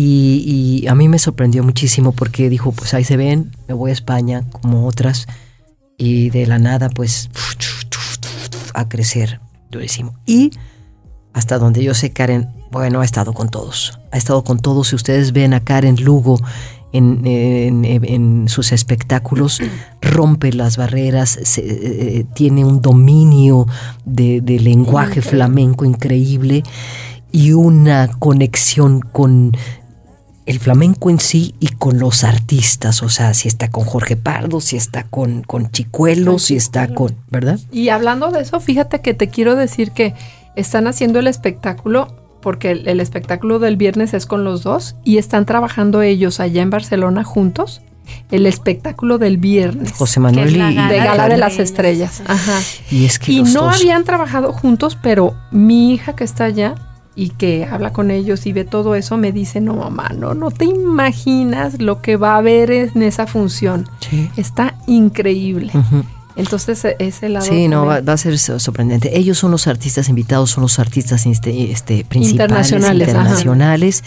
Y, 0.00 0.80
y 0.84 0.86
a 0.86 0.94
mí 0.94 1.08
me 1.08 1.18
sorprendió 1.18 1.64
muchísimo 1.64 2.12
porque 2.12 2.48
dijo, 2.48 2.70
pues 2.70 2.94
ahí 2.94 3.02
se 3.02 3.16
ven, 3.16 3.50
me 3.66 3.74
voy 3.74 3.90
a 3.90 3.94
España 3.94 4.44
como 4.62 4.86
otras. 4.86 5.26
Y 5.96 6.30
de 6.30 6.46
la 6.46 6.60
nada, 6.60 6.88
pues, 6.88 7.28
a 8.74 8.88
crecer 8.88 9.40
durísimo. 9.72 10.14
Y 10.24 10.52
hasta 11.32 11.58
donde 11.58 11.82
yo 11.82 11.94
sé, 11.94 12.12
Karen, 12.12 12.48
bueno, 12.70 13.00
ha 13.00 13.04
estado 13.04 13.32
con 13.32 13.48
todos. 13.48 13.98
Ha 14.12 14.16
estado 14.18 14.44
con 14.44 14.60
todos. 14.60 14.88
Si 14.88 14.94
ustedes 14.94 15.32
ven 15.32 15.52
a 15.52 15.60
Karen 15.64 15.96
Lugo 15.96 16.38
en, 16.92 17.26
en- 17.26 17.84
en 17.84 18.48
sus 18.48 18.70
espectáculos, 18.70 19.60
rompe 20.00 20.52
las 20.52 20.76
barreras, 20.76 21.38
se- 21.42 22.18
eh, 22.20 22.24
tiene 22.36 22.64
un 22.64 22.80
dominio 22.82 23.66
de, 24.04 24.40
de 24.42 24.60
lenguaje 24.60 25.22
flamenco 25.22 25.84
increíble 25.84 26.62
y 27.32 27.52
una 27.52 28.08
conexión 28.08 29.00
con 29.00 29.52
el 30.48 30.58
flamenco 30.60 31.10
en 31.10 31.20
sí 31.20 31.54
y 31.60 31.68
con 31.68 31.98
los 31.98 32.24
artistas, 32.24 33.02
o 33.02 33.08
sea, 33.08 33.34
si 33.34 33.48
está 33.48 33.68
con 33.70 33.84
Jorge 33.84 34.16
Pardo, 34.16 34.60
si 34.60 34.76
está 34.76 35.04
con, 35.04 35.42
con 35.42 35.70
Chicuelo, 35.70 36.38
si 36.38 36.56
está 36.56 36.88
con, 36.94 37.14
¿verdad? 37.30 37.60
Y 37.70 37.90
hablando 37.90 38.30
de 38.30 38.40
eso, 38.40 38.58
fíjate 38.58 39.00
que 39.00 39.12
te 39.14 39.28
quiero 39.28 39.56
decir 39.56 39.92
que 39.92 40.14
están 40.56 40.86
haciendo 40.86 41.18
el 41.18 41.26
espectáculo, 41.26 42.08
porque 42.40 42.70
el, 42.70 42.88
el 42.88 43.00
espectáculo 43.00 43.58
del 43.58 43.76
viernes 43.76 44.14
es 44.14 44.24
con 44.24 44.42
los 44.42 44.62
dos, 44.62 44.96
y 45.04 45.18
están 45.18 45.44
trabajando 45.44 46.00
ellos 46.02 46.40
allá 46.40 46.62
en 46.62 46.70
Barcelona 46.70 47.24
juntos, 47.24 47.82
el 48.30 48.46
espectáculo 48.46 49.18
del 49.18 49.36
viernes. 49.36 49.92
José 49.92 50.18
Manuel 50.18 50.56
y, 50.56 50.58
gala 50.58 50.88
de 50.88 50.96
Gala 50.96 51.28
de 51.28 51.36
las 51.36 51.58
Estrellas. 51.58 52.22
Ajá. 52.26 52.58
y 52.90 53.04
es 53.04 53.18
que 53.18 53.32
Y 53.32 53.42
no 53.42 53.64
dos- 53.64 53.76
habían 53.80 54.04
trabajado 54.04 54.52
juntos, 54.54 54.96
pero 55.02 55.34
mi 55.50 55.92
hija 55.92 56.14
que 56.16 56.24
está 56.24 56.44
allá 56.44 56.74
y 57.14 57.30
que 57.30 57.64
habla 57.64 57.92
con 57.92 58.10
ellos 58.10 58.46
y 58.46 58.52
ve 58.52 58.64
todo 58.64 58.94
eso, 58.94 59.16
me 59.16 59.32
dice, 59.32 59.60
no 59.60 59.74
mamá, 59.74 60.10
no, 60.16 60.34
no 60.34 60.50
te 60.50 60.64
imaginas 60.66 61.80
lo 61.80 62.00
que 62.00 62.16
va 62.16 62.34
a 62.34 62.38
haber 62.38 62.70
en 62.70 63.02
esa 63.02 63.26
función. 63.26 63.88
Sí. 64.08 64.30
Está 64.36 64.74
increíble. 64.86 65.72
Entonces, 66.36 66.84
e- 66.84 66.96
ese 67.00 67.28
lado. 67.28 67.44
Sí, 67.44 67.66
no, 67.66 67.84
va, 67.86 67.96
a 67.96 68.16
ser 68.16 68.38
so- 68.38 68.60
sorprendente. 68.60 69.18
Ellos 69.18 69.36
son 69.38 69.50
los 69.50 69.66
artistas 69.66 70.08
invitados, 70.08 70.50
son 70.50 70.62
los 70.62 70.78
artistas 70.78 71.26
este, 71.26 71.72
este, 71.72 72.04
principales, 72.04 72.30
Internacionales, 72.70 73.08
internacionales. 73.08 74.04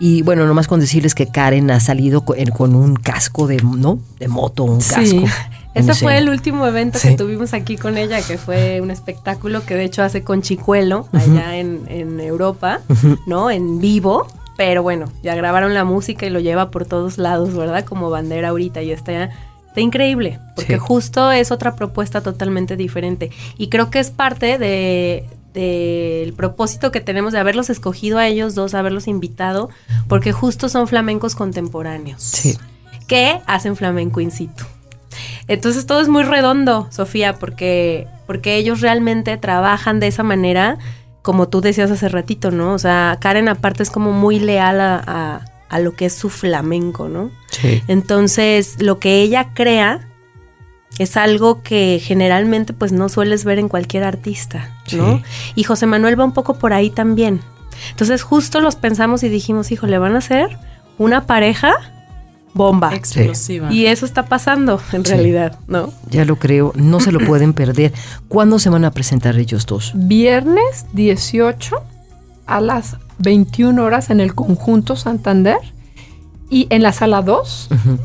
Y 0.00 0.22
bueno, 0.22 0.46
nomás 0.46 0.68
con 0.68 0.80
decirles 0.80 1.14
que 1.14 1.26
Karen 1.26 1.70
ha 1.70 1.80
salido 1.80 2.22
con, 2.24 2.74
un 2.74 2.96
casco 2.96 3.46
de, 3.46 3.56
¿no? 3.58 3.98
de 4.18 4.28
moto, 4.28 4.64
un 4.64 4.80
Sí. 4.80 4.94
casco. 4.94 5.16
en 5.16 5.26
Ese 5.74 5.94
fue 5.94 6.18
el 6.18 6.28
último 6.28 6.66
evento 6.66 6.98
Sí. 6.98 7.10
que 7.10 7.16
tuvimos 7.16 7.52
aquí 7.54 7.76
con 7.76 7.96
ella, 7.98 8.20
que 8.22 8.36
fue 8.38 8.80
un 8.80 8.90
espectáculo 8.90 9.64
que 9.64 9.74
de 9.74 9.84
hecho 9.84 10.02
hace 10.02 10.22
con 10.24 10.42
Chicuelo 10.42 11.08
allá 11.12 11.56
en, 11.56 11.82
en 11.88 12.18
Europa, 12.20 12.80
¿no? 13.26 13.50
En 13.50 13.78
vivo. 13.80 14.26
Pero 14.56 14.82
bueno, 14.82 15.06
ya 15.22 15.36
grabaron 15.36 15.72
la 15.72 15.84
música 15.84 16.26
y 16.26 16.30
lo 16.30 16.40
lleva 16.40 16.72
por 16.72 16.84
todos 16.84 17.16
lados, 17.16 17.54
¿verdad? 17.54 17.84
Como 17.84 18.10
bandera 18.10 18.48
ahorita 18.48 18.82
y 18.82 18.90
está, 18.90 19.24
está 19.68 19.80
increíble, 19.80 20.40
porque 20.56 20.74
Sí. 20.74 20.78
justo 20.80 21.30
es 21.30 21.52
otra 21.52 21.76
propuesta 21.76 22.22
totalmente 22.22 22.76
diferente. 22.76 23.30
Y 23.56 23.68
creo 23.68 23.88
que 23.90 24.00
es 24.00 24.10
parte 24.10 24.58
de 24.58 25.24
del 25.54 26.34
propósito 26.34 26.92
que 26.92 27.00
tenemos 27.00 27.32
de 27.32 27.38
haberlos 27.40 27.68
escogido 27.70 28.18
a 28.18 28.26
ellos 28.28 28.54
dos, 28.54 28.74
haberlos 28.74 29.08
invitado, 29.08 29.70
porque 30.06 30.30
justo 30.30 30.68
son 30.68 30.86
flamencos 30.86 31.34
contemporáneos 31.34 32.22
Sí. 32.22 32.56
que 33.08 33.40
hacen 33.46 33.74
flamenco 33.74 34.20
in 34.20 34.30
situ. 34.30 34.64
Entonces 35.46 35.86
todo 35.86 36.00
es 36.00 36.08
muy 36.08 36.22
redondo, 36.22 36.86
Sofía, 36.90 37.34
porque, 37.34 38.06
porque 38.26 38.56
ellos 38.56 38.80
realmente 38.80 39.36
trabajan 39.36 40.00
de 40.00 40.06
esa 40.08 40.22
manera, 40.22 40.78
como 41.22 41.48
tú 41.48 41.60
decías 41.60 41.90
hace 41.90 42.08
ratito, 42.08 42.50
¿no? 42.50 42.72
O 42.74 42.78
sea, 42.78 43.18
Karen 43.20 43.48
aparte 43.48 43.82
es 43.82 43.90
como 43.90 44.12
muy 44.12 44.38
leal 44.38 44.80
a, 44.80 45.02
a- 45.06 45.40
a 45.70 45.78
lo 45.80 45.94
que 45.94 46.06
es 46.06 46.14
su 46.14 46.30
flamenco, 46.30 47.08
¿no? 47.08 47.30
Sí. 47.50 47.82
Entonces, 47.88 48.76
lo 48.80 48.98
que 48.98 49.20
ella 49.20 49.48
crea 49.52 50.08
es 50.98 51.18
algo 51.18 51.62
que 51.62 52.00
generalmente 52.02 52.72
pues 52.72 52.90
no 52.92 53.10
sueles 53.10 53.44
ver 53.44 53.58
en 53.58 53.68
cualquier 53.68 54.02
artista, 54.04 54.74
¿no? 54.92 55.18
Sí. 55.18 55.22
Y 55.56 55.64
José 55.64 55.84
Manuel 55.86 56.18
va 56.18 56.24
un 56.24 56.32
poco 56.32 56.54
por 56.58 56.72
ahí 56.72 56.88
también. 56.88 57.42
Entonces, 57.90 58.22
justo 58.22 58.60
los 58.62 58.76
pensamos 58.76 59.22
y 59.22 59.28
dijimos, 59.28 59.70
hijo, 59.70 59.86
le 59.86 59.98
van 59.98 60.14
a 60.14 60.18
hacer 60.18 60.48
una 60.96 61.26
pareja 61.26 61.74
bomba. 62.54 62.94
Explosiva. 62.94 63.72
Y 63.72 63.86
eso 63.86 64.04
está 64.06 64.26
pasando 64.26 64.80
en 64.92 65.04
Sí. 65.04 65.12
realidad, 65.12 65.58
¿no? 65.68 65.92
Ya 66.10 66.24
lo 66.24 66.36
creo, 66.36 66.72
no 66.76 67.00
se 67.00 67.12
lo 67.12 67.20
pueden 67.20 67.52
perder. 67.52 67.92
¿Cuándo 68.28 68.58
se 68.58 68.70
van 68.70 68.84
a 68.84 68.90
presentar 68.90 69.36
ellos 69.38 69.66
dos? 69.66 69.92
Viernes 69.94 70.86
18 70.92 71.76
a 72.46 72.60
las 72.60 72.96
21 73.18 73.84
horas 73.84 74.10
en 74.10 74.20
el 74.20 74.34
conjunto 74.34 74.96
Santander 74.96 75.58
y 76.50 76.66
en 76.70 76.82
la 76.82 76.92
sala 76.92 77.22
2. 77.22 77.68
Ujú. 77.72 77.98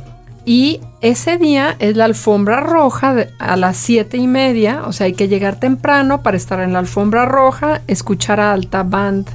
Y 0.45 0.81
ese 0.99 1.37
día 1.37 1.75
es 1.79 1.95
la 1.95 2.03
alfombra 2.05 2.59
roja 2.59 3.13
de- 3.13 3.29
a 3.39 3.55
las 3.55 3.77
siete 3.77 4.17
y 4.17 4.27
media. 4.27 4.83
O 4.85 4.91
sea, 4.91 5.05
hay 5.05 5.13
que 5.13 5.29
llegar 5.29 5.57
temprano 5.59 6.21
para 6.21 6.35
estar 6.35 6.59
en 6.59 6.73
la 6.73 6.79
alfombra 6.79 7.25
roja, 7.25 7.81
escuchar 7.87 8.41
a 8.41 8.51
Alta 8.51 8.83
Band, 8.83 9.29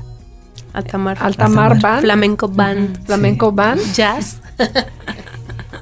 Altamar. 0.72 1.18
Altamar 1.20 1.72
Altamar. 1.72 1.80
Band, 1.82 2.00
Flamenco 2.02 2.48
band. 2.48 3.04
Flamenco 3.06 3.52
Band, 3.52 3.80
Jazz. 3.94 4.40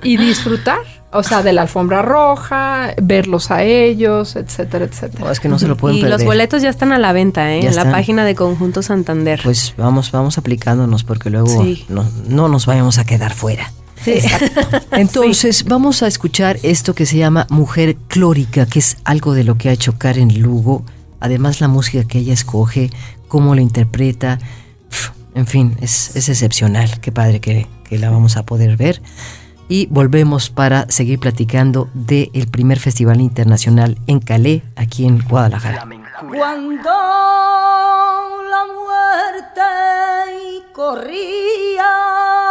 y 0.02 0.16
disfrutar. 0.16 0.78
O 1.12 1.22
sea, 1.22 1.42
de 1.42 1.52
la 1.52 1.62
alfombra 1.62 2.02
roja, 2.02 2.90
verlos 3.00 3.50
a 3.50 3.62
ellos, 3.62 4.36
etcétera, 4.36 4.84
etcétera. 4.84 5.24
No, 5.24 5.30
es 5.30 5.40
que 5.40 5.48
no 5.48 5.58
se 5.58 5.66
lo 5.66 5.76
pueden 5.76 5.96
y 5.98 6.00
perder. 6.02 6.18
los 6.18 6.26
boletos 6.26 6.60
ya 6.62 6.68
están 6.68 6.92
a 6.92 6.98
la 6.98 7.12
venta, 7.12 7.54
¿eh? 7.54 7.62
Ya 7.62 7.70
en 7.70 7.76
la 7.76 7.90
página 7.90 8.24
de 8.24 8.34
Conjunto 8.34 8.82
Santander. 8.82 9.40
Pues 9.42 9.72
vamos, 9.78 10.10
vamos 10.12 10.36
aplicándonos 10.36 11.04
porque 11.04 11.30
luego 11.30 11.62
Sí. 11.62 11.86
no, 11.88 12.04
no 12.28 12.48
nos 12.48 12.66
vayamos 12.66 12.98
a 12.98 13.04
quedar 13.04 13.32
fuera. 13.32 13.72
sí. 14.02 14.14
Entonces, 14.90 15.64
vamos 15.64 16.02
a 16.02 16.06
escuchar 16.06 16.58
esto 16.62 16.94
que 16.94 17.06
se 17.06 17.16
llama 17.16 17.46
Mujer 17.48 17.96
Clórica, 18.08 18.66
que 18.66 18.80
es 18.80 18.98
algo 19.04 19.32
de 19.32 19.44
lo 19.44 19.56
que 19.56 19.70
ha 19.70 19.72
hecho 19.72 19.96
Karen 19.96 20.38
Lugo. 20.42 20.84
Además, 21.20 21.60
la 21.62 21.68
música 21.68 22.04
que 22.06 22.18
ella 22.18 22.34
escoge, 22.34 22.90
cómo 23.28 23.54
lo 23.54 23.62
interpreta. 23.62 24.38
En 25.34 25.46
fin, 25.46 25.76
es, 25.80 26.16
es 26.16 26.28
excepcional. 26.28 27.00
Qué 27.00 27.12
padre 27.12 27.40
que, 27.40 27.66
que 27.84 27.98
la 27.98 28.10
vamos 28.10 28.36
a 28.36 28.44
poder 28.44 28.76
ver. 28.76 29.02
Y 29.68 29.86
volvemos 29.86 30.48
para 30.48 30.86
seguir 30.90 31.18
platicando 31.18 31.90
del 31.92 32.46
primer 32.50 32.78
Festival 32.78 33.20
Internacional 33.20 33.98
en 34.06 34.20
Calais, 34.20 34.62
aquí 34.76 35.04
en 35.06 35.18
Guadalajara. 35.18 35.86
Cuando 36.20 36.90
la 38.48 38.64
muerte 38.72 39.62
corría 40.72 42.45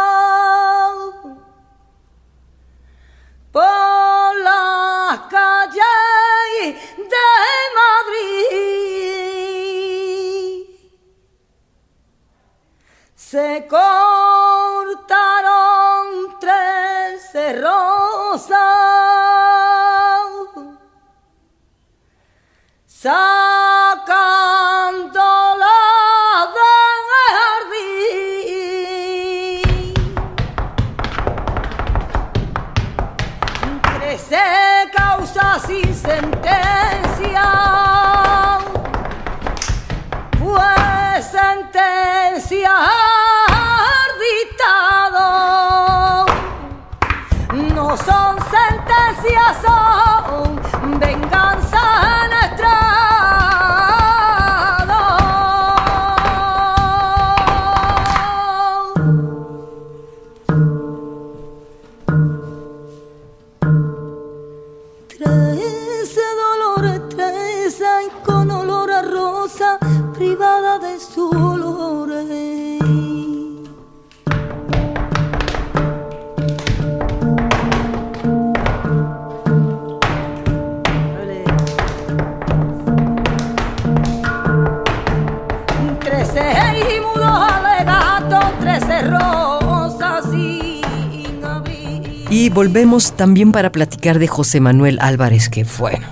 También 92.96 93.52
para 93.52 93.72
platicar 93.72 94.18
de 94.18 94.26
José 94.26 94.58
Manuel 94.58 94.98
Álvarez, 95.02 95.50
que 95.50 95.66
bueno, 95.78 96.06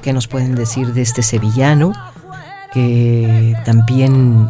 ¿qué 0.00 0.14
nos 0.14 0.28
pueden 0.28 0.54
decir 0.54 0.94
de 0.94 1.02
este 1.02 1.22
sevillano? 1.22 1.92
Que 2.72 3.54
también 3.66 4.48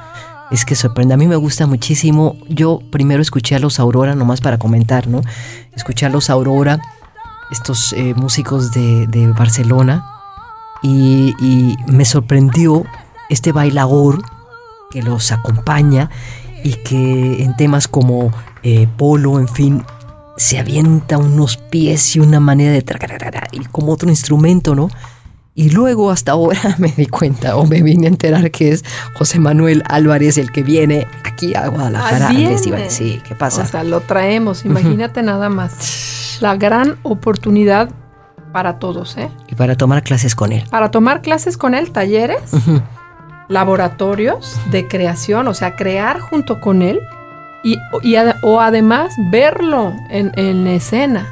es 0.50 0.66
que 0.66 0.74
sorprende. 0.74 1.14
A 1.14 1.16
mí 1.16 1.26
me 1.26 1.36
gusta 1.36 1.66
muchísimo. 1.66 2.36
Yo 2.50 2.80
primero 2.90 3.22
escuché 3.22 3.54
a 3.54 3.60
los 3.60 3.80
Aurora, 3.80 4.14
nomás 4.14 4.42
para 4.42 4.58
comentar, 4.58 5.06
¿no? 5.06 5.22
Escuché 5.74 6.04
a 6.04 6.10
los 6.10 6.28
Aurora, 6.28 6.78
estos 7.50 7.94
eh, 7.94 8.12
músicos 8.14 8.72
de, 8.72 9.06
de 9.06 9.28
Barcelona, 9.28 10.04
y, 10.82 11.34
y 11.40 11.76
me 11.86 12.04
sorprendió 12.04 12.84
este 13.30 13.52
bailador 13.52 14.22
que 14.90 15.00
los 15.00 15.32
acompaña 15.32 16.10
y 16.62 16.74
que 16.74 17.42
en 17.42 17.56
temas 17.56 17.88
como 17.88 18.30
eh, 18.62 18.86
polo, 18.98 19.40
en 19.40 19.48
fin, 19.48 19.82
se 20.36 20.58
avienta 20.58 21.18
unos 21.18 21.56
pies 21.56 22.16
y 22.16 22.20
una 22.20 22.40
manera 22.40 22.72
de 22.72 22.84
y 23.52 23.64
como 23.66 23.92
otro 23.92 24.08
instrumento, 24.08 24.74
¿no? 24.74 24.88
Y 25.54 25.70
luego 25.70 26.10
hasta 26.10 26.32
ahora 26.32 26.60
me 26.78 26.88
di 26.88 27.06
cuenta 27.06 27.56
o 27.56 27.66
me 27.66 27.82
vine 27.82 28.06
a 28.06 28.08
enterar 28.08 28.50
que 28.50 28.70
es 28.70 28.84
José 29.14 29.38
Manuel 29.38 29.82
Álvarez 29.86 30.38
el 30.38 30.50
que 30.50 30.62
viene 30.62 31.06
aquí 31.24 31.54
a 31.54 31.68
Guadalajara 31.68 32.28
al 32.28 32.36
festival. 32.36 32.84
Sí, 32.88 33.20
¿qué 33.26 33.34
pasa? 33.34 33.62
O 33.62 33.66
sea, 33.66 33.84
lo 33.84 34.00
traemos, 34.00 34.64
imagínate 34.64 35.22
nada 35.22 35.48
más. 35.48 36.38
La 36.40 36.56
gran 36.56 36.96
oportunidad 37.02 37.90
para 38.52 38.78
todos, 38.78 39.16
¿eh? 39.16 39.30
y 39.48 39.54
para 39.54 39.76
tomar 39.76 40.02
clases 40.02 40.34
con 40.34 40.52
él. 40.52 40.64
Para 40.70 40.90
tomar 40.90 41.22
clases 41.22 41.56
con 41.56 41.74
él, 41.74 41.90
talleres, 41.90 42.40
laboratorios 43.48 44.58
de 44.70 44.88
creación, 44.88 45.48
o 45.48 45.54
sea, 45.54 45.76
crear 45.76 46.20
junto 46.20 46.60
con 46.60 46.82
él 46.82 47.00
y, 47.64 47.78
y 48.02 48.16
o 48.42 48.60
además 48.60 49.14
verlo 49.30 49.94
en, 50.10 50.32
en 50.36 50.66
escena. 50.66 51.28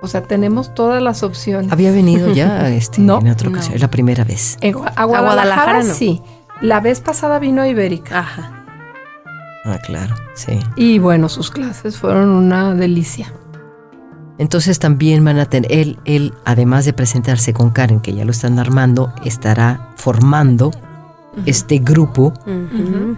O 0.00 0.06
sea, 0.06 0.22
tenemos 0.22 0.74
todas 0.74 1.02
las 1.02 1.22
opciones. 1.22 1.72
Había 1.72 1.90
venido 1.90 2.32
ya 2.32 2.68
este, 2.74 3.00
No, 3.00 3.20
en 3.20 3.28
otra 3.30 3.48
no. 3.48 3.54
ocasión, 3.56 3.74
es 3.74 3.80
la 3.80 3.90
primera 3.90 4.24
vez. 4.24 4.56
En 4.60 4.74
a 4.74 5.04
Guadalajara, 5.04 5.20
Guadalajara 5.22 5.82
no. 5.82 5.94
sí. 5.94 6.22
La 6.60 6.80
vez 6.80 7.00
pasada 7.00 7.38
vino 7.38 7.62
a 7.62 7.68
Ibérica. 7.68 8.18
Ajá. 8.20 8.64
Ah, 9.64 9.78
claro, 9.84 10.14
sí. 10.34 10.58
Y 10.76 10.98
bueno, 10.98 11.28
sus 11.28 11.50
clases 11.50 11.98
fueron 11.98 12.30
una 12.30 12.74
delicia. 12.74 13.32
Entonces 14.38 14.78
también 14.78 15.24
van 15.24 15.38
a 15.40 15.46
tener, 15.46 15.70
él, 15.72 15.98
él, 16.04 16.32
además 16.44 16.84
de 16.84 16.92
presentarse 16.92 17.52
con 17.52 17.70
Karen, 17.70 18.00
que 18.00 18.14
ya 18.14 18.24
lo 18.24 18.30
están 18.30 18.58
armando, 18.60 19.12
estará 19.24 19.90
formando 19.96 20.70
este 21.46 21.78
grupo 21.78 22.34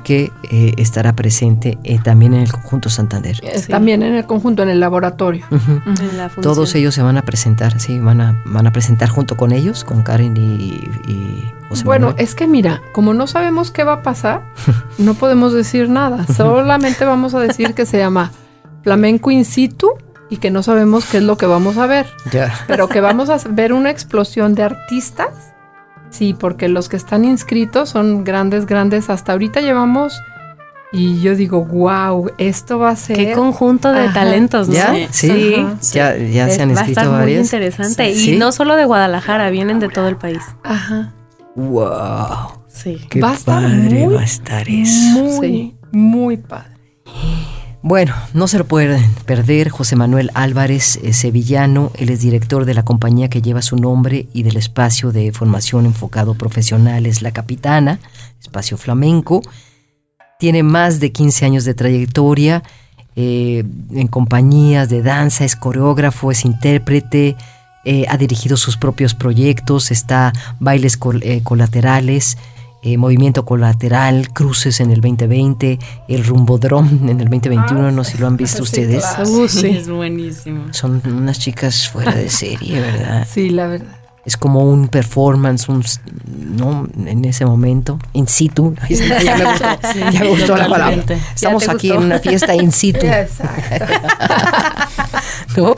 que 0.04 0.33
eh, 0.50 0.74
estará 0.76 1.14
presente 1.14 1.78
eh, 1.85 1.98
también 2.02 2.35
en 2.35 2.40
el 2.42 2.52
conjunto 2.52 2.88
Santander. 2.88 3.37
Sí. 3.37 3.68
También 3.70 4.02
en 4.02 4.14
el 4.14 4.26
conjunto, 4.26 4.62
en 4.62 4.68
el 4.68 4.80
laboratorio. 4.80 5.44
Todos 6.42 6.74
ellos 6.74 6.94
se 6.94 7.02
van 7.02 7.16
a 7.16 7.22
presentar, 7.22 7.80
sí, 7.80 7.98
van 7.98 8.20
a, 8.20 8.42
van 8.46 8.66
a 8.66 8.72
presentar 8.72 9.09
junto 9.09 9.37
con 9.37 9.52
ellos, 9.52 9.85
con 9.85 10.02
Karen 10.02 10.37
y, 10.37 10.40
y 11.09 11.44
José 11.68 11.85
Bueno, 11.85 12.09
Manuel. 12.09 12.24
es 12.24 12.35
que 12.35 12.46
mira, 12.46 12.83
como 12.92 13.14
no 13.14 13.26
sabemos 13.26 13.70
qué 13.70 13.85
va 13.85 13.94
a 13.94 14.02
pasar, 14.02 14.42
no 14.98 15.14
podemos 15.14 15.52
decir 15.52 15.88
nada. 15.88 16.26
Solamente 16.26 17.04
vamos 17.04 17.35
a 17.35 17.40
decir 17.40 17.74
que 17.74 17.87
se 17.87 17.98
llama 17.98 18.33
flamenco 18.83 19.30
in 19.30 19.44
situ 19.44 19.90
y 20.30 20.37
que 20.38 20.50
no 20.50 20.62
sabemos 20.62 21.04
qué 21.06 21.18
es 21.18 21.22
lo 21.24 21.37
que 21.37 21.46
vamos 21.46 21.76
a 21.76 21.87
ver. 21.87 22.06
Ya. 22.30 22.52
Pero 22.66 22.88
que 22.88 23.00
vamos 23.00 23.28
a 23.30 23.37
ver 23.50 23.72
una 23.72 23.90
explosión 23.90 24.54
de 24.54 24.62
artistas. 24.62 25.28
Sí, 26.11 26.35
porque 26.35 26.68
los 26.68 26.88
que 26.88 26.96
están 26.96 27.25
inscritos 27.25 27.90
son 27.90 28.25
grandes, 28.25 28.66
grandes. 28.66 29.09
Hasta 29.11 29.33
ahorita 29.33 29.61
llevamos 29.61 30.20
y 30.92 31.20
yo 31.20 31.37
digo, 31.37 31.64
wow, 31.64 32.31
esto 32.38 32.79
va 32.81 32.90
a 32.90 32.96
ser... 32.96 33.16
Qué 33.16 33.33
conjunto 33.33 33.92
de 33.92 34.01
Ajá. 34.07 34.12
talentos, 34.14 34.68
¿no? 34.68 34.75
¿Ya? 34.75 34.92
Sí. 35.12 35.64
Sí, 35.81 35.94
ya, 35.96 36.16
ya 36.16 36.49
se 36.49 36.62
han 36.62 36.70
va 36.70 36.73
a 36.73 36.81
escrito 36.81 37.01
estar 37.01 37.07
muy 37.07 37.18
varias. 37.20 37.44
interesante. 37.44 38.14
Sí. 38.14 38.35
Y 38.35 38.38
no 38.38 38.51
solo 38.51 38.75
de 38.77 38.85
Guadalajara, 38.87 39.51
vienen 39.51 39.79
de 39.79 39.88
todo 39.88 40.09
el 40.09 40.16
país. 40.16 40.42
Ajá. 40.64 41.12
¡Wow! 41.55 42.61
Sí. 42.68 42.99
¡Qué 43.09 43.20
Va 43.20 43.31
a 43.31 43.35
estar 43.35 43.62
padre 43.62 43.79
muy, 44.07 44.14
va 44.14 44.20
a 44.20 44.25
estar 44.25 44.68
eso! 44.68 45.18
Muy, 45.20 45.40
Sí. 45.49 45.77
muy 45.92 46.37
padre. 46.38 46.69
Bueno, 47.83 48.14
no 48.35 48.47
se 48.47 48.59
lo 48.59 48.66
pueden 48.66 49.03
perder. 49.25 49.71
José 49.71 49.97
Manuel 49.97 50.31
Álvarez, 50.35 50.99
eh, 51.03 51.14
sevillano, 51.14 51.90
él 51.97 52.11
es 52.11 52.21
director 52.21 52.66
de 52.66 52.75
la 52.75 52.83
compañía 52.85 53.29
que 53.31 53.40
lleva 53.40 53.62
su 53.62 53.77
nombre 53.77 54.27
y 54.35 54.43
del 54.43 54.57
espacio 54.59 55.12
de 55.12 55.33
formación 55.33 55.87
enfocado 55.87 56.35
profesional, 56.35 57.07
es 57.07 57.23
La 57.23 57.33
Capitana, 57.33 57.99
espacio 58.38 58.77
flamenco. 58.77 59.40
Tiene 60.38 60.62
más 60.62 61.01
de 61.01 61.11
15 61.12 61.47
años 61.47 61.64
de 61.64 61.73
trayectoria 61.75 62.62
eh, 63.16 63.64
en 63.93 64.07
compañías 64.09 64.90
de 64.90 65.03
danza, 65.03 65.45
es 65.47 65.57
coreógrafo, 65.57 66.31
es 66.31 66.45
intérprete, 66.45 67.35
eh, 67.87 68.05
ha 68.11 68.19
dirigido 68.19 68.59
sus 68.59 68.77
propios 68.77 69.14
proyectos, 69.14 69.90
está 69.90 70.35
bailes 70.61 70.99
col- 70.99 71.23
colaterales, 71.45 72.37
eh, 72.83 72.97
movimiento 72.97 73.45
colateral, 73.45 74.31
cruces 74.33 74.81
en 74.81 74.90
el 74.90 75.01
2020, 75.01 75.79
el 76.09 76.25
rumbodrom 76.25 76.88
en 77.09 77.21
el 77.21 77.29
2021, 77.29 77.90
no 77.90 78.05
sé 78.05 78.12
si 78.12 78.19
lo 78.19 78.27
han 78.27 78.37
visto 78.37 78.59
Sí, 78.59 78.62
ustedes. 78.62 79.05
claro. 79.05 79.31
Uh, 79.31 79.49
sí. 79.49 79.66
Es 79.69 79.88
buenísimo. 79.88 80.64
Son 80.73 81.03
unas 81.05 81.38
chicas 81.38 81.88
fuera 81.88 82.14
de 82.14 82.31
serie, 82.31 82.81
¿verdad? 82.81 83.27
Sí, 83.33 83.51
la 83.51 83.66
verdad. 83.66 83.97
Es 84.25 84.37
como 84.37 84.71
un 84.71 84.88
performance, 84.88 85.69
un, 85.71 85.83
¿no? 86.57 86.87
En 87.07 87.25
ese 87.25 87.47
momento, 87.47 87.99
in 88.12 88.29
situ. 88.29 88.75
Ay, 88.83 88.97
ya 89.25 89.35
me 89.37 89.45
gustó, 89.47 89.64
ya 90.12 90.21
me 90.21 90.29
gustó 90.29 90.57
la 90.57 90.69
palabra. 90.69 91.03
Estamos 91.35 91.69
aquí 91.71 91.88
gustó. 91.88 92.01
en 92.03 92.07
una 92.07 92.19
fiesta 92.19 92.55
in 92.55 92.71
situ. 92.71 93.07
Exacto. 93.07 93.87
¿no? 95.57 95.75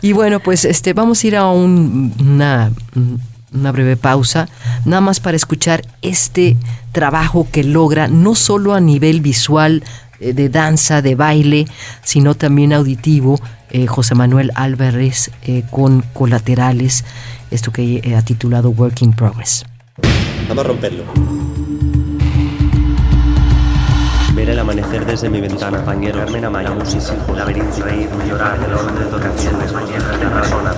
Y 0.00 0.12
bueno, 0.12 0.40
pues 0.40 0.64
este, 0.64 0.94
vamos 0.94 1.22
a 1.22 1.26
ir 1.26 1.36
a 1.36 1.46
un- 1.48 2.12
una, 2.18 2.72
una 3.52 3.72
breve 3.72 3.96
pausa, 3.96 4.48
nada 4.84 5.00
más 5.00 5.20
para 5.20 5.36
escuchar 5.36 5.82
este 6.02 6.56
trabajo 6.92 7.46
que 7.50 7.64
logra, 7.64 8.08
no 8.08 8.34
solo 8.34 8.74
a 8.74 8.80
nivel 8.80 9.20
visual, 9.20 9.82
eh, 10.20 10.32
de 10.32 10.48
danza, 10.48 11.02
de 11.02 11.14
baile, 11.14 11.66
sino 12.02 12.34
también 12.34 12.72
auditivo, 12.72 13.40
eh, 13.74 13.86
José 13.86 14.14
Manuel 14.14 14.52
Álvarez 14.54 15.30
eh, 15.44 15.64
con 15.70 16.02
colaterales, 16.12 17.06
esto 17.50 17.72
que 17.72 18.02
eh, 18.04 18.16
ha 18.16 18.22
titulado 18.22 18.68
Work 18.68 19.00
in 19.00 19.14
Progress. 19.14 19.64
Vamos 20.46 20.64
a 20.64 20.68
romperlo. 20.68 21.04
Ver 24.34 24.50
el 24.50 24.58
amanecer 24.58 25.06
desde 25.06 25.30
mi 25.30 25.40
ventana, 25.40 25.78
compañero. 25.78 26.18
Carmen 26.18 26.44
Amaya, 26.44 26.68
la 26.68 26.74
música, 26.74 27.16
laberinto, 27.34 27.82
reír, 27.82 28.10
llorar, 28.28 28.58
el 28.62 28.74
orden 28.74 28.94
de 28.94 29.04
tocaciones, 29.04 29.72
mañana 29.72 30.08
de 30.18 30.26
persona. 30.26 30.74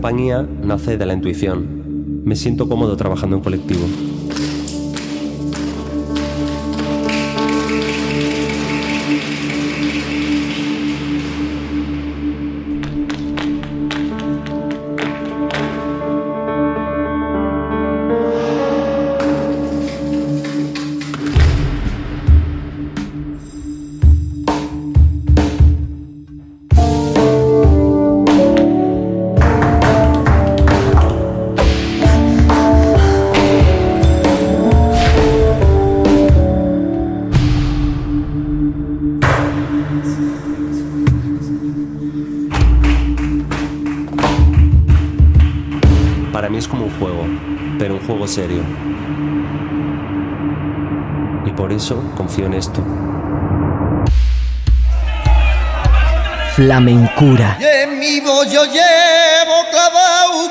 Compañía 0.00 0.48
nace 0.62 0.96
de 0.96 1.04
la 1.04 1.12
intuición. 1.12 2.24
Me 2.24 2.34
siento 2.34 2.70
cómodo 2.70 2.96
trabajando 2.96 3.36
en 3.36 3.42
colectivo. 3.42 3.86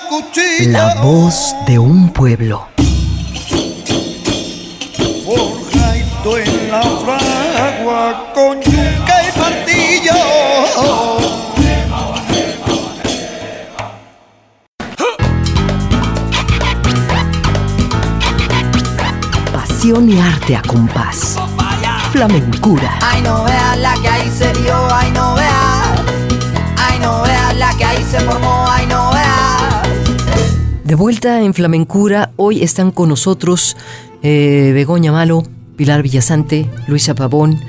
Cuchillo. 0.10 0.72
la 0.72 0.96
voz 0.96 1.56
de 1.66 1.80
un 1.80 2.10
pueblo. 2.10 2.68
Forjadito 5.26 6.38
en 6.38 6.72
la 6.72 6.82
fragua 6.82 8.32
con 8.34 8.62
yuca 8.62 9.16
y 9.24 9.40
martillo. 9.40 10.14
Pasión 19.54 20.10
y 20.10 20.20
arte 20.20 20.56
a 20.56 20.62
compás. 20.62 21.38
Flamencura. 22.12 23.00
Ay, 23.02 23.22
no 23.22 23.44
veas 23.44 23.78
la 23.78 23.94
que 23.94 24.10
ahí 24.10 24.32
se 24.32 24.52
dio, 24.54 24.76
ay, 24.94 25.12
no 25.12 25.36
veas. 25.36 25.49
Ay, 27.10 27.16
no 27.16 27.24
veas 27.24 27.58
la 27.58 27.76
que 27.78 27.86
ahí 27.86 28.04
se 28.04 28.20
formó, 28.20 28.66
ay, 28.68 28.86
no 28.86 29.12
veas. 29.12 30.84
De 30.84 30.96
vuelta 30.96 31.42
en 31.42 31.54
Flamencura, 31.54 32.32
hoy 32.36 32.62
están 32.64 32.92
con 32.92 33.10
nosotros 33.10 33.76
eh, 34.22 34.72
Begoña 34.74 35.12
Malo, 35.12 35.44
Pilar 35.76 36.04
Villasante, 36.04 36.70
Luisa 36.88 37.16
Pavón, 37.16 37.60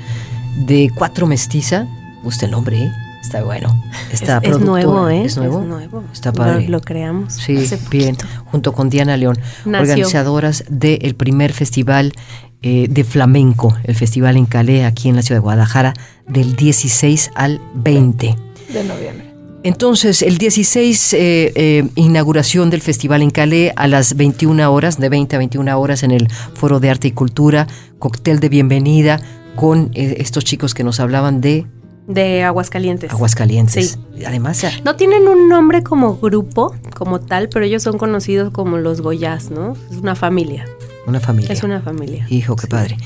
de 0.67 0.91
Cuatro 0.95 1.25
Mestiza. 1.25 1.87
Gusta 2.23 2.45
el 2.45 2.51
nombre, 2.51 2.83
¿eh? 2.83 2.91
Está 3.21 3.43
bueno. 3.43 3.83
Está 4.11 4.39
es, 4.43 4.51
es 4.51 4.59
nuevo, 4.59 5.09
¿eh? 5.09 5.25
Es 5.25 5.37
nuevo. 5.37 6.03
Está 6.13 6.31
padre. 6.33 6.65
Lo, 6.65 6.73
lo 6.77 6.81
creamos. 6.81 7.33
Sí, 7.33 7.57
hace 7.57 7.79
bien. 7.89 8.17
Junto 8.45 8.73
con 8.73 8.89
Diana 8.89 9.17
León, 9.17 9.39
Nació. 9.65 9.93
organizadoras 9.93 10.65
del 10.69 11.15
primer 11.15 11.53
festival 11.53 12.13
eh, 12.61 12.87
de 12.89 13.03
flamenco, 13.03 13.75
el 13.85 13.95
festival 13.95 14.37
en 14.37 14.45
Calais, 14.45 14.85
aquí 14.85 15.09
en 15.09 15.15
la 15.15 15.23
ciudad 15.23 15.37
de 15.37 15.43
Guadalajara, 15.43 15.93
del 16.27 16.55
16 16.55 17.31
al 17.33 17.59
20. 17.73 18.35
De 18.73 18.83
noviembre. 18.83 19.30
Entonces, 19.63 20.23
el 20.23 20.39
16, 20.39 21.13
eh, 21.13 21.51
eh, 21.55 21.87
inauguración 21.95 22.71
del 22.71 22.81
festival 22.81 23.21
en 23.21 23.29
Calais 23.29 23.71
a 23.75 23.87
las 23.87 24.15
21 24.15 24.71
horas, 24.71 24.99
de 24.99 25.07
20 25.07 25.35
a 25.35 25.39
21 25.39 25.79
horas 25.79 26.01
en 26.01 26.11
el 26.11 26.27
Foro 26.55 26.79
de 26.79 26.89
Arte 26.89 27.09
y 27.09 27.11
Cultura, 27.11 27.67
cóctel 27.99 28.39
de 28.39 28.49
bienvenida 28.49 29.21
con 29.55 29.91
eh, 29.93 30.15
estos 30.17 30.45
chicos 30.45 30.73
que 30.73 30.83
nos 30.83 30.99
hablaban 30.99 31.41
de 31.41 31.67
De 32.07 32.41
Aguascalientes. 32.41 33.11
Aguascalientes. 33.11 33.99
Sí. 34.15 34.25
Además, 34.25 34.63
No 34.83 34.95
tienen 34.95 35.27
un 35.27 35.47
nombre 35.47 35.83
como 35.83 36.17
grupo, 36.17 36.75
como 36.95 37.19
tal, 37.19 37.47
pero 37.49 37.63
ellos 37.63 37.83
son 37.83 37.99
conocidos 37.99 38.51
como 38.51 38.77
los 38.77 39.01
Goyas, 39.01 39.51
¿no? 39.51 39.75
Es 39.91 39.97
una 39.97 40.15
familia. 40.15 40.65
Una 41.07 41.19
familia. 41.19 41.51
Es 41.51 41.63
una 41.63 41.81
familia. 41.81 42.25
Hijo, 42.29 42.55
qué 42.55 42.67
padre. 42.67 42.97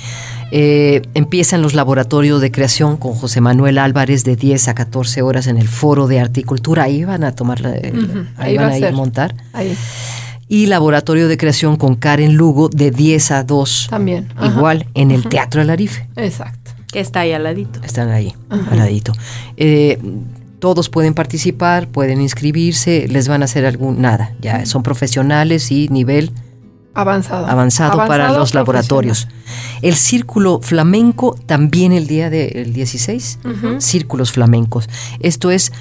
Eh, 0.51 1.01
empiezan 1.13 1.61
los 1.61 1.73
laboratorios 1.73 2.41
de 2.41 2.51
creación 2.51 2.97
con 2.97 3.13
José 3.13 3.41
Manuel 3.41 3.77
Álvarez 3.77 4.23
de 4.23 4.35
10 4.35 4.67
a 4.67 4.75
14 4.75 5.21
horas 5.21 5.47
en 5.47 5.57
el 5.57 5.67
Foro 5.67 6.07
de 6.07 6.19
Arte 6.19 6.41
y 6.41 6.43
Cultura. 6.43 6.83
Ahí 6.83 7.03
van 7.03 7.23
a 7.23 7.33
tomar, 7.33 7.61
la- 7.61 7.75
eh, 7.75 7.93
ahí, 8.37 8.49
ahí 8.51 8.57
van 8.57 8.69
va 8.69 8.73
a 8.73 8.77
ir 8.77 8.85
a 8.85 8.91
montar. 8.91 9.35
Ahí 9.53 9.75
Y 10.47 10.67
laboratorio 10.67 11.27
de 11.27 11.37
creación 11.37 11.75
con 11.77 11.95
Karen 11.95 12.35
Lugo 12.35 12.69
de 12.69 12.91
10 12.91 13.31
a 13.31 13.43
2. 13.43 13.87
también. 13.89 14.27
Ajá. 14.35 14.47
Igual 14.55 14.85
en 14.93 15.11
el 15.11 15.27
Teatro 15.27 15.61
del 15.61 15.69
Arife. 15.71 16.07
Exacto. 16.15 16.71
Que 16.91 16.99
está 16.99 17.21
ahí 17.21 17.31
al 17.33 17.43
ladito. 17.43 17.81
Están 17.83 18.09
ahí, 18.09 18.33
al 18.49 18.77
ladito. 18.77 19.11
Eh, 19.57 19.99
todos 20.59 20.89
pueden 20.89 21.13
participar, 21.13 21.87
pueden 21.89 22.21
inscribirse, 22.21 23.07
les 23.09 23.27
van 23.27 23.41
a 23.41 23.45
hacer 23.45 23.65
algún, 23.65 24.01
nada, 24.01 24.33
ya 24.39 24.65
son 24.65 24.81
profesionales 24.83 25.71
y 25.71 25.89
nivel 25.89 26.31
Avanzado. 26.95 27.45
avanzado, 27.47 27.97
para 28.07 28.31
los 28.31 28.53
laboratorios. 28.55 29.27
El 29.81 29.95
círculo 29.95 30.59
flamenco 30.61 31.35
también 31.45 31.91
el 31.91 32.07
día 32.07 32.29
del 32.29 32.73
16, 32.73 33.39
Ujú. 33.45 33.81
círculos 33.81 34.31
flamencos. 34.31 34.89
Esto 35.19 35.51
es, 35.51 35.71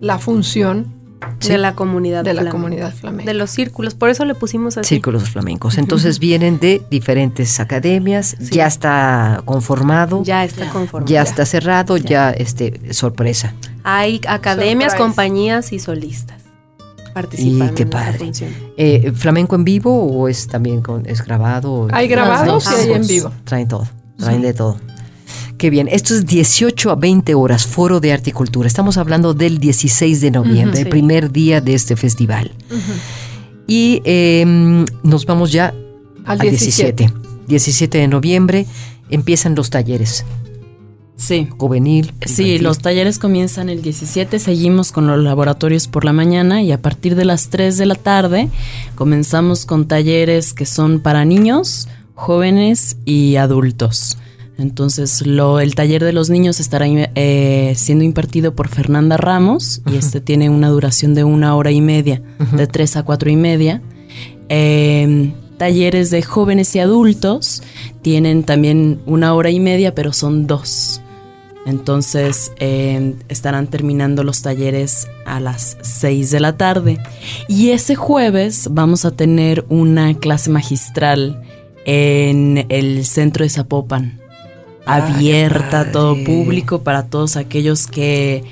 La 0.00 0.18
función 0.18 1.00
De 1.46 1.56
la 1.58 1.74
comunidad 1.76 2.24
de 2.24 2.34
la 2.34 2.40
flamenca. 2.42 2.50
comunidad 2.50 2.92
flamenca. 2.94 3.30
De 3.30 3.34
los 3.38 3.50
círculos. 3.50 3.94
Por 3.94 4.10
eso 4.10 4.24
le 4.24 4.34
pusimos 4.34 4.76
así. 4.76 4.88
círculos 4.88 5.30
flamencos. 5.30 5.78
Entonces 5.78 6.18
vienen 6.18 6.58
de 6.58 6.82
diferentes 6.90 7.60
academias, 7.60 8.36
ya 8.40 8.66
está 8.66 9.40
conformado, 9.44 10.24
ya, 10.24 10.38
Ya 10.38 10.44
está 10.44 10.68
conformado. 10.70 11.14
está 11.22 11.46
cerrado, 11.46 11.96
ya, 11.96 12.30
este, 12.32 12.92
sorpresa. 12.92 13.54
Hay 13.84 14.20
academias, 14.26 14.92
Surprise. 14.92 14.96
compañías 14.98 15.72
y 15.72 15.78
solistas 15.78 16.41
participando 17.12 17.72
Y 17.72 17.76
qué 17.76 17.86
padre. 17.86 18.32
Eh, 18.76 19.12
¿Flamenco 19.14 19.54
en 19.54 19.64
vivo 19.64 20.04
o 20.04 20.28
es 20.28 20.46
también 20.46 20.82
con, 20.82 21.06
es 21.06 21.24
grabado? 21.24 21.88
Hay 21.92 22.08
grabados 22.08 22.64
dos. 22.64 22.74
y 22.74 22.90
hay 22.90 22.92
en 22.92 23.06
vivo. 23.06 23.32
Traen 23.44 23.68
todo, 23.68 23.86
traen 24.18 24.42
de 24.42 24.54
todo. 24.54 24.76
Qué 25.58 25.70
bien. 25.70 25.88
Esto 25.88 26.14
es 26.14 26.26
18 26.26 26.90
a 26.90 26.96
20 26.96 27.34
horas, 27.34 27.66
Foro 27.66 28.00
de 28.00 28.12
Arte 28.12 28.30
y 28.30 28.32
Cultura. 28.32 28.66
Estamos 28.66 28.96
hablando 28.96 29.32
del 29.32 29.58
16 29.58 30.20
de 30.20 30.30
noviembre, 30.32 30.80
el 30.80 30.88
primer 30.88 31.30
día 31.30 31.60
de 31.60 31.74
este 31.74 31.94
festival. 31.94 32.50
Y 33.68 34.02
eh, 34.04 34.44
nos 35.04 35.24
vamos 35.24 35.52
ya 35.52 35.72
Al 36.24 36.40
al 36.40 36.50
17. 36.50 37.12
17 37.46 37.98
de 37.98 38.08
noviembre 38.08 38.66
empiezan 39.08 39.54
los 39.54 39.70
talleres. 39.70 40.24
Sí. 41.22 41.46
Juvenil. 41.56 42.12
Sí, 42.26 42.42
infantil. 42.42 42.62
los 42.64 42.78
talleres 42.80 43.20
comienzan 43.20 43.68
el 43.68 43.80
17, 43.80 44.40
seguimos 44.40 44.90
con 44.90 45.06
los 45.06 45.22
laboratorios 45.22 45.86
por 45.86 46.04
la 46.04 46.12
mañana 46.12 46.62
y 46.62 46.72
a 46.72 46.82
partir 46.82 47.14
de 47.14 47.24
las 47.24 47.48
3 47.48 47.78
de 47.78 47.86
la 47.86 47.94
tarde 47.94 48.48
comenzamos 48.96 49.64
con 49.64 49.86
talleres 49.86 50.52
que 50.52 50.66
son 50.66 50.98
para 50.98 51.24
niños, 51.24 51.86
jóvenes 52.14 52.96
y 53.04 53.36
adultos. 53.36 54.18
Entonces, 54.58 55.24
lo, 55.24 55.60
el 55.60 55.76
taller 55.76 56.02
de 56.02 56.12
los 56.12 56.28
niños 56.28 56.58
estará 56.58 56.86
eh, 56.88 57.72
siendo 57.76 58.02
impartido 58.02 58.56
por 58.56 58.68
Fernanda 58.68 59.16
Ramos 59.16 59.80
y 59.90 59.96
este 59.96 60.20
tiene 60.20 60.50
una 60.50 60.70
duración 60.70 61.14
de 61.14 61.22
una 61.22 61.54
hora 61.54 61.70
y 61.70 61.80
media, 61.80 62.20
de 62.52 62.66
3 62.66 62.96
a 62.96 63.02
4 63.04 63.30
y 63.30 63.36
media. 63.36 63.80
Eh, 64.48 65.32
talleres 65.56 66.10
de 66.10 66.22
jóvenes 66.22 66.74
y 66.74 66.80
adultos 66.80 67.62
tienen 68.02 68.42
también 68.42 69.00
una 69.06 69.34
hora 69.34 69.50
y 69.50 69.60
media, 69.60 69.94
pero 69.94 70.12
son 70.12 70.48
dos. 70.48 71.00
Entonces 71.64 72.52
eh, 72.58 73.14
estarán 73.28 73.68
terminando 73.68 74.24
los 74.24 74.42
talleres 74.42 75.08
a 75.24 75.38
las 75.40 75.76
6 75.82 76.30
de 76.30 76.40
la 76.40 76.56
tarde. 76.56 76.98
Y 77.48 77.70
ese 77.70 77.94
jueves 77.94 78.68
vamos 78.70 79.04
a 79.04 79.12
tener 79.12 79.64
una 79.68 80.14
clase 80.14 80.50
magistral 80.50 81.42
en 81.84 82.66
el 82.68 83.04
centro 83.04 83.44
de 83.44 83.50
Zapopan. 83.50 84.20
Abierta 84.84 85.80
a 85.80 85.92
todo 85.92 86.16
público 86.24 86.82
para 86.82 87.06
todos 87.06 87.36
aquellos 87.36 87.86
que... 87.86 88.42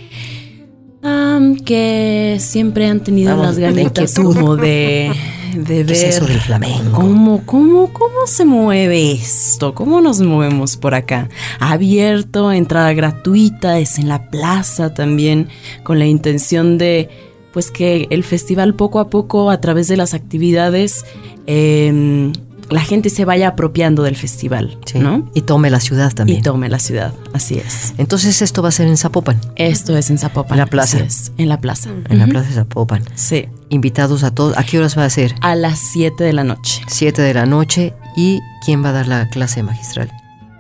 que 1.65 2.37
siempre 2.39 2.87
han 2.87 3.01
tenido 3.01 3.31
Vamos, 3.31 3.47
las 3.47 3.57
la 3.57 3.71
ganitas 3.73 4.15
como 4.15 4.57
de, 4.57 5.11
de 5.55 5.85
¿Qué 5.85 5.93
es 5.93 6.01
ver 6.01 6.09
eso 6.11 6.27
del 6.27 6.41
flamenco? 6.41 6.93
¿Cómo, 6.93 7.45
cómo, 7.45 7.93
cómo 7.93 8.27
se 8.27 8.45
mueve 8.45 9.13
esto? 9.13 9.75
¿Cómo 9.75 10.01
nos 10.01 10.21
movemos 10.21 10.77
por 10.77 10.95
acá? 10.95 11.29
Abierto, 11.59 12.53
entrada 12.53 12.93
gratuita, 12.93 13.79
es 13.79 13.99
en 13.99 14.09
la 14.09 14.31
plaza 14.31 14.95
también, 14.95 15.49
con 15.83 15.99
la 15.99 16.07
intención 16.07 16.79
de, 16.79 17.09
pues 17.53 17.71
que 17.71 18.07
el 18.11 18.25
festival 18.25 18.75
poco 18.75 19.01
a 19.01 19.09
poco, 19.09 19.51
a 19.51 19.61
través 19.61 19.89
de 19.89 19.97
las 19.97 20.15
actividades, 20.15 21.05
eh, 21.47 22.33
la 22.71 22.81
gente 22.81 23.11
se 23.11 23.25
vaya 23.25 23.49
apropiando 23.49 24.03
del 24.05 24.17
festival, 24.17 24.79
Sí. 24.87 24.99
¿no? 24.99 25.29
Y 25.35 25.43
tome 25.43 25.71
la 25.71 25.81
ciudad 25.81 26.13
también. 26.13 26.39
Y 26.39 26.43
tome 26.43 26.69
la 26.69 26.79
ciudad, 26.79 27.13
así 27.33 27.57
es. 27.59 27.95
Entonces 27.99 28.41
esto 28.43 28.63
va 28.63 28.69
a 28.69 28.73
ser 28.73 28.87
en 28.87 28.97
Zapopan, 28.97 29.41
Esto 29.57 29.97
es 29.97 30.11
en 30.11 30.19
Zapopan. 30.19 30.53
En 30.53 30.59
la 30.59 30.67
plaza. 30.67 30.97
así 30.99 31.07
es, 31.07 31.33
en 31.37 31.49
la 31.49 31.59
plaza. 31.61 31.91
en 32.09 32.19
la 32.19 32.27
plaza 32.27 32.49
de 32.49 32.55
Zapopan. 32.55 33.03
Sí, 33.15 33.47
Invitados 33.69 34.25
a 34.25 34.33
todos. 34.33 34.57
¿A 34.59 34.65
qué 34.65 34.79
horas 34.79 34.99
va 34.99 35.05
a 35.05 35.11
ser? 35.11 35.35
a 35.43 35.55
las 35.55 35.79
7 35.93 36.25
de 36.25 36.33
la 36.33 36.43
noche. 36.45 36.83
7 36.89 37.23
de 37.23 37.35
la 37.35 37.47
noche. 37.47 37.95
¿Y 38.17 38.41
quién 38.65 38.85
va 38.85 38.89
a 38.89 38.93
dar 38.93 39.07
la 39.07 39.29
clase 39.29 39.63
magistral? 39.63 40.11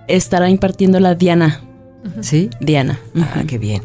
Estará 0.06 0.48
impartiendo 0.48 1.00
la 1.00 1.14
Diana. 1.16 1.61
¿Sí? 2.22 2.51
Diana. 2.61 2.98
Ah, 3.16 3.44
qué 3.46 3.59
bien. 3.59 3.82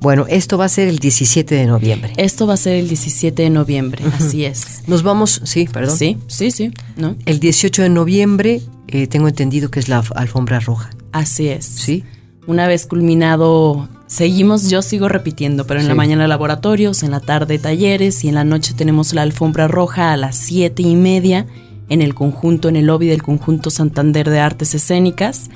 Bueno, 0.00 0.26
esto 0.28 0.56
va 0.58 0.64
a 0.64 0.68
ser 0.68 0.88
el 0.88 0.98
17 0.98 1.54
de 1.54 1.66
noviembre. 1.66 2.12
Esto 2.16 2.46
va 2.46 2.54
a 2.54 2.56
ser 2.56 2.74
el 2.76 2.88
17 2.88 3.42
de 3.42 3.50
noviembre, 3.50 4.04
así 4.18 4.44
es. 4.44 4.82
Nos 4.86 5.02
vamos, 5.02 5.40
sí, 5.44 5.68
perdón. 5.70 5.96
Sí, 5.96 6.16
sí, 6.28 6.50
sí, 6.50 6.70
¿no? 6.96 7.16
El 7.26 7.40
18 7.40 7.82
de 7.82 7.88
noviembre 7.90 8.60
eh, 8.86 9.06
tengo 9.06 9.28
entendido 9.28 9.70
que 9.70 9.80
es 9.80 9.88
la 9.88 10.02
alf- 10.02 10.12
alfombra 10.14 10.60
roja. 10.60 10.90
Así 11.12 11.48
es. 11.48 11.64
¿Sí? 11.64 12.04
Una 12.46 12.66
vez 12.66 12.86
culminado, 12.86 13.88
seguimos, 14.06 14.70
yo 14.70 14.80
sigo 14.80 15.08
repitiendo, 15.08 15.66
pero 15.66 15.80
en 15.80 15.88
la 15.88 15.94
mañana 15.94 16.26
laboratorios, 16.26 17.02
en 17.02 17.10
la 17.10 17.20
tarde 17.20 17.58
talleres 17.58 18.24
y 18.24 18.28
en 18.28 18.34
la 18.36 18.44
noche 18.44 18.72
tenemos 18.74 19.12
la 19.12 19.22
alfombra 19.22 19.68
roja 19.68 20.12
a 20.12 20.16
las 20.16 20.36
siete 20.36 20.82
y 20.82 20.94
media 20.96 21.46
en 21.90 22.00
el 22.02 22.14
conjunto, 22.14 22.68
en 22.70 22.76
el 22.76 22.86
lobby 22.86 23.06
del 23.08 23.22
conjunto 23.22 23.68
Santander 23.70 24.30
de 24.30 24.40
Artes 24.40 24.74
Escénicas. 24.74 25.50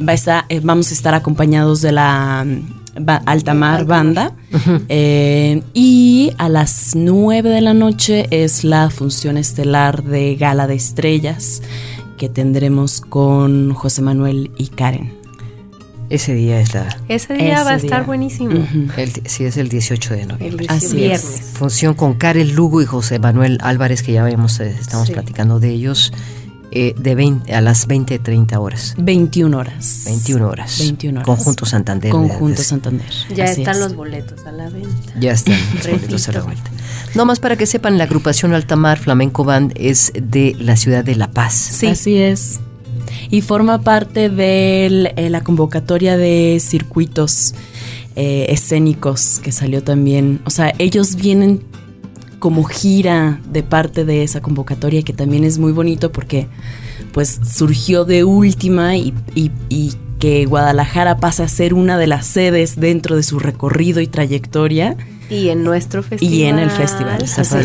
Va 0.00 0.12
a 0.12 0.14
estar- 0.14 0.44
eh, 0.48 0.60
vamos 0.62 0.90
a 0.90 0.94
estar 0.94 1.14
acompañados 1.14 1.80
de 1.82 1.92
la 1.92 2.44
mm, 2.46 3.04
ba- 3.04 3.22
Altamar 3.26 3.84
Banda. 3.84 4.32
Eh, 4.88 5.62
y 5.74 6.32
a 6.38 6.48
las 6.48 6.94
9 6.94 7.50
de 7.50 7.60
la 7.60 7.74
noche 7.74 8.26
es 8.30 8.64
la 8.64 8.90
función 8.90 9.36
estelar 9.36 10.04
de 10.04 10.36
Gala 10.36 10.66
de 10.66 10.74
Estrellas 10.76 11.62
que 12.16 12.28
tendremos 12.28 13.00
con 13.00 13.74
José 13.74 14.02
Manuel 14.02 14.50
y 14.56 14.68
Karen. 14.68 15.16
Ese 16.10 16.32
día 16.34 16.58
es 16.60 16.72
la... 16.74 16.88
Ese 17.08 17.34
día 17.34 17.56
Ese 17.56 17.64
va 17.64 17.70
a 17.72 17.76
estar 17.76 17.98
día. 18.00 18.06
buenísimo. 18.06 18.66
El- 18.96 19.12
sí, 19.26 19.44
es 19.44 19.56
el 19.58 19.68
18 19.68 20.14
de 20.14 20.22
El 20.22 20.28
noviembre. 20.28 20.66
Así 20.70 20.96
viernes. 20.96 21.50
Función 21.52 21.92
con 21.94 22.14
Karel 22.14 22.52
Lugo 22.54 22.80
y 22.80 22.86
José 22.86 23.18
Manuel 23.18 23.58
Álvarez, 23.60 24.02
que 24.02 24.12
ya 24.12 24.22
habíamos, 24.22 24.58
eh, 24.60 24.74
estamos 24.80 25.08
Sí. 25.08 25.12
platicando 25.12 25.60
de 25.60 25.68
ellos, 25.70 26.12
eh, 26.70 26.94
de 26.98 27.14
20 27.14 27.54
a 27.54 27.60
las 27.60 27.86
20, 27.86 28.18
30 28.18 28.60
horas. 28.60 28.94
21 28.98 29.56
horas. 29.56 30.02
21 30.06 30.48
horas. 30.48 30.78
21 30.78 31.20
horas. 31.20 31.26
Conjunto 31.26 31.64
Santander. 31.66 32.10
Conjunto 32.10 32.58
de- 32.58 32.64
Santander. 32.64 33.06
Ya 33.34 33.44
Así 33.44 33.60
están 33.62 33.76
es. 33.76 33.80
los 33.80 33.94
boletos 33.96 34.44
a 34.46 34.52
la 34.52 34.68
venta. 34.68 35.12
Ya 35.18 35.32
están 35.32 35.56
los 35.74 35.86
boletos 35.86 36.28
a 36.28 36.32
la 36.32 36.42
vuelta. 36.42 36.70
No 37.14 37.24
más 37.24 37.40
para 37.40 37.56
que 37.56 37.66
sepan, 37.66 37.96
la 37.98 38.04
agrupación 38.04 38.52
Altamar 38.52 38.98
Flamenco 38.98 39.44
Band 39.44 39.72
es 39.76 40.12
de 40.14 40.54
la 40.58 40.76
ciudad 40.76 41.04
de 41.04 41.16
La 41.16 41.30
Paz. 41.30 41.54
Sí. 41.54 41.86
Así 41.86 42.16
es. 42.18 42.60
Y 43.30 43.40
forma 43.40 43.80
parte 43.82 44.28
de 44.28 45.14
la 45.30 45.40
convocatoria 45.42 46.16
de 46.16 46.58
circuitos 46.60 47.54
eh, 48.16 48.46
escénicos 48.50 49.38
que 49.42 49.52
salió 49.52 49.82
también. 49.82 50.40
O 50.44 50.50
sea, 50.50 50.74
ellos 50.78 51.14
vienen 51.16 51.62
como 52.38 52.64
gira 52.64 53.40
de 53.50 53.62
parte 53.62 54.04
de 54.04 54.22
esa 54.22 54.40
convocatoria 54.40 55.02
que 55.02 55.12
también 55.12 55.44
es 55.44 55.58
muy 55.58 55.72
bonito 55.72 56.12
porque 56.12 56.46
pues 57.12 57.40
surgió 57.42 58.04
de 58.04 58.24
última 58.24 58.96
y, 58.96 59.12
y- 59.34 59.50
y 59.68 59.94
que 60.18 60.46
Guadalajara 60.46 61.18
pasa 61.18 61.44
a 61.44 61.48
ser 61.48 61.74
una 61.74 61.96
de 61.96 62.06
las 62.08 62.26
sedes 62.26 62.74
dentro 62.80 63.14
de 63.16 63.22
su 63.22 63.38
recorrido 63.38 64.00
y 64.00 64.08
trayectoria. 64.08 64.96
Y 65.30 65.50
en 65.50 65.62
nuestro 65.62 66.02
festival. 66.02 66.34
Y 66.34 66.42
en 66.44 66.58
el 66.58 66.70
festival. 66.70 67.22
Está. 67.22 67.60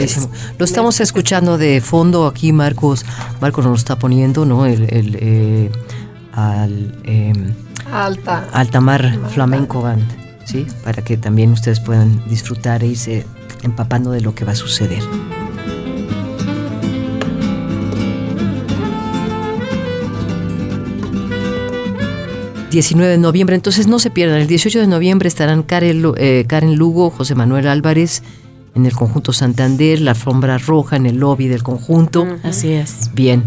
Lo 0.59 0.65
estamos 0.65 0.99
escuchando 1.01 1.57
de 1.57 1.81
fondo 1.81 2.27
aquí, 2.27 2.51
Marcos. 2.51 3.05
Marcos 3.41 3.65
nos 3.65 3.79
está 3.79 3.97
poniendo, 3.97 4.45
¿no? 4.45 4.65
El, 4.67 4.83
el, 4.93 5.17
eh, 5.19 5.71
al 6.33 6.95
em, 7.05 7.53
Alta. 7.91 8.47
Altamar 8.53 9.17
Flamenco 9.29 9.81
Band, 9.81 10.03
¿sí? 10.45 10.65
Para 10.83 11.03
que 11.03 11.17
también 11.17 11.51
ustedes 11.53 11.79
puedan 11.79 12.23
disfrutar 12.27 12.83
e 12.83 12.87
irse 12.87 13.25
empapando 13.61 14.11
de 14.11 14.21
lo 14.21 14.35
que 14.35 14.45
va 14.45 14.53
a 14.53 14.55
suceder. 14.55 15.03
...19 22.73 23.01
de 23.01 23.19
noviembre, 23.19 23.55
entonces 23.55 23.85
no 23.85 23.99
se 23.99 24.09
pierdan... 24.09 24.39
...el 24.39 24.47
18 24.47 24.79
de 24.79 24.87
noviembre 24.87 25.27
estarán 25.27 25.61
Karen, 25.61 26.03
eh, 26.17 26.45
Karen 26.47 26.75
Lugo, 26.75 27.11
José 27.11 27.35
Manuel 27.35 27.67
Álvarez... 27.67 28.23
...en 28.73 28.87
el 28.87 28.93
conjunto 28.93 29.31
Santander... 29.31 30.01
...la 30.01 30.11
alfombra 30.11 30.57
roja 30.57 30.95
en 30.95 31.05
el 31.05 31.17
lobby 31.17 31.47
del 31.47 31.61
conjunto... 31.61 32.25
Así 32.41 32.73
es. 32.73 33.11
Bien, 33.13 33.43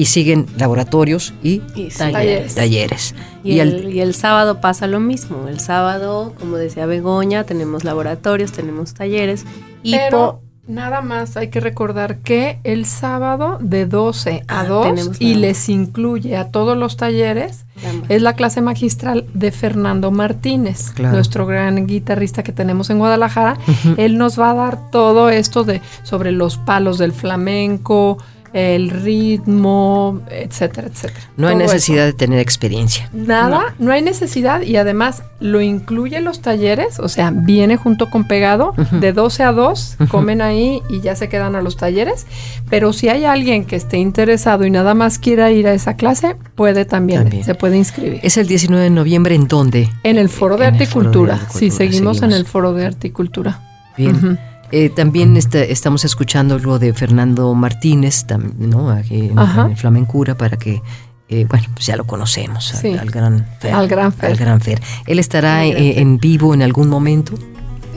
y 0.00 0.04
siguen 0.04 0.46
laboratorios 0.56 1.34
y. 1.42 1.58
Talleres. 1.96 2.54
talleres. 2.54 3.14
Y, 3.42 3.58
el, 3.60 3.92
y 3.94 4.00
el 4.00 4.14
sábado 4.14 4.60
pasa 4.60 4.86
lo 4.86 5.00
mismo. 5.00 5.48
El 5.48 5.58
sábado, 5.60 6.34
como 6.38 6.56
decía 6.56 6.86
Begoña, 6.86 7.44
tenemos 7.44 7.84
laboratorios, 7.84 8.52
tenemos 8.52 8.94
talleres. 8.94 9.44
Y 9.82 9.92
Pero 9.96 10.40
nada 10.66 11.00
más 11.00 11.36
hay 11.36 11.48
que 11.48 11.60
recordar 11.60 12.18
que 12.18 12.58
el 12.62 12.84
sábado 12.84 13.56
de 13.60 13.86
12 13.86 14.44
a 14.48 14.60
Ah, 14.60 14.64
2 14.66 14.86
tenemos 14.86 15.16
y 15.20 15.34
la- 15.34 15.40
les 15.40 15.68
incluye 15.68 16.36
a 16.36 16.50
todos 16.50 16.76
los 16.76 16.96
talleres 16.96 17.64
es 18.08 18.22
la 18.22 18.34
clase 18.34 18.60
magistral 18.60 19.24
de 19.34 19.50
Fernando 19.52 20.10
Martínez, 20.10 20.90
Claro. 20.90 21.14
nuestro 21.14 21.46
gran 21.46 21.86
guitarrista 21.86 22.42
que 22.42 22.52
tenemos 22.52 22.90
en 22.90 22.98
Guadalajara. 22.98 23.56
Él 23.96 24.18
nos 24.18 24.38
va 24.38 24.50
a 24.50 24.54
dar 24.54 24.90
todo 24.90 25.30
esto 25.30 25.62
de 25.64 25.80
sobre 26.02 26.32
los 26.32 26.58
palos 26.58 26.98
del 26.98 27.12
flamenco, 27.12 28.18
el 28.52 28.90
ritmo, 28.90 30.20
etcétera, 30.30 30.88
etcétera. 30.88 31.20
no 31.36 31.48
hay 31.48 31.54
Todo 31.54 31.64
eso. 31.64 31.72
necesidad 31.74 32.04
de 32.06 32.12
tener 32.12 32.38
experiencia. 32.38 33.08
Nada, 33.12 33.74
no. 33.78 33.92
hay 33.92 34.02
necesidad 34.02 34.62
y 34.62 34.76
además 34.76 35.22
lo 35.40 35.60
incluye 35.60 36.20
los 36.20 36.40
talleres, 36.40 36.98
o 36.98 37.08
sea, 37.08 37.30
viene 37.32 37.76
junto 37.76 38.10
con 38.10 38.26
pegado, 38.26 38.74
de 38.92 39.12
12 39.12 39.42
a 39.44 39.52
2, 39.52 39.96
comen 40.08 40.40
ahí 40.42 40.82
y 40.88 41.00
ya 41.00 41.14
se 41.14 41.28
quedan 41.28 41.54
a 41.56 41.62
los 41.62 41.76
talleres, 41.76 42.26
pero 42.68 42.92
si 42.92 43.08
hay 43.08 43.24
alguien 43.24 43.64
que 43.64 43.76
esté 43.76 43.98
interesado 43.98 44.64
y 44.64 44.70
nada 44.70 44.94
más 44.94 45.18
quiera 45.18 45.50
ir 45.52 45.66
a 45.68 45.74
esa 45.74 45.94
clase, 45.94 46.36
puede 46.54 46.84
también, 46.84 47.22
También. 47.22 47.44
se 47.44 47.54
puede 47.54 47.76
inscribir. 47.76 48.20
Es 48.22 48.36
el 48.36 48.46
19 48.48 48.84
de 48.84 48.90
noviembre, 48.90 49.34
¿en 49.34 49.46
dónde? 49.48 49.90
en 50.02 50.18
el 50.18 50.28
foro 50.28 50.56
de 50.56 50.64
en 50.66 50.74
el 50.74 50.80
arte 50.80 50.84
y 50.84 50.86
Foro 50.86 51.04
de 51.04 51.10
cultura, 51.10 51.34
Arte 51.34 51.46
y 51.54 51.58
sí, 51.58 51.70
seguimos, 51.70 52.22
en 52.22 52.32
el 52.32 52.44
foro 52.46 52.72
de 52.72 52.86
arte 52.86 53.08
y 53.08 53.10
cultura. 53.10 53.60
Bien. 53.96 54.38
Eh, 54.70 54.90
también 54.90 55.36
está- 55.36 55.62
estamos 55.62 56.04
escuchando 56.04 56.54
algo 56.56 56.78
de 56.78 56.92
Fernando 56.92 57.54
Martínez, 57.54 58.26
tam- 58.26 58.54
¿no? 58.58 58.90
Aquí 58.90 59.28
en, 59.30 59.38
Ajá. 59.38 59.62
en 59.66 59.70
el 59.72 59.76
Flamencura, 59.76 60.36
para 60.36 60.56
que 60.56 60.82
eh, 61.30 61.44
bueno, 61.46 61.66
pues 61.74 61.84
ya 61.84 61.94
lo 61.96 62.06
conocemos, 62.06 62.72
al- 62.74 62.80
Sí. 62.80 62.94
al, 62.96 63.10
gran 63.10 63.46
Fer. 63.60 63.74
Al 63.74 63.86
gran 63.86 64.12
Fer. 64.14 64.30
al 64.30 64.36
gran 64.38 64.60
Fer. 64.62 64.80
Él 65.06 65.18
estará 65.18 65.56
gran 65.66 65.76
eh, 65.82 66.00
en 66.00 66.18
vivo 66.18 66.54
en 66.54 66.62
algún 66.62 66.88
momento. 66.88 67.34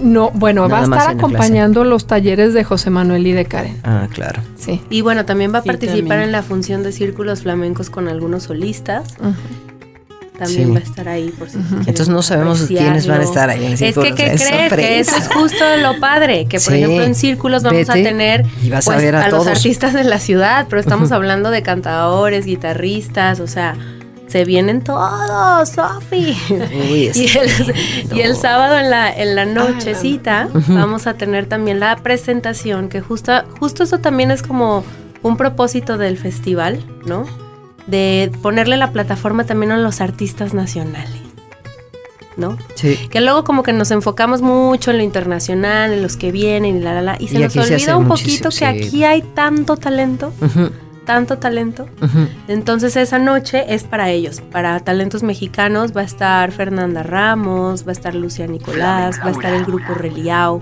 No, 0.03 0.31
bueno, 0.31 0.67
va 0.67 0.79
a 0.79 0.83
estar 0.83 1.11
en 1.11 1.17
acompañando 1.19 1.83
los 1.85 2.07
talleres 2.07 2.53
de 2.53 2.63
José 2.65 2.89
Manuel 2.89 3.25
y 3.27 3.31
de 3.33 3.45
Karen. 3.45 3.77
Ah, 3.83 4.07
claro. 4.11 4.41
Sí. 4.57 4.81
Y 4.89 4.99
bueno, 5.01 5.23
también 5.25 5.53
va 5.53 5.59
a 5.59 5.63
participar 5.63 6.19
en 6.19 6.31
la 6.33 6.41
función 6.43 6.83
de 6.83 6.91
círculos 6.91 7.41
flamencos 7.43 7.89
con 7.89 8.07
algunos 8.09 8.43
solistas. 8.43 9.15
Ujú. 9.21 9.31
También 10.41 10.69
Sí. 10.69 10.73
va 10.73 10.79
a 10.79 10.81
estar 10.81 11.07
ahí 11.07 11.29
por 11.37 11.51
si 11.51 11.57
Entonces 11.57 12.09
no 12.09 12.23
sabemos 12.23 12.63
quiénes 12.63 13.05
van 13.05 13.21
a 13.21 13.23
estar 13.23 13.47
ahí 13.51 13.59
en 13.59 13.65
el 13.67 13.73
Es 13.73 13.79
círculo, 13.79 14.07
que, 14.07 14.15
¿qué 14.15 14.33
o 14.33 14.37
sea, 14.39 14.65
es 14.65 14.73
crees? 14.73 15.07
Que 15.07 15.15
eso 15.15 15.15
es 15.17 15.27
justo 15.27 15.63
lo 15.83 15.99
padre, 15.99 16.45
que 16.47 16.57
por 16.59 16.73
Sí. 16.73 16.79
ejemplo 16.79 17.03
en 17.03 17.13
círculos 17.13 17.61
vamos 17.61 17.87
a 17.89 17.93
tener 17.93 18.41
a 18.41 18.79
pues, 18.83 19.13
a 19.13 19.29
los 19.29 19.45
artistas 19.45 19.93
de 19.93 20.03
la 20.03 20.17
ciudad, 20.17 20.65
pero 20.67 20.79
estamos 20.79 21.11
hablando 21.11 21.51
de 21.51 21.61
cantadores, 21.61 22.45
guitarristas, 22.47 23.39
o 23.39 23.45
sea, 23.45 23.75
se 24.25 24.45
vienen 24.45 24.81
todos, 24.81 25.69
Sofi. 25.69 26.35
Es 26.81 27.17
Y 27.17 27.27
y 28.15 28.21
el 28.21 28.35
sábado 28.35 28.77
en 28.79 28.89
la, 28.89 29.11
en 29.13 29.35
la 29.35 29.45
nochecita 29.45 30.47
vamos 30.69 31.05
a 31.05 31.13
tener 31.13 31.45
también 31.45 31.79
la 31.79 31.97
presentación, 31.97 32.89
que 32.89 32.99
justo, 33.01 33.31
justo 33.59 33.83
eso 33.83 33.99
también 33.99 34.31
es 34.31 34.41
como 34.41 34.83
un 35.21 35.37
propósito 35.37 35.99
del 35.99 36.17
festival, 36.17 36.79
¿no? 37.05 37.25
De 37.87 38.31
ponerle 38.41 38.77
la 38.77 38.91
plataforma 38.91 39.45
también 39.45 39.71
a 39.71 39.77
los 39.77 40.01
artistas 40.01 40.53
nacionales, 40.53 41.21
¿no? 42.37 42.57
Sí. 42.75 42.97
Que 43.09 43.21
luego 43.21 43.43
como 43.43 43.63
que 43.63 43.73
nos 43.73 43.91
enfocamos 43.91 44.41
mucho 44.41 44.91
en 44.91 44.97
lo 44.97 45.03
internacional, 45.03 45.91
en 45.91 46.01
los 46.01 46.15
que 46.15 46.31
vienen 46.31 46.77
y 46.77 46.79
la, 46.79 46.93
la, 46.93 47.01
la, 47.01 47.17
y 47.19 47.27
se 47.27 47.37
Y 47.37 47.43
nos 47.43 47.53
se 47.53 47.59
olvida 47.61 47.97
un 47.97 48.07
poquito 48.07 48.49
que 48.49 48.55
sí. 48.55 48.65
aquí 48.65 49.03
hay 49.03 49.21
tanto 49.21 49.77
talento, 49.77 50.31
tanto 51.05 51.39
talento. 51.39 51.87
Entonces 52.47 52.95
esa 52.95 53.17
noche 53.19 53.65
es 53.73 53.83
para 53.83 54.09
ellos, 54.11 54.41
para 54.51 54.79
talentos 54.79 55.23
mexicanos. 55.23 55.91
Va 55.97 56.01
a 56.01 56.05
estar 56.05 56.51
Fernanda 56.51 57.03
Ramos, 57.03 57.85
va 57.85 57.89
a 57.89 57.93
estar 57.93 58.13
Lucia 58.15 58.45
Nicolás, 58.47 59.19
va 59.19 59.29
a 59.29 59.31
estar 59.31 59.53
el 59.53 59.65
grupo 59.65 59.95
Reliao, 59.95 60.59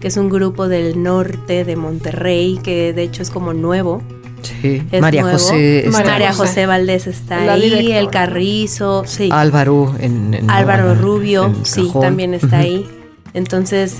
que 0.00 0.08
es 0.08 0.16
un 0.16 0.28
grupo 0.28 0.68
del 0.68 1.02
norte 1.02 1.64
de 1.64 1.76
Monterrey, 1.76 2.60
que 2.62 2.92
de 2.92 3.02
hecho 3.02 3.22
es 3.22 3.30
como 3.30 3.54
nuevo. 3.54 4.02
Sí. 4.42 4.82
María 5.00 5.22
nuevo. 5.22 5.38
José, 5.38 5.86
está- 5.86 6.04
María 6.04 6.32
José. 6.32 6.66
Valdés 6.66 7.06
está 7.06 7.44
La 7.44 7.52
ahí, 7.54 7.62
directora. 7.62 7.98
el 7.98 8.10
Carrizo, 8.10 9.04
sí. 9.06 9.28
Álvaro 9.32 9.94
en, 10.00 10.34
en- 10.34 10.50
Álvaro 10.50 10.92
en- 10.92 10.98
Rubio, 11.00 11.46
en 11.46 11.64
sí, 11.64 11.90
también 12.00 12.34
está 12.34 12.58
ahí. 12.58 12.86
Entonces 13.34 13.96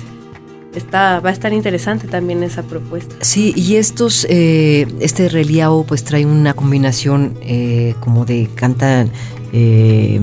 está, 0.75 1.19
va 1.19 1.29
a 1.29 1.33
estar 1.33 1.51
interesante 1.53 2.07
también 2.07 2.43
esa 2.43 2.63
propuesta. 2.63 3.15
Sí, 3.21 3.53
y 3.55 3.75
estos, 3.75 4.25
eh, 4.29 4.87
este 4.99 5.29
reliao 5.29 5.83
pues 5.83 6.03
trae 6.03 6.25
una 6.25 6.53
combinación 6.53 7.37
eh, 7.41 7.95
como 7.99 8.25
de 8.25 8.49
cantan 8.55 9.11
eh, 9.53 10.19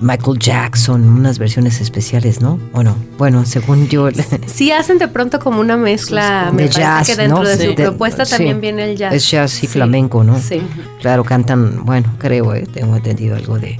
Michael 0.00 0.38
Jackson, 0.38 1.06
unas 1.06 1.38
versiones 1.38 1.80
especiales, 1.80 2.40
¿no? 2.40 2.58
Bueno, 2.72 2.96
bueno, 3.18 3.44
según 3.44 3.86
yo, 3.88 4.08
Sí 4.46 4.72
hacen 4.72 4.98
de 4.98 5.08
pronto 5.08 5.38
como 5.38 5.60
una 5.60 5.76
mezcla, 5.76 6.46
De 6.46 6.52
me 6.52 6.62
parece 6.62 6.80
jazz, 6.80 7.06
que 7.06 7.16
dentro 7.16 7.42
¿no? 7.42 7.48
de 7.48 7.56
Sí. 7.56 7.62
su 7.64 7.68
De- 7.70 7.74
propuesta 7.84 8.24
sí. 8.24 8.30
también 8.36 8.60
viene 8.60 8.90
el 8.92 8.96
jazz. 8.96 9.14
es 9.14 9.30
jazz 9.30 9.56
y 9.58 9.60
Sí. 9.60 9.66
flamenco, 9.66 10.24
¿no? 10.24 10.38
Sí. 10.40 10.62
Claro, 11.00 11.22
cantan, 11.24 11.84
bueno, 11.84 12.08
creo, 12.18 12.54
eh, 12.54 12.66
tengo 12.72 12.96
entendido 12.96 13.36
algo 13.36 13.58
de 13.58 13.78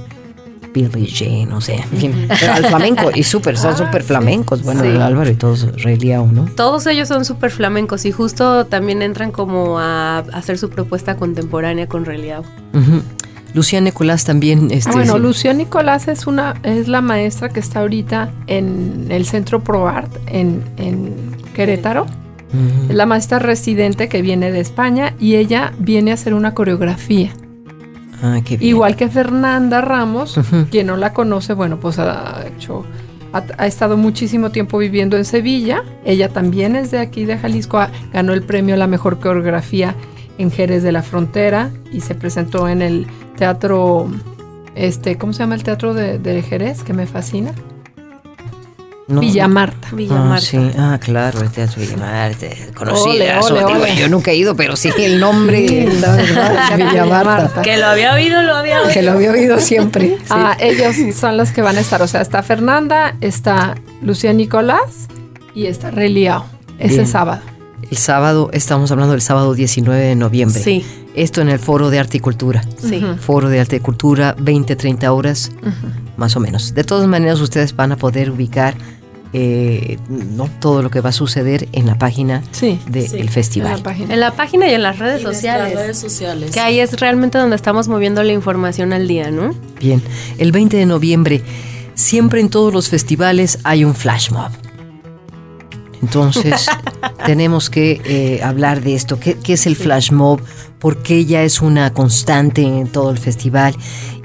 Billie 0.73 1.05
Jean, 1.05 1.49
no 1.49 1.59
sé, 1.59 1.75
en 1.91 1.97
fin, 1.99 2.27
pero 2.39 2.53
al 2.53 2.65
flamenco, 2.65 3.09
y 3.13 3.23
súper, 3.23 3.57
son 3.57 3.75
súper 3.75 4.03
flamencos, 4.03 4.63
bueno, 4.63 4.83
Álvaro 5.01 5.29
y 5.29 5.35
todos 5.35 5.67
¿no? 6.31 6.45
Todos 6.55 6.87
ellos 6.87 7.09
son 7.09 7.25
súper 7.25 7.51
flamencos 7.51 8.05
y 8.05 8.11
justo 8.13 8.65
también 8.67 9.01
entran 9.01 9.31
como 9.31 9.79
a 9.79 10.19
hacer 10.31 10.57
su 10.57 10.69
propuesta 10.69 11.17
contemporánea 11.17 11.87
con. 11.87 12.45
Ujú. 12.73 13.01
Lucía 13.53 13.81
Nicolás 13.81 14.23
también, 14.23 14.71
este, 14.71 14.89
Ah, 14.89 14.93
bueno. 14.93 15.19
Lucía 15.19 15.53
Nicolás 15.53 16.07
es 16.07 16.27
una 16.27 16.55
es 16.63 16.87
la 16.87 17.01
maestra 17.01 17.49
que 17.49 17.59
está 17.59 17.81
ahorita 17.81 18.31
en 18.47 19.07
el 19.09 19.25
Centro 19.25 19.61
ProArt 19.63 20.11
en, 20.27 20.63
en 20.77 21.35
Querétaro. 21.53 22.05
Es 22.89 22.95
la 22.95 23.05
maestra 23.05 23.39
residente 23.39 24.09
que 24.09 24.21
viene 24.21 24.51
de 24.51 24.59
España 24.59 25.13
y 25.19 25.35
ella 25.35 25.71
viene 25.79 26.11
a 26.11 26.15
hacer 26.15 26.33
una 26.33 26.53
coreografía. 26.53 27.31
Ah, 28.21 28.41
qué 28.43 28.57
bien. 28.57 28.69
Igual 28.69 28.97
que 28.97 29.07
Fernanda 29.07 29.79
Ramos, 29.79 30.37
quien 30.69 30.87
no 30.87 30.97
la 30.97 31.13
conoce, 31.13 31.53
bueno, 31.53 31.79
pues 31.79 31.97
ha 31.97 32.43
hecho 32.45 32.85
ha, 33.33 33.43
ha 33.57 33.67
estado 33.67 33.95
muchísimo 33.95 34.49
tiempo 34.49 34.77
viviendo 34.77 35.15
en 35.15 35.23
Sevilla. 35.23 35.83
Ella 36.03 36.27
también 36.27 36.75
es 36.75 36.91
de 36.91 36.99
aquí 36.99 37.23
de 37.23 37.37
Jalisco, 37.37 37.79
ganó 38.11 38.33
el 38.33 38.43
premio 38.43 38.75
a 38.75 38.77
la 38.77 38.87
mejor 38.87 39.19
coreografía 39.21 39.95
en 40.41 40.51
Jerez 40.51 40.83
de 40.83 40.91
la 40.91 41.03
Frontera 41.03 41.69
y 41.91 42.01
se 42.01 42.15
presentó 42.15 42.67
en 42.67 42.81
el 42.81 43.07
teatro 43.37 44.09
este, 44.75 45.17
¿cómo 45.17 45.33
se 45.33 45.39
llama 45.39 45.55
el 45.55 45.63
teatro 45.63 45.93
de, 45.93 46.17
de 46.19 46.41
Jerez? 46.41 46.83
Que 46.83 46.93
me 46.93 47.05
fascina. 47.07 47.51
No, 49.07 49.19
Villa 49.19 49.49
Marta. 49.49 49.89
Villa 49.91 50.15
Ah, 50.17 50.23
Marta. 50.23 50.45
sí. 50.45 50.71
Ah, 50.77 50.97
claro, 51.01 51.41
el 51.41 51.49
Teatro 51.51 51.81
Villa 51.81 51.97
Marta. 51.97 52.47
Conocida, 52.73 53.11
Ole, 53.11 53.39
eso, 53.39 53.53
ole, 53.55 53.65
digo, 53.65 53.81
ole. 53.81 53.95
yo 53.97 54.07
nunca 54.07 54.31
he 54.31 54.35
ido, 54.35 54.55
pero 54.55 54.77
sí 54.77 54.89
el 54.97 55.19
nombre, 55.19 55.89
la 55.99 56.15
verdad, 56.15 56.77
Villa 56.77 57.05
Marta. 57.05 57.61
Que 57.61 57.75
lo 57.75 57.87
había 57.87 58.13
oído, 58.13 58.41
lo 58.41 58.55
había 58.55 58.79
oído. 58.79 58.93
Que 58.93 59.01
lo 59.01 59.11
había 59.11 59.31
oído 59.31 59.59
siempre. 59.59 60.15
sí. 60.19 60.23
Ah, 60.29 60.55
ellos 60.61 60.95
son 61.13 61.35
los 61.35 61.51
que 61.51 61.61
van 61.61 61.75
a 61.75 61.81
estar. 61.81 62.01
O 62.01 62.07
sea, 62.07 62.21
está 62.21 62.41
Fernanda, 62.41 63.17
está 63.19 63.75
Lucía 64.01 64.31
Nicolás 64.31 65.09
y 65.53 65.65
está 65.65 65.91
Reliao. 65.91 66.45
Ese 66.79 66.95
Bien. 66.95 67.07
sábado. 67.07 67.41
El 67.91 67.97
sábado, 67.97 68.49
estamos 68.53 68.89
hablando 68.91 69.11
del 69.11 69.21
sábado 69.21 69.53
19 69.53 70.01
de 70.01 70.15
noviembre. 70.15 70.63
Sí, 70.63 70.83
Esto 71.13 71.41
en 71.41 71.49
el 71.49 71.59
Foro 71.59 71.89
de 71.89 71.99
Arte 71.99 72.17
y 72.17 72.19
Cultura. 72.21 72.63
sí. 72.77 73.03
Foro 73.19 73.49
de 73.49 73.59
Arte 73.59 73.75
y 73.75 73.79
Cultura, 73.81 74.33
20, 74.39 74.77
30 74.77 75.11
horas, 75.11 75.51
más 76.15 76.35
o 76.37 76.39
menos. 76.39 76.73
De 76.73 76.85
todas 76.85 77.05
maneras, 77.09 77.41
ustedes 77.41 77.75
van 77.75 77.91
a 77.91 77.97
poder 77.97 78.31
ubicar 78.31 78.75
eh, 79.33 79.97
¿no? 80.09 80.49
todo 80.61 80.81
lo 80.81 80.89
que 80.89 80.99
va 81.01 81.09
a 81.09 81.13
suceder 81.13 81.67
en 81.73 81.85
la 81.85 81.97
página 81.97 82.43
Sí. 82.51 82.79
del 82.87 83.07
Sí, 83.09 83.17
en 83.17 83.25
la 83.25 83.31
festival. 83.31 83.81
página. 83.81 84.13
En 84.13 84.19
la 84.21 84.31
página 84.31 84.69
y 84.69 84.73
en 84.73 84.83
las 84.83 84.97
redes 84.99 85.19
Y 85.21 85.23
sociales. 85.25 85.73
redes 85.75 85.97
sociales. 85.99 86.51
Que 86.51 86.59
ahí 86.61 86.79
es 86.79 86.97
realmente 86.99 87.37
donde 87.37 87.55
estamos 87.57 87.87
moviendo 87.89 88.23
la 88.23 88.31
información 88.33 88.93
al 88.93 89.05
día, 89.07 89.31
¿no? 89.31 89.53
Bien, 89.81 90.01
el 90.37 90.51
20 90.53 90.77
de 90.77 90.85
noviembre, 90.85 91.41
siempre 91.93 92.39
en 92.39 92.49
todos 92.49 92.73
los 92.73 92.87
festivales 92.89 93.59
hay 93.65 93.83
un 93.83 93.95
flash 93.95 94.31
mob. 94.31 94.51
Entonces, 96.01 96.67
tenemos 97.25 97.69
que 97.69 98.01
eh, 98.05 98.43
hablar 98.43 98.81
de 98.81 98.95
esto. 98.95 99.19
¿Qué, 99.19 99.35
qué 99.35 99.53
es 99.53 99.67
el 99.67 99.75
flash 99.75 100.11
mob? 100.11 100.41
¿Por 100.79 100.97
qué 101.03 101.25
ya 101.25 101.43
es 101.43 101.61
una 101.61 101.93
constante 101.93 102.63
en 102.63 102.87
todo 102.87 103.11
el 103.11 103.17
festival? 103.17 103.75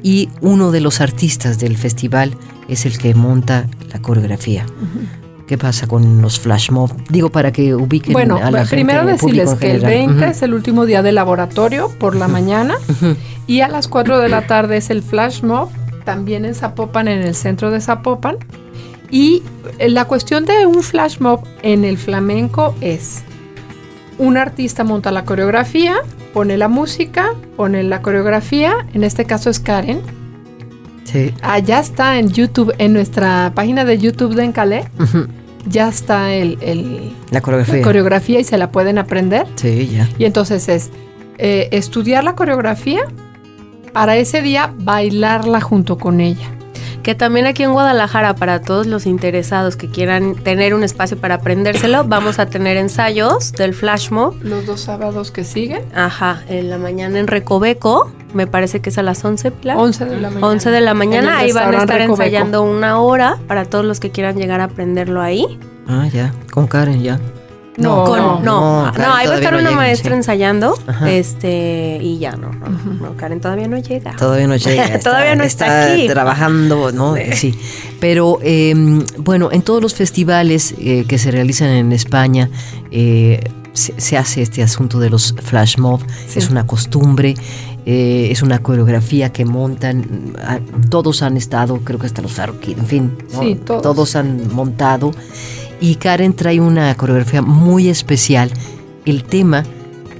Y 0.03 0.31
uno 0.41 0.71
de 0.71 0.81
los 0.81 1.01
artistas 1.01 1.59
del 1.59 1.77
festival 1.77 2.37
es 2.69 2.87
el 2.87 2.99
que 2.99 3.15
monta 3.15 3.67
la 3.93 4.01
coreografía. 4.01 4.67
¿Qué 5.47 5.57
pasa 5.59 5.87
con 5.87 6.21
los 6.23 6.41
flash 6.41 6.71
mob? 6.71 6.91
Digo, 7.09 7.31
para 7.31 7.53
que 7.53 7.75
ubiquen 7.75 8.13
Bueno, 8.13 8.37
a 8.37 8.51
la 8.51 8.67
gente, 8.67 8.85
primero 8.85 9.07
decirles 9.07 9.55
que 9.55 9.71
el 9.71 9.81
general. 9.81 10.07
20 10.07 10.15
Ujú. 10.15 10.31
es 10.31 10.43
el 10.43 10.55
último 10.55 10.87
día 10.87 11.03
de 11.03 11.13
laboratorio 11.13 11.91
por 12.01 12.17
la 12.17 12.27
mañana 12.27 12.77
y 13.47 13.61
a 13.61 13.69
las 13.69 13.87
4 13.87 14.19
de 14.19 14.29
la 14.29 14.47
tarde 14.47 14.79
es 14.79 14.91
el 14.91 15.03
flash 15.03 15.43
mob, 15.43 15.69
también 16.05 16.45
en 16.45 16.55
Zapopan, 16.55 17.07
en 17.07 17.23
el 17.23 17.35
centro 17.35 17.71
de 17.71 17.81
Zapopan. 17.81 18.37
Y 19.11 19.43
eh, 19.79 19.89
la 19.89 20.05
cuestión 20.07 20.45
de 20.45 20.67
un 20.67 20.83
flash 20.83 21.19
mob 21.21 21.41
en 21.63 21.85
el 21.85 21.97
flamenco 21.99 22.75
es, 22.81 23.23
un 24.19 24.37
artista 24.37 24.83
monta 24.85 25.11
la 25.13 25.25
coreografía, 25.25 25.97
pone 26.33 26.57
la 26.57 26.69
música, 26.69 27.35
pone 27.57 27.83
la 27.83 28.03
coreografía, 28.03 28.87
en 28.95 29.05
este 29.05 29.25
caso 29.25 29.51
es 29.51 29.61
Karen. 29.61 30.01
Sí. 31.05 31.33
Allá 31.43 31.79
está 31.81 32.19
en 32.19 32.31
YouTube, 32.31 32.75
en 32.79 32.93
nuestra 32.93 33.53
página 33.55 33.85
de 33.85 33.99
YouTube 33.99 34.35
de 34.35 34.45
Encalé, 34.45 34.85
ya 35.69 35.89
está 35.89 36.35
el, 36.35 36.59
el- 36.61 37.13
La 37.31 37.41
coreografía. 37.41 37.77
la 37.77 37.83
coreografía 37.83 38.41
y 38.41 38.45
se 38.45 38.59
la 38.59 38.73
pueden 38.73 38.99
aprender. 38.99 39.47
sí, 39.55 39.89
ya. 39.89 40.09
Y 40.19 40.25
entonces 40.25 40.69
es 40.69 40.91
eh, 41.39 41.69
estudiar 41.71 42.25
la 42.25 42.35
coreografía 42.35 43.03
para 43.93 44.17
ese 44.17 44.43
día 44.43 44.73
bailarla 44.79 45.61
junto 45.61 45.97
con 45.97 46.21
ella. 46.21 46.51
Que 47.07 47.15
también 47.15 47.47
aquí 47.47 47.63
en 47.63 47.73
Guadalajara, 47.73 48.35
para 48.35 48.61
todos 48.61 48.89
los 48.89 49.07
interesados 49.07 49.77
que 49.77 49.89
quieran 49.89 50.35
tener 50.35 50.75
un 50.75 50.83
espacio 50.83 51.17
para 51.17 51.37
aprendérselo, 51.37 52.03
vamos 52.03 52.41
a 52.41 52.47
tener 52.47 52.77
ensayos 52.77 53.53
del 53.53 53.75
flash 53.75 54.11
mob. 54.11 54.35
Los 54.43 54.67
dos 54.67 54.81
sábados 54.81 55.31
que 55.31 55.45
siguen, 55.45 55.85
Ajá, 55.95 56.43
en 56.49 56.69
la 56.69 56.79
mañana 56.79 57.21
en 57.21 57.29
Recoveco, 57.29 58.11
me 58.35 58.49
parece 58.49 58.81
que 58.81 58.91
es 58.91 58.99
a 58.99 59.05
las 59.05 59.25
11, 59.25 59.53
Pilar. 59.53 59.77
11 59.77 60.05
de 60.05 60.17
la 60.17 60.31
mañana. 60.31 60.47
11 60.49 60.71
de 60.73 60.81
la 60.81 60.95
mañana, 60.95 61.39
ahí 61.39 61.53
van 61.53 61.77
a 61.77 61.79
estar 61.79 61.97
Recoveco. 61.97 62.23
ensayando 62.25 62.65
una 62.65 62.99
hora 62.99 63.39
para 63.47 63.67
todos 63.67 63.85
los 63.85 64.01
que 64.01 64.11
quieran 64.11 64.37
llegar 64.37 64.61
a 64.61 64.65
aprenderlo 64.65 65.23
ahí. 65.23 65.61
Ah, 65.87 66.09
ya. 66.13 66.35
Con 66.51 66.67
Karen, 66.67 67.05
ya. 67.05 67.21
No, 67.79 68.05
Con- 68.05 68.19
no, 68.19 68.41
no, 68.41 68.87
no, 68.87 68.93
Karen 68.93 69.11
ahí 69.13 69.27
va 69.27 69.35
a 69.35 69.37
estar 69.37 69.53
una 69.55 69.65
llega, 69.65 69.77
maestra 69.77 70.11
sí. 70.13 70.17
ensayando, 70.17 70.79
Ajá. 70.87 71.11
este, 71.11 71.99
y 72.01 72.19
ya 72.19 72.33
no, 72.37 72.51
Karen 73.17 73.41
todavía 73.41 73.69
no 73.69 73.77
llega. 73.79 74.17
Todavía 74.17 74.47
no 74.47 74.57
llega. 74.57 74.85
está- 74.95 75.11
Todavía 75.11 75.37
no 75.37 75.45
está 75.45 75.93
aquí. 75.93 76.07
trabajando, 76.09 76.91
¿no? 76.93 77.15
Sí. 77.35 77.55
Pero 78.01 78.39
eh, 78.43 78.75
bueno, 79.19 79.51
en 79.53 79.61
todos 79.63 79.83
los 79.83 79.95
festivales 79.95 80.75
eh, 80.79 81.05
que 81.07 81.19
se 81.19 81.31
realizan 81.31 81.69
en 81.69 81.93
España 81.93 82.49
eh, 82.91 83.41
se, 83.75 84.01
se 84.01 84.17
hace 84.17 84.41
este 84.43 84.63
asunto 84.63 84.99
de 84.99 85.11
los 85.11 85.35
flash 85.43 85.77
mob. 85.79 86.01
Sí. 86.29 86.39
Es 86.39 86.49
una 86.51 86.67
costumbre. 86.67 87.35
Eh, 87.89 88.31
es 88.33 88.43
una 88.43 88.59
coreografía 88.59 89.31
que 89.33 89.45
montan, 89.45 90.35
ah, 90.43 90.59
todos 90.91 91.23
han 91.23 91.37
estado, 91.37 91.79
creo 91.85 92.01
que 92.01 92.07
hasta 92.07 92.21
los 92.21 92.37
Aroquí, 92.41 92.73
en 92.73 92.85
fin, 92.85 93.17
todos. 93.65 94.17
han 94.17 94.53
montado. 94.53 95.13
Y 95.81 95.97
Karen 95.97 96.35
trae 96.35 96.61
una 96.61 96.95
coreografía 96.97 97.43
muy 97.43 97.89
especial. 97.89 98.51
El 99.05 99.25
tema 99.25 99.63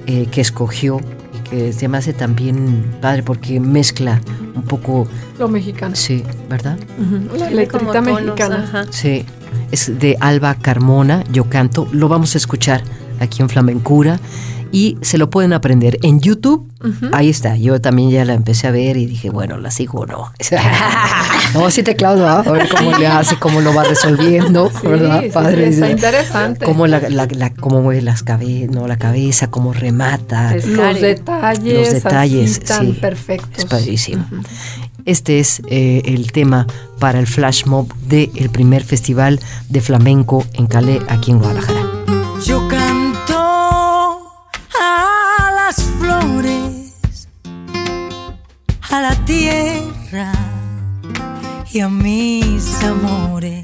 eh, 0.05 0.27
que 0.31 0.41
escogió 0.41 0.99
y 1.35 1.49
que 1.49 1.73
se 1.73 1.87
me 1.87 1.97
hace 1.97 2.13
también 2.13 2.95
padre 3.01 3.23
porque 3.23 3.59
mezcla 3.59 4.21
un 4.55 4.63
poco, 4.63 5.07
Lo 5.37 5.47
mexicano. 5.47 5.95
sí, 5.95 6.23
¿verdad? 6.49 6.77
Ujú, 6.99 7.37
La 7.37 7.47
Tiene 7.47 7.67
como 7.67 7.91
letrita 7.93 8.01
mexicana. 8.01 8.63
ajá. 8.63 8.85
Sí, 8.91 9.25
es 9.71 9.99
de 9.99 10.15
Alba 10.19 10.55
Carmona, 10.55 11.23
yo 11.31 11.45
canto, 11.49 11.87
lo 11.91 12.07
vamos 12.07 12.35
a 12.35 12.37
escuchar 12.37 12.81
aquí 13.19 13.41
en 13.41 13.49
Flamencura 13.49 14.19
y 14.71 14.97
se 15.01 15.17
lo 15.17 15.29
pueden 15.29 15.53
aprender 15.53 15.97
en 16.03 16.19
YouTube. 16.19 16.67
Ahí 17.11 17.29
está, 17.29 17.57
yo 17.57 17.81
también 17.81 18.11
ya 18.11 18.23
la 18.23 18.33
empecé 18.33 18.67
a 18.67 18.71
ver 18.71 18.97
y 18.97 19.05
dije, 19.07 19.29
bueno, 19.31 19.57
¿la 19.57 19.71
sigo 19.71 20.01
o 20.01 20.05
no? 20.05 20.31
no, 21.53 21.69
sí 21.71 21.81
te 21.83 21.95
claudo, 21.95 22.27
a 22.27 22.41
ver 22.43 22.69
cómo 22.69 22.95
le 22.97 23.07
hace, 23.07 23.35
cómo 23.37 23.61
lo 23.61 23.73
va 23.73 23.83
resolviendo, 23.83 24.69
Sí, 24.69 24.87
¿verdad? 24.87 25.19
sí, 25.21 25.25
sí, 25.27 25.31
Padre. 25.33 25.67
está 25.69 25.89
interesante. 25.89 26.65
Cómo, 26.65 26.85
la, 26.87 26.99
la- 27.09 27.25
la- 27.29 27.49
cómo 27.53 27.81
mueve 27.81 28.01
las 28.03 28.21
cabe 28.23 28.67
no, 28.71 28.87
la 28.87 28.97
cabeza, 28.97 29.49
cómo 29.49 29.73
remata. 29.73 30.55
Es 30.55 30.67
Los 30.67 31.01
detalles, 31.01 31.73
Los 31.93 31.93
detalles, 32.03 32.51
así 32.51 32.59
tan 32.61 32.85
sí. 32.87 32.93
perfectos. 32.93 33.57
Es 33.57 33.65
padrísimo. 33.65 34.25
Este 35.05 35.39
es 35.39 35.61
eh, 35.69 36.01
el 36.05 36.31
tema 36.31 36.67
para 36.99 37.19
el 37.19 37.27
flash 37.27 37.65
mob 37.65 37.91
del 38.07 38.49
primer 38.51 38.83
festival 38.83 39.39
de 39.69 39.81
flamenco 39.81 40.45
en 40.53 40.67
Calais, 40.67 41.01
aquí 41.07 41.31
en 41.31 41.39
Guadalajara. 41.39 41.86
A 51.81 51.89
mis 51.89 52.81
amores. 52.83 53.61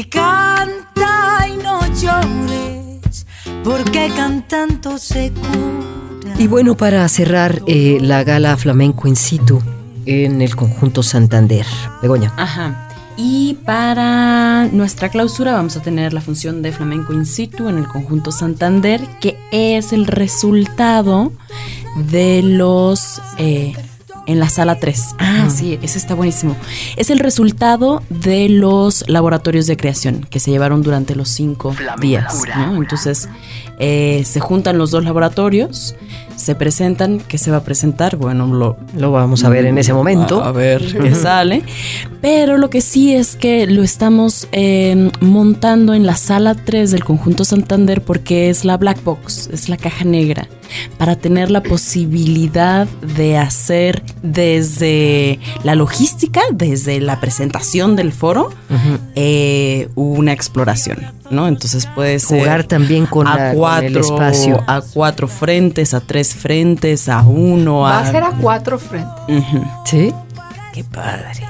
Y 0.00 0.04
canta 0.04 1.46
y 1.46 1.58
no 1.58 1.80
llores, 1.92 3.26
porque 3.62 4.10
cantando 4.16 4.96
se 4.96 5.30
cura. 5.30 6.34
Y 6.38 6.46
bueno, 6.46 6.74
para 6.74 7.06
cerrar 7.10 7.60
eh, 7.66 7.98
la 8.00 8.24
gala 8.24 8.56
flamenco 8.56 9.08
in 9.08 9.14
situ 9.14 9.60
en 10.06 10.40
el 10.40 10.56
conjunto 10.56 11.02
Santander. 11.02 11.66
Begoña. 12.00 12.32
Ajá. 12.38 12.88
Y 13.18 13.58
para 13.66 14.68
nuestra 14.72 15.10
clausura 15.10 15.52
vamos 15.52 15.76
a 15.76 15.82
tener 15.82 16.14
la 16.14 16.22
función 16.22 16.62
de 16.62 16.72
flamenco 16.72 17.12
in 17.12 17.26
situ 17.26 17.68
en 17.68 17.76
el 17.76 17.86
conjunto 17.86 18.32
Santander, 18.32 19.06
que 19.20 19.36
es 19.52 19.92
el 19.92 20.06
resultado 20.06 21.30
de 22.10 22.40
los... 22.42 23.20
eh, 23.36 23.74
en 24.30 24.40
la 24.40 24.48
sala 24.48 24.78
3. 24.78 25.16
Ah, 25.18 25.48
sí, 25.50 25.78
ese 25.82 25.98
está 25.98 26.14
buenísimo. 26.14 26.56
Es 26.96 27.10
el 27.10 27.18
resultado 27.18 28.02
de 28.08 28.48
los 28.48 29.04
laboratorios 29.08 29.66
de 29.66 29.76
creación 29.76 30.26
que 30.28 30.40
se 30.40 30.50
llevaron 30.50 30.82
durante 30.82 31.14
los 31.14 31.28
cinco 31.28 31.74
días. 32.00 32.42
¿no? 32.56 32.76
Entonces, 32.76 33.28
eh, 33.78 34.22
se 34.24 34.40
juntan 34.40 34.78
los 34.78 34.90
dos 34.90 35.04
laboratorios, 35.04 35.94
se 36.36 36.54
presentan, 36.54 37.18
¿qué 37.20 37.38
se 37.38 37.50
va 37.50 37.58
a 37.58 37.64
presentar? 37.64 38.16
Bueno, 38.16 38.46
lo, 38.46 38.76
Lo 38.96 39.10
vamos 39.12 39.44
a 39.44 39.48
ver 39.48 39.66
en 39.66 39.78
ese 39.78 39.92
momento. 39.92 40.42
a, 40.42 40.48
a 40.48 40.52
ver 40.52 40.82
qué 41.02 41.14
sale. 41.14 41.62
Pero 42.20 42.58
lo 42.58 42.70
que 42.70 42.80
sí 42.80 43.14
es 43.14 43.36
que 43.36 43.66
lo 43.66 43.82
estamos 43.82 44.48
eh, 44.52 45.10
montando 45.20 45.94
en 45.94 46.06
la 46.06 46.16
sala 46.16 46.54
3 46.54 46.90
del 46.90 47.04
conjunto 47.04 47.44
Santander 47.44 48.02
porque 48.02 48.50
es 48.50 48.64
la 48.64 48.76
black 48.76 49.02
box, 49.02 49.48
es 49.52 49.68
la 49.68 49.76
caja 49.76 50.04
negra, 50.04 50.48
para 50.98 51.16
tener 51.16 51.50
la 51.50 51.62
posibilidad 51.62 52.86
de 53.16 53.38
hacer 53.38 54.02
desde 54.22 55.38
la 55.64 55.74
logística, 55.74 56.40
desde 56.52 57.00
la 57.00 57.20
presentación 57.20 57.96
del 57.96 58.12
foro, 58.12 58.50
eh, 59.14 59.88
una 59.94 60.32
exploración, 60.32 60.98
¿no? 61.30 61.48
Entonces 61.48 61.86
puede 61.94 62.18
ser 62.18 62.40
Jugar 62.40 62.64
también 62.64 63.06
con, 63.06 63.26
a 63.26 63.36
la- 63.36 63.50
con 63.50 63.58
cuatro, 63.58 63.86
el 63.88 63.96
espacio. 63.98 64.62
a 64.66 64.80
cuatro 64.80 65.28
frentes, 65.28 65.94
a 65.94 66.00
tres 66.00 66.34
frentes, 66.34 67.08
a 67.08 67.22
uno, 67.22 67.80
Va 67.80 67.98
a... 67.98 68.00
a 68.08 68.10
ser 68.10 68.22
a 68.22 68.30
cuatro 68.40 68.78
frentes. 68.78 69.44
¿Sí? 69.84 70.12
Qué 70.72 70.84
padre. 70.84 71.40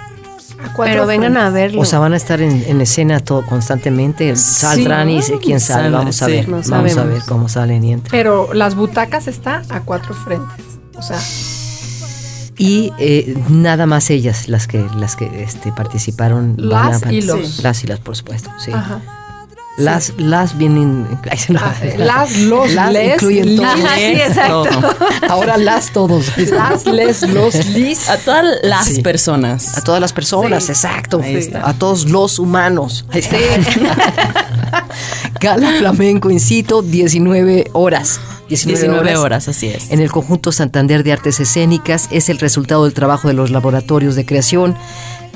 Pero 0.77 1.07
vengan 1.07 1.37
a 1.37 1.51
verlo. 1.51 1.81
O 1.81 1.85
sea, 1.85 1.99
van 1.99 2.13
a 2.13 2.17
estar 2.17 2.41
en, 2.41 2.65
en 2.67 2.81
escena 2.81 3.21
todo 3.21 3.45
constantemente. 3.47 4.35
Saldrán 4.37 5.11
y 5.11 5.23
se- 5.23 5.39
quién 5.39 5.61
sabe. 5.61 5.85
Sale, 5.85 5.97
Vamos 5.97 6.23
a 6.23 6.27
sí, 6.27 6.33
ver. 6.33 6.49
no 6.49 6.61
Vamos 6.69 6.97
a 6.97 7.05
ver 7.05 7.23
cómo 7.29 7.49
salen 7.49 7.85
y 7.85 7.93
entran. 7.93 8.11
Pero 8.11 8.53
las 8.55 8.75
butacas 8.75 9.27
están 9.29 9.63
a 9.71 9.81
cuatro 9.83 10.15
frentes. 10.15 10.65
O 10.97 11.03
sea, 11.03 11.19
Y 12.59 12.93
eh, 12.99 13.37
nada 13.49 13.87
más 13.87 14.11
ellas 14.11 14.49
las 14.49 14.67
que 14.67 14.85
las 14.97 15.17
que 15.17 15.43
este, 15.43 15.73
participaron. 15.73 16.57
van 16.57 16.91
Las 16.93 17.03
a- 17.05 17.13
y 17.13 17.23
los. 17.23 17.63
Las 17.63 17.83
y 17.85 17.87
las, 17.87 18.01
por 18.01 18.17
supuesto. 18.17 18.51
Sí. 18.63 18.71
ajá. 18.73 19.01
Las, 19.81 20.13
las 20.17 20.57
vienen. 20.59 21.07
Ah, 21.59 21.75
las, 21.97 22.37
los, 22.39 22.73
Las 22.73 22.93
les, 22.93 23.15
incluyen 23.15 23.57
todo. 23.57 23.67
las, 23.67 23.75
Ajá, 23.85 23.97
sí, 23.97 24.03
exacto. 24.05 24.69
Ahora 25.29 25.57
las 25.57 25.91
todos. 25.93 26.27
las, 26.37 26.87
les, 26.87 27.23
los, 27.29 27.67
lis. 27.67 28.09
A 28.09 28.17
todas 28.19 28.45
las 28.63 28.87
Sí. 28.87 29.03
personas. 29.03 29.77
A 29.79 29.83
todas 29.83 30.01
las 30.01 30.13
personas, 30.13 30.65
Sí. 30.65 30.73
exacto. 30.73 31.21
Ahí 31.23 31.37
está. 31.37 31.69
A 31.69 31.75
todos 31.75 32.09
los 32.09 32.39
humanos. 32.39 33.05
Gala 35.41 35.73
Flamenco 35.79 36.31
in 36.31 36.41
situ, 36.41 36.83
19 36.83 37.71
horas. 37.73 38.21
19, 38.49 38.79
19 38.81 39.17
horas, 39.17 39.49
así 39.49 39.69
es. 39.69 39.91
En 39.93 40.01
el 40.01 40.11
conjunto 40.11 40.51
Santander 40.53 41.05
de 41.05 41.13
Artes 41.13 41.39
Escénicas 41.39 42.09
es 42.11 42.29
el 42.29 42.39
resultado 42.41 42.85
del 42.85 42.95
trabajo 42.95 43.29
de 43.29 43.35
los 43.35 43.51
laboratorios 43.51 44.17
de 44.17 44.27
creación 44.27 44.77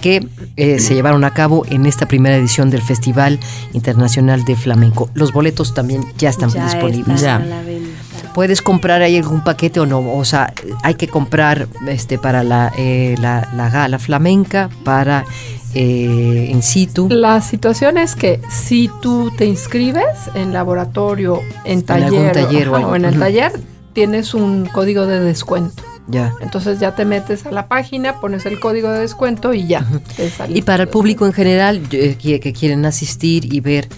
que 0.05 0.28
eh, 0.59 0.80
se 0.80 0.92
llevaron 0.94 1.24
a 1.24 1.30
cabo 1.32 1.64
en 1.70 1.86
esta 1.86 2.07
primera 2.07 2.36
edición 2.36 2.68
del 2.68 2.82
Festival 2.82 3.40
Internacional 3.72 4.44
de 4.44 4.55
Flamenco. 4.55 5.09
Los 5.14 5.32
boletos 5.32 5.72
también 5.72 6.05
ya 6.18 6.28
están 6.28 6.50
Ya 6.50 6.62
disponibles. 6.62 7.22
está 7.22 7.26
Ya. 7.26 7.36
a 7.36 7.46
la 7.46 7.62
venta. 7.62 7.88
¿Puedes 8.34 8.61
comprar 8.61 9.00
ahí 9.00 9.16
algún 9.16 9.42
paquete 9.42 9.80
o 9.80 9.86
no? 9.86 10.00
O 10.14 10.22
sea, 10.26 10.52
hay 10.82 10.96
que 10.96 11.09
comprar 11.09 11.68
este 11.88 12.18
para 12.18 12.44
la, 12.44 12.70
eh, 12.76 13.14
la, 13.18 13.48
la 13.57 13.70
gala 13.70 13.98
flamenca, 13.98 14.68
para 14.84 15.24
eh, 15.72 16.50
in 16.52 16.62
situ. 16.62 17.09
La 17.09 17.40
situación 17.40 17.96
es 17.96 18.14
que 18.14 18.42
si 18.50 18.90
tú 19.00 19.32
te 19.38 19.46
inscribes 19.46 20.05
en 20.34 20.52
laboratorio, 20.52 21.40
en 21.64 21.80
taller, 21.80 22.05
algún 22.09 22.32
taller 22.32 22.68
o 22.68 22.94
en 22.94 23.07
el 23.07 23.18
taller, 23.18 23.52
tienes 23.94 24.34
un 24.34 24.66
código 24.66 25.07
de 25.07 25.20
descuento. 25.20 25.82
Ya. 26.07 26.32
Entonces 26.42 26.78
ya 26.80 26.94
te 26.94 27.05
metes 27.05 27.46
a 27.46 27.50
la 27.50 27.66
página, 27.66 28.20
pones 28.20 28.44
el 28.46 28.61
código 28.61 28.90
de 28.90 29.00
descuento 29.00 29.55
y 29.55 29.66
ya. 29.66 29.86
te 30.16 30.28
sale 30.30 30.59
Y 30.59 30.62
para 30.62 30.82
el 30.82 30.88
público 30.90 31.24
en 31.26 31.32
general 31.32 31.80
eh, 31.92 32.16
que, 32.20 32.40
que 32.40 32.52
quieren 32.52 32.84
asistir 32.84 33.52
y 33.52 33.61
ver 33.61 33.88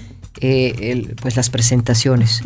eh, 0.41 0.93
el- 0.93 1.17
pues 1.21 1.35
las 1.35 1.49
presentaciones 1.51 2.43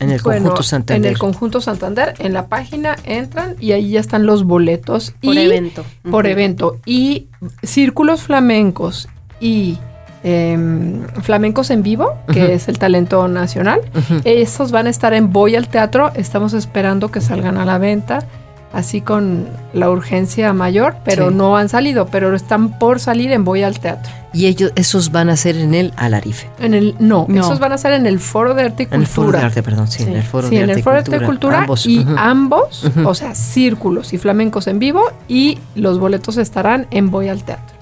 en 0.00 0.10
el 0.10 0.20
Bueno, 0.22 0.40
conjunto 0.42 0.62
Santander. 0.62 1.06
En 1.06 1.12
el 1.12 1.18
conjunto 1.18 1.60
Santander, 1.60 2.14
en 2.18 2.32
la 2.32 2.48
página 2.48 2.96
entran 3.04 3.54
y 3.60 3.72
ahí 3.72 3.90
ya 3.90 4.00
están 4.00 4.26
los 4.26 4.42
boletos. 4.44 5.12
Por 5.22 5.34
y, 5.34 5.38
evento. 5.38 5.84
Por 6.10 6.26
evento. 6.26 6.78
Y 6.86 7.26
círculos 7.62 8.22
flamencos 8.22 9.06
y 9.38 9.78
em, 10.24 11.02
flamencos 11.22 11.70
en 11.70 11.82
vivo, 11.82 12.14
que 12.32 12.54
es 12.54 12.68
el 12.68 12.78
talento 12.78 13.26
nacional. 13.28 13.80
Esos 14.24 14.70
van 14.72 14.86
a 14.86 14.90
estar 14.90 15.12
en 15.14 15.32
Voy 15.32 15.54
al 15.56 15.68
Teatro. 15.68 16.10
Estamos 16.14 16.54
esperando 16.54 17.10
que 17.10 17.20
salgan 17.20 17.56
a 17.58 17.64
la 17.64 17.78
venta. 17.78 18.26
Así 18.72 19.00
con 19.00 19.48
la 19.72 19.90
urgencia 19.90 20.52
mayor, 20.52 20.94
pero 21.04 21.30
Sí. 21.30 21.34
no 21.34 21.56
han 21.56 21.68
salido, 21.68 22.06
pero 22.06 22.32
están 22.36 22.78
por 22.78 23.00
salir 23.00 23.32
en 23.32 23.44
Voy 23.44 23.64
al 23.64 23.80
Teatro. 23.80 24.12
Y 24.32 24.46
ellos, 24.46 24.70
esos 24.76 25.10
van 25.10 25.28
a 25.28 25.36
ser 25.36 25.56
en 25.56 25.74
el 25.74 25.92
Alarife. 25.96 26.48
En 26.60 26.74
el, 26.74 26.94
no, 27.00 27.26
No. 27.28 27.40
esos 27.40 27.58
van 27.58 27.72
a 27.72 27.78
ser 27.78 27.94
en 27.94 28.06
el 28.06 28.20
Foro 28.20 28.54
de 28.54 28.62
Arte 28.62 28.84
y 28.88 28.94
En 28.94 29.00
el 29.00 29.06
Foro 29.08 29.26
de 29.26 29.32
Cultura. 29.32 29.46
Arte, 29.48 29.62
perdón, 29.64 29.88
sí, 29.88 30.04
en 30.04 30.14
el 30.14 30.22
Foro 30.22 30.48
Sí, 30.48 30.54
de 30.54 30.60
en 30.62 30.62
Arte 30.70 30.72
el 30.74 30.78
y 30.78 30.82
Foro 30.82 30.94
de 30.94 30.98
Arte 31.00 31.10
y 31.16 31.26
Cultura. 31.26 31.66
Cultura 31.66 32.22
Ambos, 32.30 32.84
y 32.96 33.00
o 33.04 33.14
sea, 33.14 33.34
círculos 33.34 34.12
y 34.12 34.18
flamencos 34.18 34.68
en 34.68 34.78
vivo 34.78 35.02
y 35.26 35.58
los 35.74 35.98
boletos 35.98 36.36
estarán 36.36 36.86
en 36.92 37.10
Voy 37.10 37.28
al 37.28 37.42
Teatro. 37.42 37.74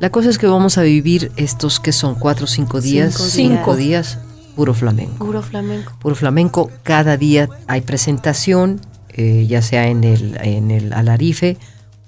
La 0.00 0.10
cosa 0.10 0.28
es 0.28 0.38
que 0.38 0.48
vamos 0.48 0.76
a 0.76 0.82
vivir 0.82 1.30
estos 1.36 1.78
que 1.78 1.92
son 1.92 2.16
cuatro 2.16 2.46
o 2.46 2.48
cinco 2.48 2.80
días. 2.80 3.14
Cinco 3.14 3.28
Cinco 3.30 3.76
días. 3.76 4.16
días. 4.16 4.26
Puro 4.56 4.74
flamenco. 4.74 5.24
Puro 5.24 5.40
flamenco. 5.40 5.92
Puro 6.00 6.16
flamenco. 6.16 6.70
Cada 6.82 7.16
día 7.16 7.48
hay 7.68 7.82
presentación, 7.82 8.80
eh, 9.14 9.46
ya 9.48 9.62
sea 9.62 9.86
en 9.88 10.04
el, 10.04 10.38
en 10.42 10.70
el 10.70 10.92
Alarife 10.92 11.56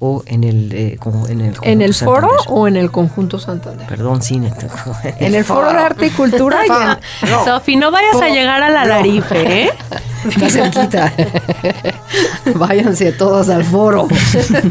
o 0.01 0.23
en 0.27 0.45
el, 0.45 0.73
eh, 0.73 0.97
con- 0.99 1.31
en 1.31 1.41
el, 1.41 1.55
¿En 1.63 1.81
el 1.81 1.93
Conjunto 1.93 2.05
foro 2.05 2.29
Santander. 2.29 2.47
o 2.59 2.69
en 2.69 2.77
el 2.77 2.91
conjunto 2.91 3.39
Santander? 3.39 3.87
Perdón, 3.87 4.23
sí. 4.23 4.35
En 4.35 4.45
el, 4.45 4.53
En 5.21 5.35
el 5.35 5.45
foro 5.45 5.71
de 5.73 5.79
arte 5.79 6.07
y 6.07 6.11
cultura 6.11 6.59
en- 7.23 7.45
Sofi, 7.45 7.77
no 7.77 7.91
vayas 7.91 8.21
a 8.21 8.29
llegar 8.29 8.63
a 8.63 8.71
la 8.71 8.85
Larife, 8.85 9.65
¿eh? 9.65 9.71
Está 10.29 10.49
cerquita. 10.51 11.13
Váyanse 12.55 13.13
todos 13.13 13.49
al 13.51 13.63
foro. 13.65 14.09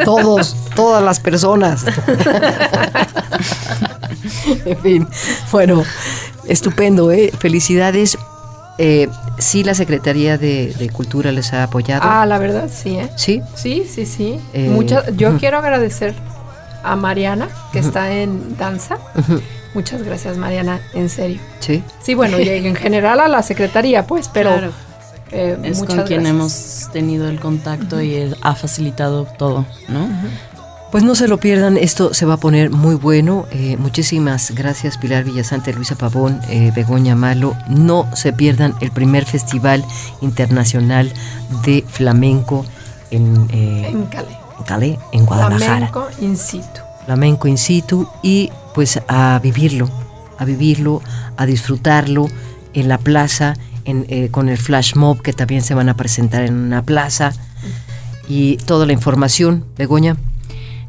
Todos, 0.03 0.55
todas 0.75 1.03
las 1.03 1.19
personas. 1.19 1.85
en 4.65 4.77
fin, 4.79 5.07
bueno, 5.51 5.83
estupendo, 6.47 7.11
¿eh? 7.11 7.31
Felicidades. 7.37 8.17
Eh, 8.77 9.07
sí, 9.37 9.63
la 9.63 9.73
Secretaría 9.73 10.37
de, 10.37 10.73
de 10.77 10.89
Cultura 10.89 11.31
les 11.31 11.53
ha 11.53 11.63
apoyado. 11.63 12.01
Ah, 12.05 12.25
la 12.25 12.37
verdad, 12.39 12.69
sí, 12.73 12.97
¿eh? 12.97 13.09
Sí, 13.15 13.41
Sí, 13.55 13.85
sí, 13.89 14.05
sí. 14.05 14.39
Eh, 14.53 14.69
Muchas- 14.69 15.15
yo 15.15 15.37
quiero 15.37 15.57
agradecer 15.57 16.13
a 16.83 16.95
Mariana, 16.95 17.47
que 17.71 17.79
está 17.79 18.11
en 18.11 18.57
danza. 18.57 18.97
Muchas 19.73 20.03
gracias, 20.03 20.37
Mariana, 20.37 20.81
en 20.93 21.09
serio. 21.09 21.39
sí. 21.59 21.83
Sí, 22.03 22.13
bueno, 22.13 22.39
y 22.39 22.47
en 22.49 22.75
general 22.75 23.19
a 23.21 23.27
la 23.27 23.41
secretaría, 23.41 24.05
pues, 24.05 24.29
pero 24.31 24.51
Claro. 24.51 24.71
eh, 25.31 25.57
Es 25.63 25.79
con 25.79 25.87
quien 25.87 26.23
gracias. 26.23 26.25
hemos 26.29 26.89
tenido 26.91 27.27
el 27.29 27.39
contacto 27.39 28.01
y 28.01 28.13
él 28.15 28.37
ha 28.41 28.53
facilitado 28.55 29.25
todo, 29.25 29.65
¿no? 29.87 30.07
Pues 30.93 31.03
no 31.03 31.15
se 31.15 31.27
lo 31.27 31.39
pierdan, 31.39 31.77
esto 31.77 32.13
se 32.13 32.27
va 32.27 32.35
a 32.35 32.37
poner 32.37 32.69
muy 32.69 32.93
bueno. 32.93 33.47
Eh, 33.49 33.77
muchísimas 33.77 34.51
gracias 34.51 34.99
Pilar 34.99 35.23
Villasante, 35.23 35.73
Luisa 35.73 35.95
Pavón, 35.95 36.39
eh, 36.49 36.71
Begoña 36.75 37.15
Malo. 37.15 37.57
No 37.67 38.07
se 38.13 38.31
pierdan 38.31 38.75
el 38.79 38.91
primer 38.91 39.25
Festival 39.25 39.83
Internacional 40.21 41.11
de 41.65 41.83
Flamenco 41.87 42.63
en, 43.09 43.47
eh, 43.49 43.87
En 43.87 44.03
Calais. 44.03 44.37
en 44.59 44.63
Calais, 44.65 44.99
en 45.13 45.25
Guadalajara. 45.25 45.87
Flamenco 45.87 46.07
in 46.21 46.37
situ. 46.37 46.81
Flamenco 47.05 47.47
in 47.47 47.57
situ 47.57 48.07
y 48.21 48.51
pues 48.75 49.01
a 49.07 49.39
vivirlo, 49.41 49.89
a 50.37 50.45
vivirlo, 50.45 51.01
a 51.37 51.47
disfrutarlo 51.47 52.27
en 52.75 52.87
la 52.87 52.99
plaza, 52.99 53.55
en, 53.85 54.05
eh, 54.09 54.29
con 54.29 54.47
el 54.47 54.59
flash 54.59 54.93
mob 54.93 55.23
que 55.23 55.33
también 55.33 55.63
se 55.63 55.73
van 55.73 55.89
a 55.89 55.97
presentar 55.97 56.43
en 56.43 56.53
una 56.53 56.83
plaza 56.83 57.33
y 58.27 58.57
toda 58.57 58.85
la 58.85 58.93
información, 58.93 59.65
Begoña. 59.75 60.17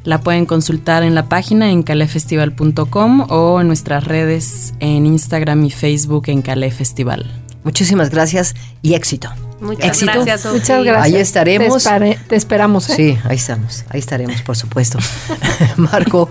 La 0.05 0.21
pueden 0.21 0.45
consultar 0.47 1.03
en 1.03 1.15
la 1.15 1.29
página 1.29 1.71
en 1.71 1.83
calefestival.com 1.83 3.27
o 3.31 3.61
en 3.61 3.67
nuestras 3.67 4.05
redes 4.05 4.75
en 4.81 5.07
Instagram 5.07 5.65
y 5.65 5.71
Facebook 5.71 6.25
en 6.29 6.43
Cale 6.43 6.71
Festival. 6.71 7.41
Muchísimas 7.65 8.11
gracias 8.11 8.55
y 8.83 8.93
éxito. 8.95 9.31
Muchas 9.61 9.87
Éxito. 9.87 10.13
gracias, 10.13 10.43
Sofi. 10.43 10.59
Muchas 10.59 10.85
gracias. 10.85 11.15
Ahí 11.15 11.21
estaremos. 11.21 11.69
Te, 11.85 11.89
espare- 11.89 12.19
te 12.29 12.37
esperamos, 12.37 12.91
¿eh? 12.91 12.95
Sí, 12.97 13.19
ahí 13.25 13.37
estamos, 13.37 13.85
ahí 13.89 14.01
estaremos, 14.01 14.43
por 14.43 14.57
supuesto. 14.57 14.99
Marco, 15.79 16.29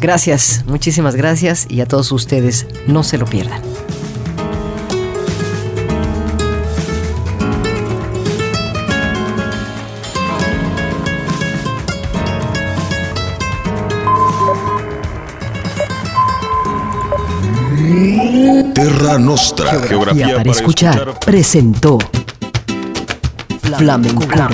gracias, 0.00 0.64
muchísimas 0.66 1.14
gracias 1.14 1.66
y 1.68 1.82
a 1.82 1.86
todos 1.86 2.10
ustedes, 2.12 2.66
no 2.86 3.02
se 3.02 3.18
lo 3.18 3.26
pierdan. 3.26 3.60
Terra 19.10 19.18
Nostra. 19.18 19.72
Geografía 19.88 20.36
para 20.36 20.50
escuchar, 20.52 21.18
presentó 21.18 21.98
Flamencura. 23.76 24.48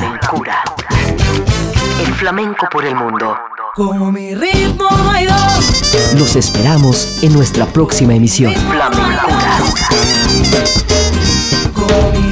El 2.01 2.15
flamenco 2.15 2.67
por 2.73 2.87
el 2.87 2.95
mundo. 2.95 3.37
Como 3.75 4.11
mi 4.11 4.35
ritmo 4.35 4.89
no 4.91 5.11
hay 5.11 5.27
dos. 5.27 6.15
Los 6.19 6.37
esperamos 6.37 7.19
en 7.23 7.35
nuestra 7.35 7.67
próxima 7.67 8.15
emisión. 8.15 8.55
Como 11.75 12.13
mi 12.13 12.26